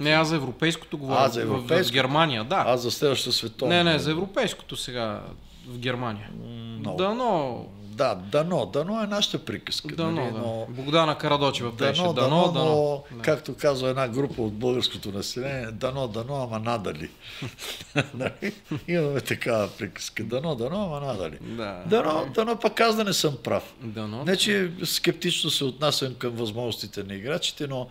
[0.00, 1.18] Не, аз за европейското говоря.
[1.20, 1.94] А, за в- В, европейското?
[1.94, 2.64] Германия, да.
[2.66, 3.74] А за следващата световна.
[3.74, 5.22] не, не, за европейското сега
[5.66, 6.30] в Германия.
[6.32, 6.96] Много.
[6.96, 7.66] Дано.
[7.98, 8.66] Да, дано.
[8.66, 9.96] Дано е нашата приказка.
[9.96, 10.32] Дано, нали?
[10.32, 10.38] да.
[10.38, 10.66] но...
[10.68, 12.00] Богдана Карадочева пеше.
[12.02, 13.04] Дано, Дано, дано, дано.
[13.10, 13.22] но, Да.
[13.22, 17.10] както казва една група от българското население, дано, дано, ама надали.
[18.14, 18.52] Нали?
[18.88, 20.24] Имаме такава приказка.
[20.24, 21.38] Дано, дано, ама надали.
[21.40, 21.82] Да.
[21.86, 23.74] Дано, дано пък аз да не съм прав.
[23.82, 24.24] Дано.
[24.24, 27.88] Не, че скептично се отнасям към възможностите на играчите, но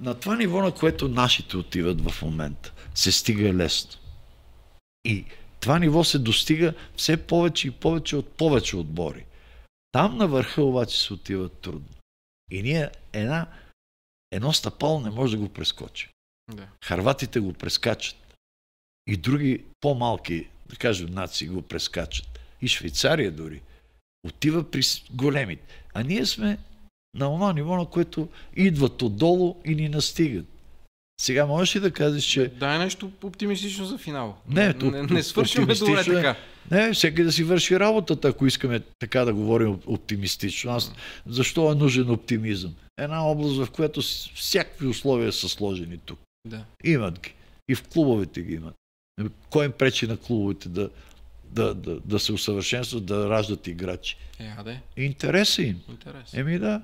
[0.00, 3.90] на това ниво, на което нашите отиват в момента, се стига лесно.
[5.04, 5.24] И
[5.60, 9.24] това ниво се достига все повече и повече от повече отбори.
[9.92, 11.88] Там на върха обаче се отива трудно.
[12.50, 13.46] И ние една,
[14.30, 16.08] едно стъпало не може да го прескочи.
[16.50, 16.68] Да.
[16.84, 18.16] Харватите го прескачат.
[19.06, 22.40] И други по-малки, да кажем, нации го прескачат.
[22.62, 23.62] И Швейцария дори.
[24.24, 25.86] Отива при големите.
[25.94, 26.58] А ние сме
[27.14, 30.46] на това ниво, на което идват отдолу и ни настигат.
[31.22, 34.36] Сега можеш ли да кажеш, че Дай нещо оптимистично за финал.
[34.48, 36.04] Не, не, не, не свършваме добре е.
[36.04, 36.36] така.
[36.70, 40.70] не, всеки да си върши работата, ако искаме така да говорим оп- оптимистично.
[40.72, 40.92] Аз,
[41.26, 42.74] защо е нужен оптимизъм?
[42.98, 44.02] Една област, в която
[44.34, 46.18] всякакви условия са сложени тук.
[46.46, 46.64] Да.
[46.84, 47.34] Имат ги.
[47.68, 48.74] И в клубовете ги имат.
[49.50, 50.90] Кой им пречи на клубовете да,
[51.44, 54.16] да, да, да се усъвършенстват, да раждат играчи?
[54.38, 55.80] Е, аде, Интереса им.
[55.88, 56.40] интересно.
[56.40, 56.82] Еми да.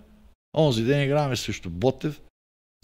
[0.57, 2.21] Онзи ден играме срещу Ботев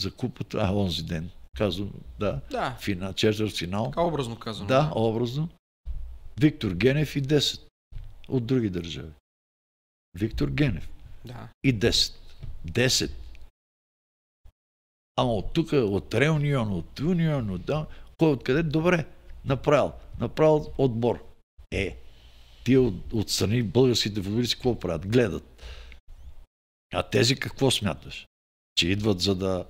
[0.01, 0.59] за купата.
[0.61, 1.31] А, онзи ден.
[1.57, 2.41] Казвам, да.
[2.51, 3.85] Да, Финал, четвърт финал.
[3.85, 4.67] така образно казвам.
[4.69, 5.49] Да, образно.
[6.41, 7.61] Виктор Генев и 10
[8.29, 9.13] от други държави.
[10.15, 10.91] Виктор Генев
[11.25, 11.49] да.
[11.65, 12.15] и 10.
[12.67, 13.11] 10.
[15.17, 17.87] Ама от тук, от Реунион, от Унион, от да,
[18.19, 18.63] кой откъде?
[18.63, 19.07] Добре,
[19.45, 19.93] направил.
[20.21, 21.25] Направил отбор.
[21.71, 21.97] Е,
[22.65, 25.09] тия от, отстрани българските футболисти какво правят?
[25.09, 25.63] Гледат.
[26.95, 28.27] А тези какво смяташ?
[28.77, 29.67] Че идват за да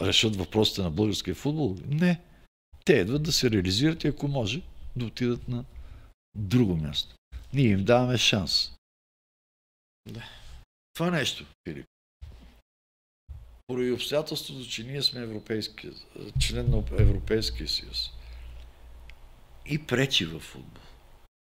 [0.00, 1.76] решат въпросите на българския футбол?
[1.86, 2.20] Не.
[2.84, 4.62] Те идват да се реализират и ако може
[4.96, 5.64] да отидат на
[6.34, 7.14] друго място.
[7.52, 8.72] Ние им даваме шанс.
[10.08, 10.24] Да.
[10.94, 11.86] Това нещо, Филип.
[13.66, 15.90] Поради обстоятелството, че ние сме европейски,
[16.40, 18.10] член на Европейския съюз.
[19.66, 20.82] И пречи във футбол.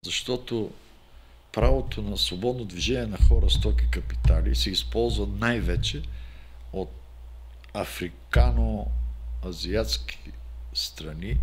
[0.06, 0.72] Защото
[1.52, 6.04] правото на свободно движение на хора, стоки, капитали се използва най-вече
[6.74, 6.99] от
[7.74, 10.32] африкано-азиатски
[10.74, 11.38] страни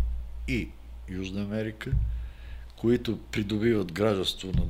[0.47, 0.69] и
[1.09, 1.91] Южна Америка,
[2.75, 4.63] които придобиват гражданство на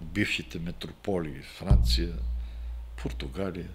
[0.00, 2.12] бившите метрополии Франция,
[3.02, 3.68] Португалия,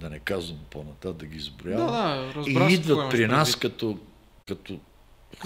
[0.00, 1.86] да не казвам по-нататък да ги Да, изброявам.
[1.86, 3.98] да, разбра и идват при нас като,
[4.48, 4.80] като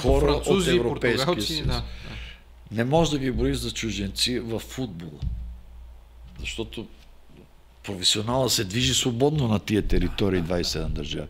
[0.01, 1.67] хора Французи, от Европейския съюз.
[1.67, 1.85] Да, да.
[2.71, 5.21] Не може да ги броиш за чужденци в футбола.
[6.41, 6.87] Защото
[7.87, 11.29] професионала се движи свободно на тия територии 27 държави.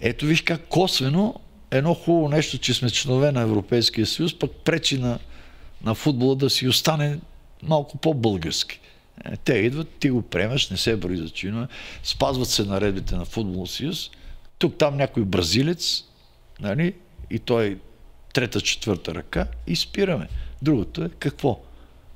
[0.00, 1.34] Ето виж как косвено
[1.70, 5.18] едно хубаво нещо, че сме членове на Европейския съюз, пък пречи на,
[5.84, 7.18] на футбола да си остане
[7.62, 8.80] малко по-български.
[9.24, 11.66] Е, Те идват, ти го приемаш, не се брои за чинове,
[12.02, 14.10] спазват се наредбите на футболния съюз.
[14.58, 16.04] Тук там някой бразилец,
[16.60, 16.94] нали,
[17.30, 17.78] и той
[18.32, 20.28] трета, четвърта ръка и спираме.
[20.62, 21.60] Другото е какво?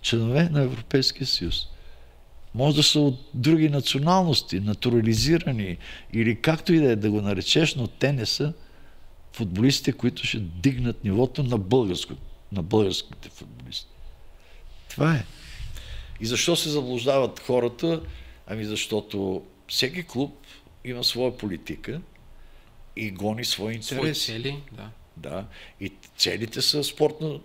[0.02, 1.66] Членове на Европейския съюз.
[2.54, 5.76] Може да са от други националности, натурализирани
[6.12, 8.52] или както и да е да го наречеш, но те не са
[9.32, 12.22] футболистите, които ще дигнат нивото на българското
[12.52, 13.90] на българските футболисти.
[14.88, 15.24] Това е.
[16.20, 18.02] И защо се заблуждават хората?
[18.46, 20.46] Ами защото всеки клуб
[20.84, 22.00] има своя политика
[22.96, 24.20] и гони свои интереси.
[24.24, 24.90] Свои цели, да.
[25.16, 25.46] Да.
[25.80, 27.40] И целите са спортно,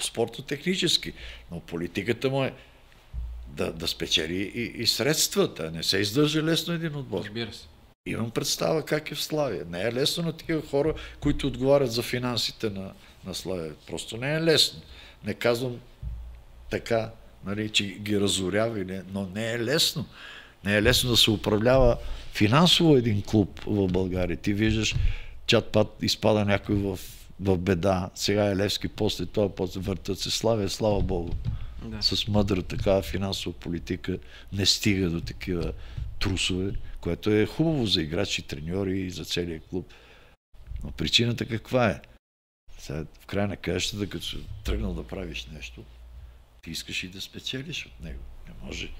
[0.00, 1.12] спортно-технически.
[1.50, 2.54] Но политиката му е
[3.54, 5.70] да, да спечели и, и средствата.
[5.70, 7.18] Не се издържа лесно един отбор.
[7.18, 7.66] Разбира се.
[8.06, 9.64] Имам представа как е в Славия.
[9.70, 12.92] Не е лесно на такива хора, които отговарят за финансите на,
[13.26, 13.72] на Славия.
[13.86, 14.80] Просто не е лесно.
[15.24, 15.76] Не казвам
[16.70, 17.10] така,
[17.46, 20.06] нали, че ги разорява, или, но не е лесно.
[20.64, 21.96] Не е лесно да се управлява
[22.32, 24.36] финансово един клуб в България.
[24.36, 24.94] Ти виждаш,
[25.46, 26.98] чат пат изпада някой в,
[27.40, 28.10] в беда.
[28.14, 31.32] Сега е Левски, после това, после въртат се Славия, слава Богу.
[31.84, 32.02] Да.
[32.02, 34.18] С мъдра такава финансова политика
[34.52, 35.72] не стига до такива
[36.20, 39.92] трусове, което е хубаво за играчи, треньори и за целия клуб.
[40.84, 42.00] Но причината каква е?
[42.78, 45.84] Сега, в края на краищата, като си тръгнал да правиш нещо,
[46.62, 48.20] ти искаш и да спечелиш от него.
[48.48, 48.90] Не може.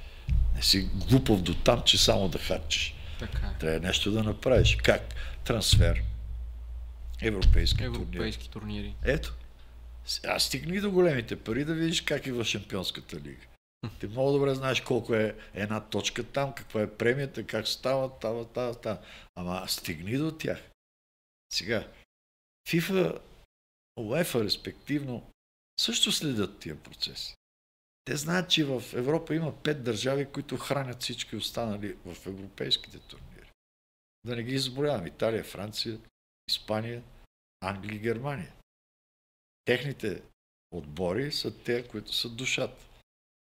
[0.54, 2.94] Не си глупав до там, че само да харчиш.
[3.18, 3.58] Така е.
[3.58, 4.76] Трябва нещо да направиш.
[4.76, 5.14] Как?
[5.44, 6.02] Трансфер.
[7.22, 7.84] Европейски.
[7.84, 8.94] Европейски турнири.
[9.04, 9.34] Ето.
[10.24, 13.46] Аз стигни до големите пари да видиш как е в Шампионската лига.
[14.00, 18.44] Ти много добре знаеш колко е една точка там, каква е премията, как става, става,
[18.44, 18.98] става, става.
[19.34, 20.70] Ама стигни до тях.
[21.52, 21.88] Сега,
[22.68, 23.20] FIFA,
[23.98, 25.30] UEFA респективно,
[25.80, 27.34] също следят тия процеси.
[28.04, 33.50] Те знаят, че в Европа има пет държави, които хранят всички останали в европейските турнири.
[34.24, 35.06] Да не ги изброявам.
[35.06, 35.98] Италия, Франция,
[36.48, 37.02] Испания,
[37.60, 38.52] Англия Германия.
[39.64, 40.20] Техните
[40.72, 42.84] отбори са те, които са душата.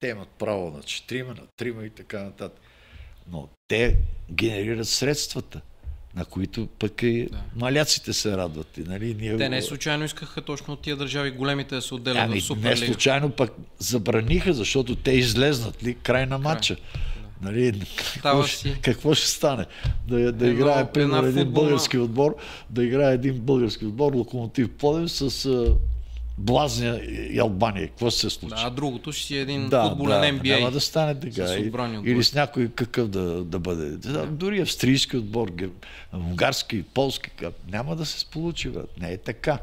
[0.00, 2.60] Те имат право на четирима, на трима и така нататък.
[3.32, 3.96] Но те
[4.32, 5.60] генерират средствата,
[6.14, 7.42] на които пък и Да.
[7.56, 8.76] маляците се радват.
[8.76, 12.18] И, нали, ние Те не случайно искаха точно от тия държави големите да се отделят
[12.18, 12.86] Ами, в не Суперлига.
[12.86, 16.76] случайно пък забраниха, защото те излезнат ли край на матча.
[17.42, 17.82] Нали,
[18.14, 19.66] какво, ще, какво ще стане?
[20.08, 22.36] Да, да Едно- играе, примерно, един футболна- български отбор,
[22.70, 25.46] да играе един български отбор, Локомотив Плодив с
[26.38, 27.00] Блазня
[27.30, 27.88] и Албания.
[27.88, 28.54] Какво се случи?
[28.54, 30.58] Да, а другото ще си е един футболен NBA.
[30.58, 31.46] Няма да стане така.
[31.46, 31.56] С.
[32.04, 33.90] Или с някой какъв да, да бъде.
[33.90, 34.26] Да.
[34.26, 35.52] Дори австрийски отбор,
[36.14, 37.30] унгарски, полски,
[37.70, 38.68] няма да се получи.
[38.68, 38.80] Бе.
[39.00, 39.58] Не е така.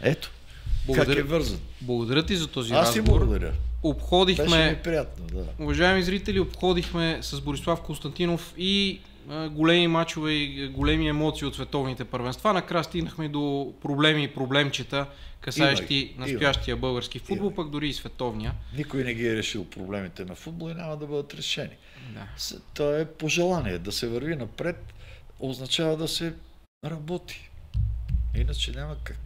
[0.00, 0.30] Ето.
[0.86, 1.58] Как Благодаря, е вързан.
[1.80, 3.18] благодаря ти за този Аз ти разговор.
[3.18, 3.50] благодаря.
[3.50, 5.64] Беше Обходихме, ми приятно, да.
[5.64, 9.00] уважаеми зрители, обходихме с Борислав Константинов и
[9.50, 12.52] големи мачове и големи емоции от световните първенства.
[12.52, 15.06] Накрая стигнахме до проблеми и проблемчета,
[15.40, 18.54] касаещи Има ги, настоящия български футбол, пък дори и световния.
[18.76, 21.76] Никой не ги е решил проблемите на футбола и няма да бъдат решени.
[22.14, 22.26] Да.
[22.74, 24.94] То е пожелание да се върви напред,
[25.40, 26.34] означава да се
[26.84, 27.50] работи.
[28.36, 29.18] Иначе няма как.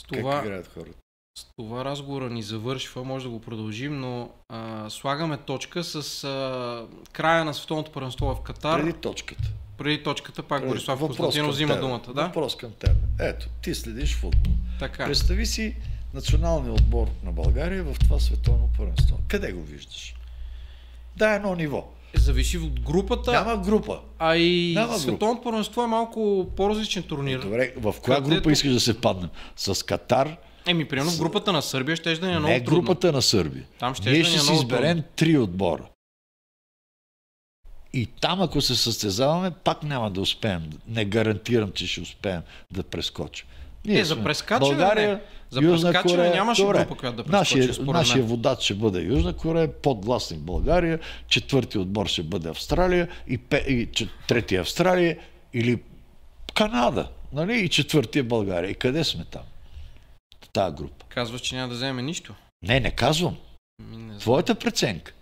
[0.00, 1.05] С Как това, играят хората.
[1.38, 5.94] С това разговора ни завършва, може да го продължим, но а, слагаме точка с
[6.24, 6.82] а,
[7.12, 8.80] края на световното първенство в Катар.
[8.80, 9.48] Преди точката.
[9.78, 11.80] Преди точката пак Преди- Борислав Константинов взима тебе.
[11.80, 12.02] думата.
[12.14, 12.22] Да?
[12.22, 12.96] Въпрос към теб.
[13.20, 14.52] Ето, ти следиш футбол.
[14.78, 15.04] Така.
[15.04, 15.76] Представи си
[16.14, 19.18] националния отбор на България в това световно първенство.
[19.28, 20.14] Къде го виждаш?
[21.16, 21.84] Да, едно ниво.
[22.14, 24.00] Зависи от групата, Няма група.
[24.18, 27.40] а и Няма световното първенство е малко по-различен турнир.
[27.40, 29.30] Добре, в коя група искаш да се паднем?
[29.56, 32.80] С Катар, Еми, примерно в групата на Сърбия ще да ни е много не трудно.
[32.80, 33.64] групата на Сърбия.
[33.78, 35.82] Там ще Ние да ни ще е си изберем три отбора.
[37.92, 40.70] И там, ако се състезаваме, пак няма да успеем.
[40.88, 42.40] Не гарантирам, че ще успеем
[42.72, 43.46] да прескочим.
[43.84, 45.20] Ние Е, за прескачане България, не.
[45.50, 46.34] За Южна прескачане Корея.
[46.34, 46.78] нямаше Добре.
[46.78, 50.98] група, която да прескочи, Нашия, нашия водач ще бъде Южна Корея, подгласник България,
[51.28, 53.88] четвърти отбор ще бъде Австралия и, пе, и
[54.28, 55.18] трети Австралия
[55.54, 55.82] или
[56.54, 57.08] Канада.
[57.32, 57.60] Нали?
[57.60, 58.70] И четвърти е България.
[58.70, 59.42] И къде сме там?
[60.56, 61.06] В тази група.
[61.08, 62.34] Казваш, че няма да вземе нищо.
[62.62, 63.36] Не, не казвам.
[63.82, 64.18] Ми, не знам.
[64.18, 65.12] Твоята преценка.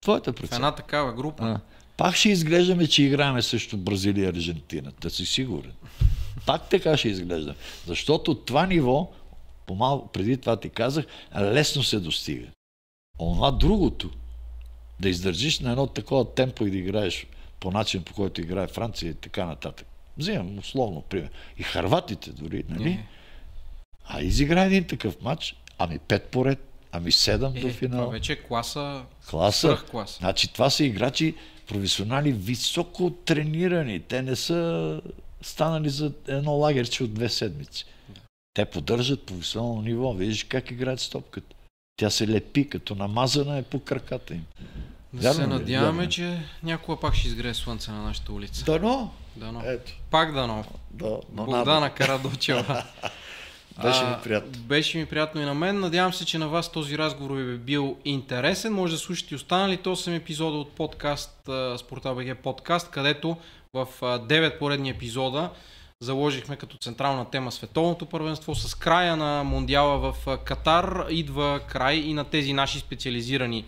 [0.00, 0.56] Твоята В преценка.
[0.56, 1.44] една такава група.
[1.44, 1.60] А,
[1.96, 4.92] пак ще изглеждаме, че играем също Бразилия и Аржентина.
[5.00, 5.72] Да си сигурен.
[6.46, 7.54] Пак така ще изглежда.
[7.86, 9.12] Защото това ниво,
[9.66, 11.04] помал, преди това ти казах,
[11.38, 12.46] лесно се достига.
[13.18, 14.10] Онова другото,
[15.00, 17.26] да издържиш на едно такова темпо и да играеш
[17.60, 19.86] по начин, по който играе Франция и така нататък.
[20.18, 21.30] Взимам условно пример.
[21.58, 22.90] И харватите дори, нали?
[22.90, 23.06] Е,
[24.08, 26.58] А изиграй един такъв матч, ами пет поред,
[26.92, 28.10] ами седем до е, това финала.
[28.10, 29.78] вече е класа, Класа.
[29.90, 30.18] класа.
[30.18, 31.34] Значи това са играчи
[31.68, 34.00] професионали, високо тренирани.
[34.00, 35.00] Те не са
[35.42, 37.86] станали за едно лагерче от две седмици.
[38.54, 40.12] Те поддържат професионално ниво.
[40.12, 41.56] Виждаш как играят с топката.
[41.96, 44.44] Тя се лепи, като намазана е по краката им.
[45.12, 45.46] Да Вярно се ли е?
[45.46, 46.08] надяваме, Вярно е.
[46.08, 48.64] че някога пак ще изгрее слънце на нашата улица.
[48.64, 49.10] Дано.
[49.36, 49.62] Дано.
[49.64, 49.92] Ето.
[50.10, 50.64] Пак дано.
[50.90, 52.84] Да, но Богдана Карадочева.
[53.82, 54.52] Беше ми приятно.
[54.58, 55.80] Беше ми приятно и на мен.
[55.80, 58.72] Надявам се, че на вас този разговор ви е бил интересен.
[58.72, 61.48] Може да слушате и останалите 8 епизода от подкаст
[62.04, 63.36] БГ подкаст, където
[63.74, 65.50] в 9 поредни епизода
[66.00, 68.54] заложихме като централна тема световното първенство.
[68.54, 73.64] С края на Мондиала в Катар идва край и на тези наши специализирани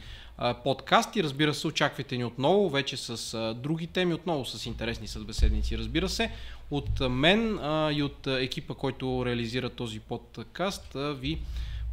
[0.65, 1.23] подкасти.
[1.23, 6.31] Разбира се, очаквайте ни отново, вече с други теми, отново с интересни събеседници, разбира се.
[6.71, 7.59] От мен
[7.93, 11.39] и от екипа, който реализира този подкаст, ви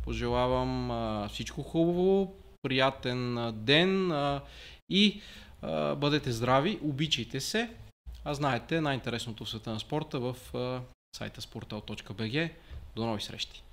[0.03, 4.11] пожелавам всичко хубаво, приятен ден
[4.89, 5.21] и
[5.97, 7.69] бъдете здрави, обичайте се.
[8.25, 10.35] А знаете най-интересното в света на спорта в
[11.17, 12.49] сайта sportal.bg.
[12.95, 13.63] До нови срещи!